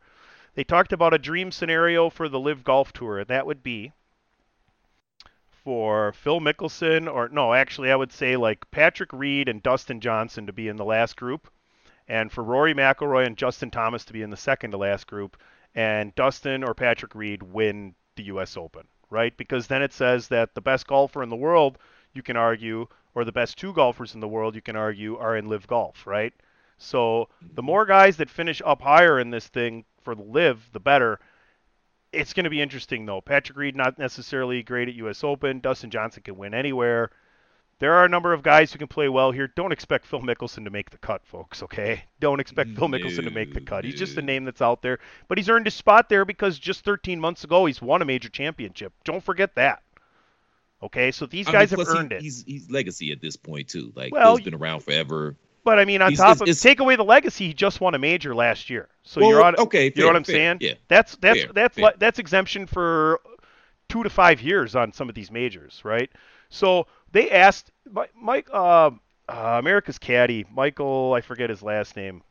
They 0.56 0.64
talked 0.64 0.94
about 0.94 1.14
a 1.14 1.18
dream 1.18 1.52
scenario 1.52 2.10
for 2.10 2.30
the 2.30 2.40
LIV 2.40 2.64
Golf 2.64 2.94
Tour, 2.94 3.20
and 3.20 3.28
that 3.28 3.46
would 3.46 3.62
be 3.62 3.92
for 5.66 6.14
Phil 6.14 6.40
Mickelson, 6.40 7.12
or 7.12 7.28
no, 7.28 7.54
actually, 7.54 7.92
I 7.92 7.96
would 7.96 8.12
say 8.12 8.38
like 8.38 8.70
Patrick 8.72 9.12
Reed 9.12 9.50
and 9.50 9.64
Dustin 9.64 10.00
Johnson 10.00 10.46
to 10.46 10.54
be 10.54 10.68
in 10.68 10.78
the 10.78 10.86
last 10.86 11.18
group, 11.18 11.50
and 12.08 12.32
for 12.32 12.44
Rory 12.44 12.74
McIlroy 12.74 13.26
and 13.26 13.36
Justin 13.36 13.72
Thomas 13.72 14.06
to 14.06 14.14
be 14.14 14.22
in 14.22 14.30
the 14.30 14.38
second 14.38 14.72
to 14.72 14.78
last 14.78 15.08
group, 15.08 15.36
and 15.74 16.14
Dustin 16.16 16.64
or 16.64 16.74
Patrick 16.74 17.16
Reed 17.16 17.44
win 17.44 17.96
the 18.16 18.24
U.S. 18.24 18.58
Open, 18.58 18.88
right? 19.10 19.36
Because 19.36 19.68
then 19.68 19.82
it 19.82 19.94
says 19.94 20.28
that 20.30 20.54
the 20.56 20.62
best 20.62 20.88
golfer 20.88 21.24
in 21.24 21.30
the 21.30 21.36
world, 21.36 21.78
you 22.14 22.22
can 22.22 22.38
argue, 22.38 22.88
or 23.14 23.24
the 23.24 23.32
best 23.32 23.58
two 23.58 23.74
golfers 23.74 24.14
in 24.14 24.20
the 24.20 24.28
world, 24.28 24.56
you 24.56 24.62
can 24.62 24.76
argue, 24.76 25.18
are 25.18 25.38
in 25.38 25.48
LIV 25.48 25.68
Golf, 25.68 26.06
right? 26.06 26.34
So 26.78 27.30
the 27.42 27.48
mm-hmm. 27.62 27.66
more 27.66 27.86
guys 27.86 28.18
that 28.18 28.30
finish 28.30 28.62
up 28.66 28.82
higher 28.82 29.20
in 29.20 29.30
this 29.30 29.48
thing 29.48 29.86
for 30.02 30.16
the 30.16 30.24
LIV, 30.24 30.70
the 30.74 30.80
better. 30.80 31.20
It's 32.12 32.34
going 32.34 32.44
to 32.46 32.50
be 32.50 32.62
interesting 32.62 33.06
though. 33.06 33.22
Patrick 33.22 33.58
Reed 33.58 33.76
not 33.76 33.98
necessarily 33.98 34.64
great 34.64 34.88
at 34.88 34.96
U.S. 34.96 35.24
Open. 35.24 35.60
Dustin 35.60 35.90
Johnson 35.90 36.24
can 36.24 36.38
win 36.38 36.54
anywhere. 36.54 37.12
There 37.80 37.94
are 37.94 38.06
a 38.06 38.10
number 38.10 38.32
of 38.32 38.42
guys 38.42 38.72
who 38.72 38.80
can 38.80 38.88
play 38.88 39.10
well 39.10 39.32
here. 39.32 39.48
Don't 39.48 39.74
expect 39.74 40.06
Phil 40.06 40.22
Mickelson 40.22 40.64
to 40.64 40.70
make 40.70 40.92
the 40.92 40.98
cut, 40.98 41.26
folks, 41.26 41.62
okay? 41.64 42.04
Don't 42.22 42.40
expect 42.40 42.70
Phil 42.78 42.88
Mickelson 42.88 43.26
to 43.26 43.32
make 43.32 43.54
the 43.54 43.60
cut. 43.60 43.84
He's 43.84 43.96
just 44.00 44.18
a 44.18 44.22
name 44.22 44.46
that's 44.46 44.62
out 44.62 44.82
there, 44.82 45.00
but 45.28 45.38
he's 45.38 45.50
earned 45.50 45.66
his 45.66 45.74
spot 45.74 46.08
there 46.08 46.24
because 46.24 46.58
just 46.58 46.86
13 46.86 47.20
months 47.20 47.44
ago 47.44 47.66
he's 47.66 47.82
won 47.82 48.02
a 48.02 48.06
major 48.06 48.30
championship. 48.30 48.94
Don't 49.04 49.22
forget 49.24 49.56
that. 49.56 49.82
Okay, 50.84 51.12
so 51.12 51.26
these 51.26 51.48
I 51.48 51.52
guys 51.52 51.72
mean, 51.72 51.86
have 51.86 51.96
earned 51.98 52.12
he, 52.12 52.18
it. 52.18 52.22
He's 52.22 52.44
he's 52.46 52.70
legacy 52.72 53.12
at 53.12 53.20
this 53.22 53.36
point 53.36 53.68
too. 53.68 53.92
Like 53.96 54.14
Well, 54.14 54.36
Phil's 54.36 54.46
been 54.46 54.54
around 54.54 54.82
forever. 54.82 55.36
But 55.64 55.80
I 55.80 55.86
mean, 55.86 56.02
on 56.02 56.12
He's- 56.12 56.20
top 56.20 56.36
of 56.38 56.42
it's- 56.44 56.62
take 56.62 56.80
away 56.80 56.96
the 56.96 57.04
legacy, 57.04 57.48
he 57.48 57.54
just 57.54 57.82
won 57.82 57.96
a 57.96 58.00
major 58.00 58.36
last 58.36 58.70
year. 58.70 58.88
So 59.04 59.20
Well, 59.20 59.30
you're 59.32 59.44
on. 59.44 59.56
okay, 59.58 59.86
you 59.86 59.90
know 59.90 59.96
fair, 59.96 60.06
what 60.08 60.16
I'm 60.16 60.24
fair, 60.24 60.36
saying? 60.36 60.58
yeah. 60.62 60.74
That's 60.88 61.16
that's 61.18 61.40
Fair, 61.44 61.52
that's 61.54 61.76
fair. 61.76 61.94
that's 61.98 62.20
exemption 62.20 62.68
for 62.68 63.20
two 63.90 64.04
to 64.04 64.10
five 64.10 64.42
years 64.42 64.76
on 64.76 64.94
some 64.94 65.10
of 65.10 65.16
these 65.16 65.32
majors, 65.32 65.82
right? 65.84 66.10
So 66.50 66.86
they 67.16 67.32
asked 67.32 67.72
Mike, 68.14 68.50
uh, 68.54 68.88
uh, 68.88 68.92
America's 69.30 69.98
caddy, 69.98 70.46
Michael, 70.54 71.14
I 71.14 71.22
forget 71.22 71.50
his 71.50 71.64
last 71.64 71.96
name. 71.96 72.22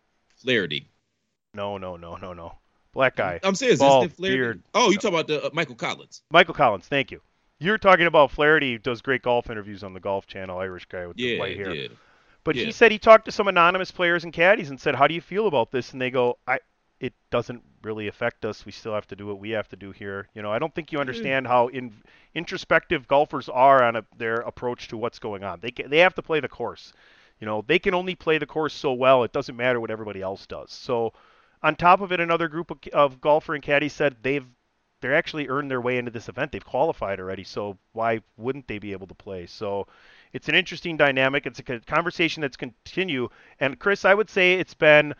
Feherty. 0.44 0.88
No, 1.54 1.78
no, 1.78 1.96
no, 1.96 2.16
no, 2.16 2.34
no. 2.34 2.52
Black 2.92 3.16
guy. 3.16 3.40
I'm 3.42 3.54
serious. 3.54 3.80
Bald, 3.80 4.14
beard. 4.18 4.62
Oh, 4.74 4.90
you 4.90 4.96
talking 4.96 5.08
about 5.14 5.26
the 5.26 5.42
uh, 5.46 5.50
Michael 5.52 5.74
Collins? 5.74 6.22
Michael 6.30 6.54
Collins. 6.54 6.86
Thank 6.86 7.10
you. 7.10 7.20
You're 7.58 7.78
talking 7.78 8.06
about 8.06 8.30
Feherty 8.30 8.76
does 8.78 9.00
great 9.00 9.22
golf 9.22 9.48
interviews 9.48 9.82
on 9.82 9.94
the 9.94 10.00
Golf 10.00 10.26
Channel, 10.26 10.58
Irish 10.58 10.84
guy 10.84 11.06
with 11.06 11.16
the 11.16 11.38
white 11.38 11.56
hair. 11.56 11.74
yeah. 11.74 11.88
But 12.44 12.56
Yeah. 12.56 12.66
he 12.66 12.72
said 12.72 12.92
he 12.92 12.98
talked 12.98 13.24
to 13.24 13.32
some 13.32 13.48
anonymous 13.48 13.90
players 13.90 14.22
and 14.24 14.32
caddies 14.32 14.68
and 14.68 14.78
said, 14.78 14.94
"How 14.94 15.06
do 15.06 15.14
you 15.14 15.22
feel 15.22 15.46
about 15.46 15.70
this?" 15.70 15.92
And 15.92 16.02
they 16.02 16.10
go, 16.10 16.38
"I, 16.46 16.58
it 17.04 17.12
doesn't 17.30 17.62
really 17.82 18.08
affect 18.08 18.46
us. 18.46 18.64
We 18.64 18.72
still 18.72 18.94
have 18.94 19.06
to 19.08 19.16
do 19.16 19.26
what 19.26 19.38
we 19.38 19.50
have 19.50 19.68
to 19.68 19.76
do 19.76 19.92
here. 19.92 20.26
You 20.34 20.40
know, 20.40 20.50
I 20.50 20.58
don't 20.58 20.74
think 20.74 20.90
you 20.90 20.96
hmm. 20.96 21.02
understand 21.02 21.46
how 21.46 21.68
in, 21.68 21.92
introspective 22.34 23.06
golfers 23.06 23.50
are 23.50 23.82
on 23.82 23.96
a, 23.96 24.04
their 24.16 24.36
approach 24.36 24.88
to 24.88 24.96
what's 24.96 25.18
going 25.18 25.44
on. 25.44 25.60
They 25.60 25.70
ca 25.70 25.86
they 25.86 25.98
have 25.98 26.14
to 26.14 26.22
play 26.22 26.40
the 26.40 26.48
course. 26.48 26.94
You 27.40 27.46
know, 27.46 27.62
they 27.66 27.78
can 27.78 27.92
only 27.92 28.14
play 28.14 28.38
the 28.38 28.46
course 28.46 28.72
so 28.72 28.94
well. 28.94 29.22
It 29.22 29.32
doesn't 29.34 29.56
matter 29.56 29.80
what 29.80 29.90
everybody 29.90 30.22
else 30.22 30.46
does. 30.46 30.72
So, 30.72 31.12
on 31.62 31.76
top 31.76 32.00
of 32.00 32.10
it, 32.10 32.20
another 32.20 32.48
group 32.48 32.70
of, 32.70 32.78
of 32.94 33.20
golfer 33.20 33.54
and 33.54 33.62
caddies 33.62 33.92
said 33.92 34.16
they've 34.22 34.46
they're 35.02 35.14
actually 35.14 35.48
earned 35.48 35.70
their 35.70 35.82
way 35.82 35.98
into 35.98 36.10
this 36.10 36.30
event. 36.30 36.52
They've 36.52 36.64
qualified 36.64 37.20
already, 37.20 37.44
so 37.44 37.76
why 37.92 38.22
wouldn't 38.38 38.66
they 38.66 38.78
be 38.78 38.92
able 38.92 39.08
to 39.08 39.14
play? 39.14 39.44
So 39.44 39.86
it's 40.32 40.48
an 40.48 40.54
interesting 40.54 40.96
dynamic. 40.96 41.44
It's 41.44 41.58
a 41.58 41.80
conversation 41.80 42.40
that's 42.40 42.56
continue. 42.56 43.28
And 43.60 43.78
Chris, 43.78 44.06
I 44.06 44.14
would 44.14 44.30
say 44.30 44.54
it's 44.54 44.72
been 44.72 45.14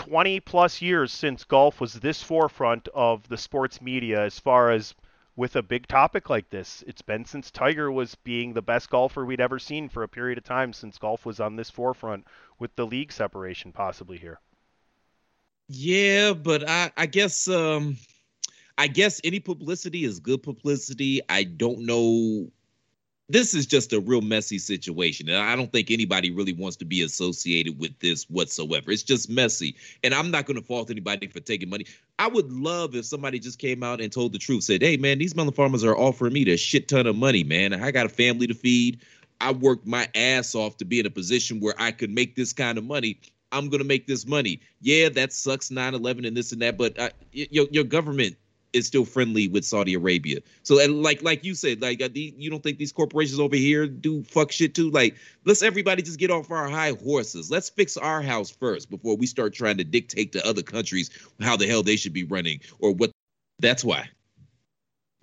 20 0.00 0.40
plus 0.40 0.80
years 0.80 1.12
since 1.12 1.44
golf 1.44 1.78
was 1.78 1.92
this 1.92 2.22
forefront 2.22 2.88
of 2.94 3.28
the 3.28 3.36
sports 3.36 3.82
media 3.82 4.22
as 4.22 4.38
far 4.38 4.70
as 4.70 4.94
with 5.36 5.56
a 5.56 5.62
big 5.62 5.86
topic 5.86 6.30
like 6.30 6.48
this. 6.48 6.82
It's 6.86 7.02
been 7.02 7.26
since 7.26 7.50
Tiger 7.50 7.92
was 7.92 8.14
being 8.14 8.54
the 8.54 8.62
best 8.62 8.88
golfer 8.88 9.26
we'd 9.26 9.42
ever 9.42 9.58
seen 9.58 9.90
for 9.90 10.02
a 10.02 10.08
period 10.08 10.38
of 10.38 10.44
time 10.44 10.72
since 10.72 10.96
golf 10.96 11.26
was 11.26 11.38
on 11.38 11.56
this 11.56 11.68
forefront 11.68 12.26
with 12.58 12.74
the 12.76 12.86
league 12.86 13.12
separation 13.12 13.72
possibly 13.72 14.16
here. 14.16 14.40
Yeah, 15.68 16.32
but 16.32 16.68
I 16.68 16.90
I 16.96 17.06
guess 17.06 17.46
um 17.46 17.98
I 18.78 18.86
guess 18.88 19.20
any 19.22 19.40
publicity 19.40 20.04
is 20.04 20.18
good 20.20 20.42
publicity. 20.42 21.20
I 21.28 21.44
don't 21.44 21.80
know. 21.80 22.50
This 23.30 23.54
is 23.54 23.64
just 23.64 23.92
a 23.92 24.00
real 24.00 24.22
messy 24.22 24.58
situation. 24.58 25.28
And 25.28 25.38
I 25.38 25.54
don't 25.54 25.70
think 25.70 25.92
anybody 25.92 26.32
really 26.32 26.52
wants 26.52 26.76
to 26.78 26.84
be 26.84 27.02
associated 27.02 27.78
with 27.78 27.96
this 28.00 28.24
whatsoever. 28.24 28.90
It's 28.90 29.04
just 29.04 29.30
messy. 29.30 29.76
And 30.02 30.12
I'm 30.12 30.32
not 30.32 30.46
going 30.46 30.58
to 30.58 30.66
fault 30.66 30.90
anybody 30.90 31.28
for 31.28 31.38
taking 31.38 31.70
money. 31.70 31.86
I 32.18 32.26
would 32.26 32.50
love 32.50 32.96
if 32.96 33.04
somebody 33.04 33.38
just 33.38 33.60
came 33.60 33.84
out 33.84 34.00
and 34.00 34.12
told 34.12 34.32
the 34.32 34.38
truth, 34.38 34.64
said, 34.64 34.82
hey, 34.82 34.96
man, 34.96 35.18
these 35.18 35.36
mother 35.36 35.52
farmers 35.52 35.84
are 35.84 35.96
offering 35.96 36.32
me 36.32 36.50
a 36.50 36.56
shit 36.56 36.88
ton 36.88 37.06
of 37.06 37.14
money, 37.14 37.44
man. 37.44 37.72
I 37.72 37.92
got 37.92 38.06
a 38.06 38.08
family 38.08 38.48
to 38.48 38.54
feed. 38.54 39.00
I 39.40 39.52
worked 39.52 39.86
my 39.86 40.08
ass 40.16 40.56
off 40.56 40.76
to 40.78 40.84
be 40.84 40.98
in 40.98 41.06
a 41.06 41.10
position 41.10 41.60
where 41.60 41.74
I 41.78 41.92
could 41.92 42.10
make 42.10 42.34
this 42.34 42.52
kind 42.52 42.78
of 42.78 42.84
money. 42.84 43.20
I'm 43.52 43.68
going 43.68 43.80
to 43.80 43.86
make 43.86 44.08
this 44.08 44.26
money. 44.26 44.60
Yeah, 44.80 45.08
that 45.10 45.32
sucks 45.32 45.70
9 45.70 45.94
11 45.94 46.24
and 46.24 46.36
this 46.36 46.50
and 46.50 46.62
that, 46.62 46.76
but 46.76 46.98
uh, 46.98 47.10
y- 47.34 47.46
your, 47.50 47.66
your 47.70 47.84
government 47.84 48.36
is 48.72 48.86
still 48.86 49.04
friendly 49.04 49.48
with 49.48 49.64
Saudi 49.64 49.94
Arabia. 49.94 50.40
So, 50.62 50.80
and 50.80 51.02
like 51.02 51.22
like 51.22 51.44
you 51.44 51.54
said, 51.54 51.82
like 51.82 52.02
uh, 52.02 52.08
the, 52.12 52.34
you 52.36 52.50
don't 52.50 52.62
think 52.62 52.78
these 52.78 52.92
corporations 52.92 53.40
over 53.40 53.56
here 53.56 53.86
do 53.86 54.22
fuck 54.22 54.52
shit 54.52 54.74
too? 54.74 54.90
Like, 54.90 55.16
let's 55.44 55.62
everybody 55.62 56.02
just 56.02 56.18
get 56.18 56.30
off 56.30 56.50
our 56.50 56.68
high 56.68 56.92
horses. 56.92 57.50
Let's 57.50 57.68
fix 57.70 57.96
our 57.96 58.22
house 58.22 58.50
first 58.50 58.90
before 58.90 59.16
we 59.16 59.26
start 59.26 59.54
trying 59.54 59.78
to 59.78 59.84
dictate 59.84 60.32
to 60.32 60.46
other 60.46 60.62
countries 60.62 61.10
how 61.40 61.56
the 61.56 61.66
hell 61.66 61.82
they 61.82 61.96
should 61.96 62.12
be 62.12 62.24
running 62.24 62.60
or 62.78 62.92
what. 62.92 63.10
That's 63.58 63.84
why. 63.84 64.08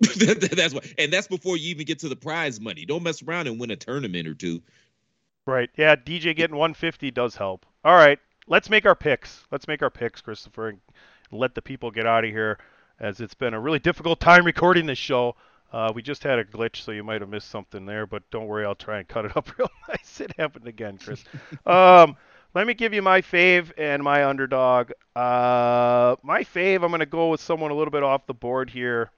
that's 0.00 0.72
why, 0.72 0.80
and 0.96 1.12
that's 1.12 1.26
before 1.26 1.56
you 1.56 1.70
even 1.70 1.84
get 1.84 1.98
to 2.00 2.08
the 2.08 2.16
prize 2.16 2.60
money. 2.60 2.84
Don't 2.84 3.02
mess 3.02 3.22
around 3.22 3.48
and 3.48 3.58
win 3.58 3.72
a 3.72 3.76
tournament 3.76 4.28
or 4.28 4.34
two. 4.34 4.62
Right. 5.44 5.70
Yeah, 5.76 5.96
DJ 5.96 6.36
getting 6.36 6.56
150 6.56 7.10
does 7.10 7.34
help. 7.34 7.66
All 7.84 7.94
right, 7.94 8.18
let's 8.46 8.70
make 8.70 8.86
our 8.86 8.94
picks. 8.94 9.44
Let's 9.50 9.66
make 9.66 9.82
our 9.82 9.90
picks, 9.90 10.20
Christopher, 10.20 10.68
and 10.68 10.80
let 11.32 11.54
the 11.54 11.62
people 11.62 11.90
get 11.90 12.06
out 12.06 12.24
of 12.24 12.30
here, 12.30 12.58
as 13.00 13.20
it's 13.20 13.34
been 13.34 13.54
a 13.54 13.60
really 13.60 13.78
difficult 13.78 14.20
time 14.20 14.44
recording 14.44 14.86
this 14.86 14.98
show. 14.98 15.36
Uh, 15.72 15.92
we 15.94 16.02
just 16.02 16.22
had 16.22 16.38
a 16.38 16.44
glitch, 16.44 16.76
so 16.76 16.92
you 16.92 17.04
might 17.04 17.20
have 17.20 17.28
missed 17.28 17.50
something 17.50 17.84
there, 17.84 18.06
but 18.06 18.22
don't 18.30 18.46
worry, 18.46 18.64
I'll 18.64 18.74
try 18.74 18.98
and 18.98 19.08
cut 19.08 19.26
it 19.26 19.36
up 19.36 19.56
real 19.58 19.70
nice. 19.88 20.20
It 20.20 20.32
happened 20.38 20.66
again, 20.66 20.98
Chris. 20.98 21.22
um, 21.66 22.16
let 22.54 22.66
me 22.66 22.74
give 22.74 22.94
you 22.94 23.02
my 23.02 23.20
fave 23.20 23.70
and 23.76 24.02
my 24.02 24.24
underdog. 24.24 24.92
Uh, 25.14 26.16
my 26.22 26.42
fave, 26.42 26.82
I'm 26.82 26.90
going 26.90 27.00
to 27.00 27.06
go 27.06 27.28
with 27.28 27.40
someone 27.40 27.70
a 27.70 27.74
little 27.74 27.92
bit 27.92 28.02
off 28.02 28.26
the 28.26 28.34
board 28.34 28.70
here. 28.70 29.10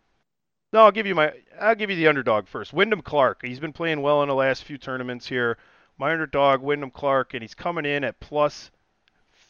No, 0.73 0.81
I'll 0.81 0.93
give 0.93 1.07
you 1.07 1.15
my. 1.15 1.33
I'll 1.61 1.75
give 1.75 1.91
you 1.91 1.97
the 1.97 2.07
underdog 2.07 2.47
first. 2.47 2.73
Wyndham 2.73 3.03
Clark. 3.03 3.45
He's 3.45 3.59
been 3.59 3.73
playing 3.73 4.03
well 4.03 4.23
in 4.23 4.29
the 4.29 4.35
last 4.35 4.65
few 4.65 4.79
tournaments 4.79 5.27
here. 5.27 5.59
My 5.99 6.13
underdog, 6.13 6.63
Wyndham 6.63 6.91
Clark, 6.91 7.35
and 7.35 7.43
he's 7.43 7.55
coming 7.55 7.85
in 7.85 8.05
at 8.05 8.21
plus 8.21 8.71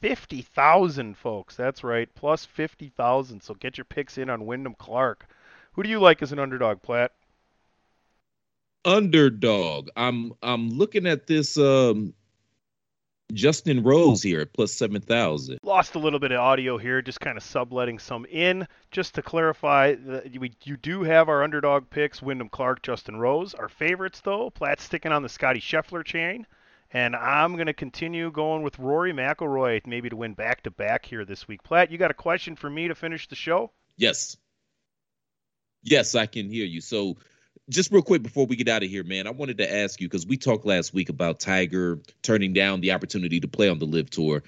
fifty 0.01 0.43
thousand, 0.43 1.17
folks. 1.17 1.57
That's 1.57 1.85
right, 1.85 2.09
plus 2.15 2.45
fifty 2.45 2.89
thousand. 2.97 3.43
So 3.43 3.55
get 3.55 3.79
your 3.79 3.85
picks 3.85 4.19
in 4.19 4.31
on 4.31 4.47
Wyndham 4.47 4.75
Clark. 4.79 5.27
Who 5.73 5.83
do 5.83 5.89
you 5.89 6.01
like 6.01 6.23
as 6.23 6.33
an 6.33 6.39
underdog, 6.39 6.83
Platt? 6.83 7.13
Underdog. 8.85 9.89
I'm 9.97 10.33
I'm 10.43 10.71
looking 10.71 11.07
at 11.07 11.27
this 11.27 11.57
um 11.59 12.15
Justin 13.33 13.83
Rose 13.85 14.23
here 14.23 14.41
at 14.41 14.53
plus 14.53 14.73
seven 14.73 15.01
thousand. 15.01 15.59
Lost 15.63 15.95
a 15.95 15.99
little 15.99 16.19
bit 16.19 16.33
of 16.33 16.41
audio 16.41 16.79
here, 16.79 17.01
just 17.03 17.21
kind 17.21 17.37
of 17.37 17.45
subletting 17.45 17.99
some 17.99 18.25
in. 18.27 18.67
Just 18.91 19.15
to 19.15 19.23
clarify, 19.23 19.95
we 20.39 20.53
you 20.65 20.77
do 20.77 21.03
have 21.03 21.29
our 21.29 21.45
underdog 21.45 21.91
picks: 21.91 22.21
Wyndham 22.21 22.49
Clark, 22.49 22.83
Justin 22.83 23.17
Rose. 23.17 23.55
Our 23.55 23.69
favorites, 23.69 24.21
though, 24.21 24.51
Platt's 24.51 24.83
sticking 24.83 25.13
on 25.13 25.23
the 25.23 25.29
Scottie 25.29 25.61
Scheffler 25.61 26.05
chain, 26.05 26.47
and 26.93 27.15
I'm 27.15 27.55
going 27.55 27.67
to 27.67 27.73
continue 27.73 28.31
going 28.31 28.63
with 28.63 28.79
Rory 28.79 29.13
McIlroy, 29.13 29.87
maybe 29.87 30.09
to 30.09 30.17
win 30.17 30.35
back 30.35 30.63
to 30.65 30.71
back 30.71 31.05
here 31.05 31.25
this 31.25 31.47
week. 31.47 31.63
Platt, 31.63 31.91
you 31.91 31.99
got 31.99 32.11
a 32.11 32.15
question 32.15 32.57
for 32.57 32.69
me 32.69 32.89
to 32.89 32.95
finish 32.95 33.29
the 33.29 33.37
show? 33.37 33.71
Yes. 33.97 34.37
Yes, 35.83 36.15
I 36.15 36.27
can 36.27 36.51
hear 36.51 36.67
you. 36.67 36.81
So 36.81 37.17
just 37.69 37.93
real 37.93 38.03
quick 38.03 38.23
before 38.23 38.47
we 38.47 38.57
get 38.57 38.69
out 38.69 38.83
of 38.83 38.91
here, 38.91 39.05
man, 39.05 39.27
I 39.27 39.31
wanted 39.31 39.59
to 39.59 39.73
ask 39.73 40.01
you 40.01 40.09
because 40.09 40.27
we 40.27 40.37
talked 40.37 40.67
last 40.67 40.93
week 40.93 41.09
about 41.09 41.41
Tiger 41.41 42.01
turning 42.23 42.53
down 42.53 42.81
the 42.81 42.93
opportunity 42.93 43.41
to 43.41 43.49
play 43.49 43.69
on 43.69 43.79
the 43.79 43.87
LIV 43.87 44.11
Tour. 44.11 44.43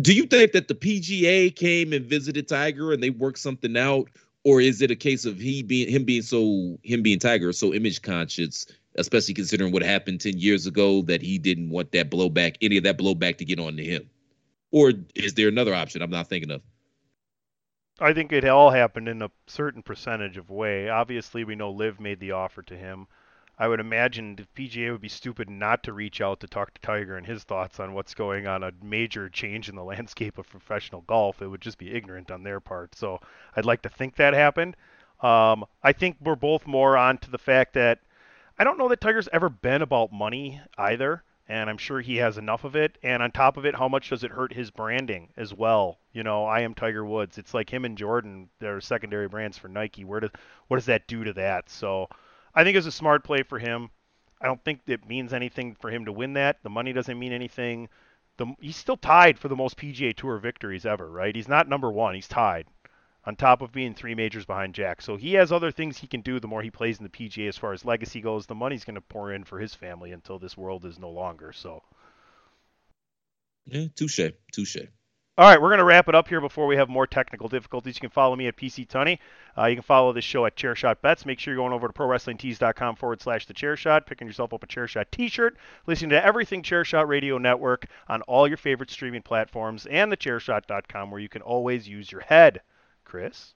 Do 0.00 0.12
you 0.12 0.26
think 0.26 0.52
that 0.52 0.68
the 0.68 0.74
PGA 0.74 1.54
came 1.54 1.92
and 1.92 2.04
visited 2.04 2.48
Tiger 2.48 2.92
and 2.92 3.02
they 3.02 3.10
worked 3.10 3.38
something 3.38 3.76
out, 3.76 4.08
or 4.44 4.60
is 4.60 4.82
it 4.82 4.90
a 4.90 4.96
case 4.96 5.24
of 5.24 5.38
he 5.38 5.62
being 5.62 5.88
him 5.88 6.04
being 6.04 6.22
so 6.22 6.78
him 6.82 7.02
being 7.02 7.18
Tiger 7.18 7.52
so 7.52 7.72
image 7.72 8.02
conscious, 8.02 8.66
especially 8.96 9.34
considering 9.34 9.72
what 9.72 9.82
happened 9.82 10.20
ten 10.20 10.38
years 10.38 10.66
ago 10.66 11.02
that 11.02 11.22
he 11.22 11.38
didn't 11.38 11.70
want 11.70 11.92
that 11.92 12.10
blowback, 12.10 12.56
any 12.60 12.76
of 12.76 12.84
that 12.84 12.98
blowback 12.98 13.38
to 13.38 13.44
get 13.44 13.58
on 13.58 13.76
to 13.76 13.84
him, 13.84 14.08
or 14.70 14.92
is 15.14 15.34
there 15.34 15.48
another 15.48 15.74
option 15.74 16.02
I'm 16.02 16.10
not 16.10 16.28
thinking 16.28 16.50
of? 16.50 16.62
I 18.00 18.12
think 18.12 18.32
it 18.32 18.44
all 18.44 18.70
happened 18.70 19.08
in 19.08 19.22
a 19.22 19.30
certain 19.46 19.82
percentage 19.82 20.36
of 20.36 20.50
way. 20.50 20.88
Obviously, 20.88 21.44
we 21.44 21.54
know 21.54 21.70
LIV 21.70 22.00
made 22.00 22.18
the 22.18 22.32
offer 22.32 22.62
to 22.62 22.76
him. 22.76 23.06
I 23.56 23.68
would 23.68 23.78
imagine 23.78 24.34
the 24.34 24.46
PGA 24.56 24.90
would 24.90 25.00
be 25.00 25.08
stupid 25.08 25.48
not 25.48 25.84
to 25.84 25.92
reach 25.92 26.20
out 26.20 26.40
to 26.40 26.48
talk 26.48 26.74
to 26.74 26.80
Tiger 26.80 27.16
and 27.16 27.24
his 27.24 27.44
thoughts 27.44 27.78
on 27.78 27.94
what's 27.94 28.14
going 28.14 28.48
on, 28.48 28.64
a 28.64 28.72
major 28.82 29.28
change 29.28 29.68
in 29.68 29.76
the 29.76 29.84
landscape 29.94 30.38
of 30.38 30.48
professional 30.48 31.02
golf. 31.02 31.40
It 31.40 31.46
would 31.46 31.60
just 31.60 31.78
be 31.78 31.92
ignorant 31.92 32.32
on 32.32 32.42
their 32.42 32.58
part. 32.58 32.96
So 32.96 33.20
I'd 33.54 33.64
like 33.64 33.82
to 33.82 33.88
think 33.88 34.16
that 34.16 34.34
happened. 34.34 34.76
Um, 35.20 35.64
I 35.82 35.92
think 35.92 36.16
we're 36.20 36.34
both 36.34 36.66
more 36.66 36.96
on 36.96 37.18
to 37.18 37.30
the 37.30 37.38
fact 37.38 37.74
that 37.74 38.00
I 38.56 38.62
don't 38.62 38.78
know 38.78 38.88
that 38.88 39.00
Tiger's 39.00 39.28
ever 39.32 39.48
been 39.48 39.82
about 39.82 40.12
money 40.12 40.60
either. 40.78 41.24
and 41.48 41.68
I'm 41.68 41.76
sure 41.76 42.00
he 42.00 42.16
hmm. 42.16 42.22
has 42.22 42.38
enough 42.38 42.64
of 42.64 42.76
it. 42.76 42.98
And 43.02 43.22
on 43.22 43.32
top 43.32 43.56
of 43.56 43.66
it, 43.66 43.74
how 43.74 43.88
much 43.88 44.10
does 44.10 44.22
it 44.22 44.30
hurt 44.30 44.52
his 44.52 44.70
branding 44.70 45.32
as 45.36 45.52
well? 45.52 45.98
You 46.12 46.22
know, 46.22 46.44
I 46.44 46.60
am 46.60 46.74
Tiger 46.74 47.04
Woods. 47.04 47.36
It's 47.36 47.52
like 47.52 47.68
him 47.68 47.84
and 47.84 47.98
Jordan. 47.98 48.48
They're 48.60 48.80
secondary 48.80 49.28
brands 49.28 49.58
for 49.58 49.68
Nike. 49.68 50.04
Where 50.04 50.20
does 50.20 50.30
what 50.68 50.76
does 50.76 50.86
that 50.86 51.08
do 51.08 51.24
to 51.24 51.32
that? 51.34 51.68
So, 51.68 52.08
I 52.54 52.62
think 52.62 52.76
it's 52.76 52.86
a 52.86 52.92
smart 52.92 53.24
play 53.24 53.42
for 53.42 53.58
him. 53.58 53.90
I 54.40 54.46
don't 54.46 54.62
think 54.62 54.82
it 54.86 55.08
means 55.08 55.32
anything 55.32 55.74
for 55.74 55.90
him 55.90 56.04
to 56.04 56.12
win 56.12 56.34
that. 56.34 56.62
The 56.62 56.70
money 56.70 56.92
doesn't 56.92 57.18
mean 57.18 57.32
anything. 57.32 57.88
The, 58.36 58.54
he's 58.60 58.76
still 58.76 58.96
tied 58.96 59.38
for 59.38 59.48
the 59.48 59.56
most 59.56 59.76
PGA 59.76 60.14
Tour 60.14 60.38
victories 60.38 60.86
ever, 60.86 61.10
right? 61.10 61.34
He's 61.34 61.48
not 61.48 61.68
number 61.68 61.90
one. 61.90 62.14
He's 62.14 62.28
tied 62.28 62.66
on 63.26 63.36
top 63.36 63.62
of 63.62 63.72
being 63.72 63.94
three 63.94 64.14
majors 64.14 64.44
behind 64.44 64.74
Jack. 64.74 65.02
So 65.02 65.16
he 65.16 65.34
has 65.34 65.52
other 65.52 65.70
things 65.70 65.98
he 65.98 66.06
can 66.06 66.20
do 66.20 66.40
the 66.40 66.48
more 66.48 66.62
he 66.62 66.70
plays 66.70 66.98
in 66.98 67.04
the 67.04 67.10
PGA 67.10 67.48
as 67.48 67.58
far 67.58 67.72
as 67.72 67.84
legacy 67.84 68.20
goes. 68.20 68.46
The 68.46 68.54
money's 68.54 68.84
going 68.84 68.96
to 68.96 69.00
pour 69.00 69.32
in 69.32 69.44
for 69.44 69.58
his 69.58 69.74
family 69.74 70.12
until 70.12 70.38
this 70.38 70.56
world 70.56 70.84
is 70.84 70.98
no 70.98 71.10
longer. 71.10 71.52
So. 71.52 71.82
Yeah, 73.66 73.86
touche, 73.94 74.20
touche. 74.52 74.76
All 75.36 75.50
right, 75.50 75.60
we're 75.60 75.70
going 75.70 75.78
to 75.78 75.84
wrap 75.84 76.08
it 76.08 76.14
up 76.14 76.28
here 76.28 76.40
before 76.40 76.68
we 76.68 76.76
have 76.76 76.88
more 76.88 77.08
technical 77.08 77.48
difficulties. 77.48 77.96
You 77.96 78.02
can 78.02 78.10
follow 78.10 78.36
me 78.36 78.46
at 78.46 78.56
PC 78.56 78.86
Tunney. 78.86 79.18
Uh, 79.58 79.66
you 79.66 79.74
can 79.74 79.82
follow 79.82 80.12
this 80.12 80.22
show 80.22 80.46
at 80.46 80.54
Chairshot 80.54 81.00
Bets. 81.00 81.26
Make 81.26 81.40
sure 81.40 81.52
you're 81.52 81.60
going 81.60 81.72
over 81.72 81.88
to 81.88 81.92
ProWrestlingTees.com 81.92 82.94
forward 82.94 83.20
slash 83.20 83.46
The 83.46 83.54
Chairshot, 83.54 84.06
picking 84.06 84.28
yourself 84.28 84.54
up 84.54 84.62
a 84.62 84.68
Chairshot 84.68 85.06
t-shirt, 85.10 85.56
listening 85.88 86.10
to 86.10 86.24
everything 86.24 86.62
Chairshot 86.62 87.08
Radio 87.08 87.38
Network 87.38 87.86
on 88.08 88.22
all 88.22 88.46
your 88.46 88.56
favorite 88.56 88.92
streaming 88.92 89.22
platforms, 89.22 89.86
and 89.86 90.12
the 90.12 90.16
TheChairShot.com 90.16 91.10
where 91.10 91.20
you 91.20 91.28
can 91.28 91.42
always 91.42 91.88
use 91.88 92.12
your 92.12 92.20
head. 92.20 92.60
Chris? 93.04 93.54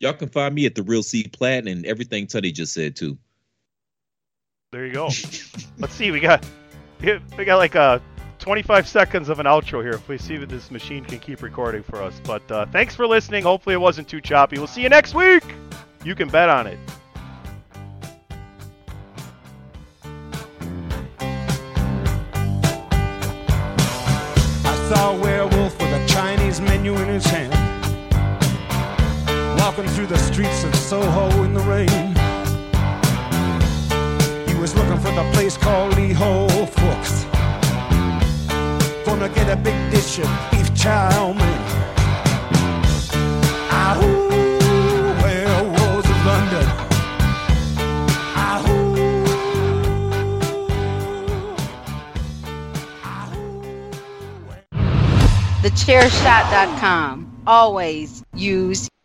Y'all 0.00 0.14
can 0.14 0.28
find 0.28 0.54
me 0.54 0.66
at 0.66 0.74
the 0.74 0.82
Real 0.82 1.02
C 1.02 1.24
Platin 1.24 1.68
and 1.68 1.84
everything 1.84 2.26
Tunney 2.26 2.52
just 2.52 2.72
said 2.72 2.96
too. 2.96 3.18
There 4.72 4.86
you 4.86 4.92
go. 4.92 5.06
Let's 5.78 5.94
see. 5.94 6.10
We 6.10 6.20
got 6.20 6.44
we 7.02 7.44
got 7.44 7.58
like 7.58 7.76
uh 7.76 7.98
25 8.40 8.88
seconds 8.88 9.28
of 9.28 9.38
an 9.38 9.46
outro 9.46 9.82
here. 9.82 9.92
If 9.92 10.08
we 10.08 10.16
see 10.16 10.38
that 10.38 10.48
this 10.48 10.70
machine 10.70 11.04
can 11.04 11.18
keep 11.18 11.42
recording 11.42 11.82
for 11.82 12.02
us. 12.02 12.18
But 12.24 12.50
uh, 12.50 12.66
thanks 12.66 12.94
for 12.94 13.06
listening. 13.06 13.42
Hopefully 13.42 13.74
it 13.74 13.80
wasn't 13.80 14.08
too 14.08 14.20
choppy. 14.20 14.56
We'll 14.56 14.66
see 14.66 14.82
you 14.82 14.88
next 14.88 15.14
week. 15.14 15.44
You 16.04 16.14
can 16.14 16.28
bet 16.28 16.48
on 16.48 16.66
it. 16.66 16.78
I 24.64 24.88
saw 24.88 25.14
a 25.14 25.20
werewolf 25.20 25.78
with 25.78 25.92
a 25.92 26.06
Chinese 26.08 26.62
menu 26.62 26.94
in 26.96 27.08
his 27.08 27.26
hand 27.26 27.49
walking 29.80 29.96
through 29.96 30.06
the 30.06 30.18
streets 30.18 30.64
of 30.64 30.74
Soho 30.74 31.42
in 31.42 31.54
the 31.54 31.60
rain. 31.60 31.88
He 34.46 34.54
was 34.60 34.74
looking 34.74 34.98
for 34.98 35.10
the 35.12 35.30
place 35.32 35.56
called 35.56 35.96
Lee 35.96 36.12
Ho 36.12 36.48
Fooks. 36.48 37.24
Gonna 39.06 39.30
get 39.30 39.48
a 39.48 39.56
big 39.56 39.90
dish 39.90 40.18
of 40.18 40.28
beef 40.50 40.74
chow 40.74 41.32
mein. 41.32 41.62
Ahoo, 43.70 45.14
werewolves 45.22 46.10
of 46.10 46.26
London. 46.26 46.66
Ahoo. 48.36 49.24
TheChairShot.com. 55.62 57.26
Always 57.46 58.22
use 58.34 58.90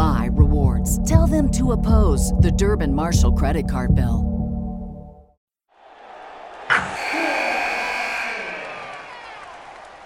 my 0.00 0.30
rewards. 0.32 1.06
Tell 1.06 1.26
them 1.26 1.50
to 1.50 1.72
oppose 1.72 2.32
the 2.40 2.50
Durbin 2.50 2.94
Marshall 2.94 3.34
credit 3.34 3.68
card 3.68 3.94
bill. 3.94 4.24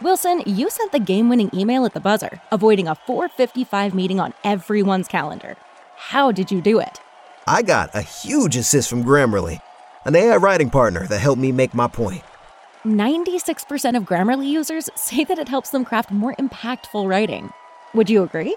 Wilson, 0.03 0.43
you 0.47 0.69
sent 0.69 0.91
the 0.91 0.99
game 0.99 1.29
winning 1.29 1.49
email 1.55 1.85
at 1.87 1.95
the 1.95 2.01
buzzer, 2.01 2.41
avoiding 2.51 2.89
a 2.89 2.97
455 3.07 3.95
meeting 3.95 4.19
on 4.19 4.35
everyone's 4.43 5.07
calendar. 5.07 5.57
How 5.97 6.33
did 6.33 6.51
you 6.51 6.61
do 6.61 6.81
it? 6.81 7.01
I 7.47 7.63
got 7.63 7.95
a 7.95 8.03
huge 8.03 8.57
assist 8.57 8.91
from 8.91 9.05
Grammarly, 9.05 9.61
an 10.05 10.17
AI 10.17 10.37
writing 10.37 10.71
partner 10.71 11.07
that 11.07 11.21
helped 11.21 11.41
me 11.41 11.53
make 11.53 11.73
my 11.73 11.87
point. 11.87 12.23
96% 12.85 13.97
of 13.97 14.03
Grammarly 14.03 14.49
users 14.49 14.91
say 14.97 15.23
that 15.25 15.39
it 15.39 15.49
helps 15.49 15.71
them 15.71 15.85
craft 15.85 16.11
more 16.11 16.35
impactful 16.35 17.09
writing. 17.09 17.51
Would 17.95 18.11
you 18.11 18.25
agree? 18.25 18.57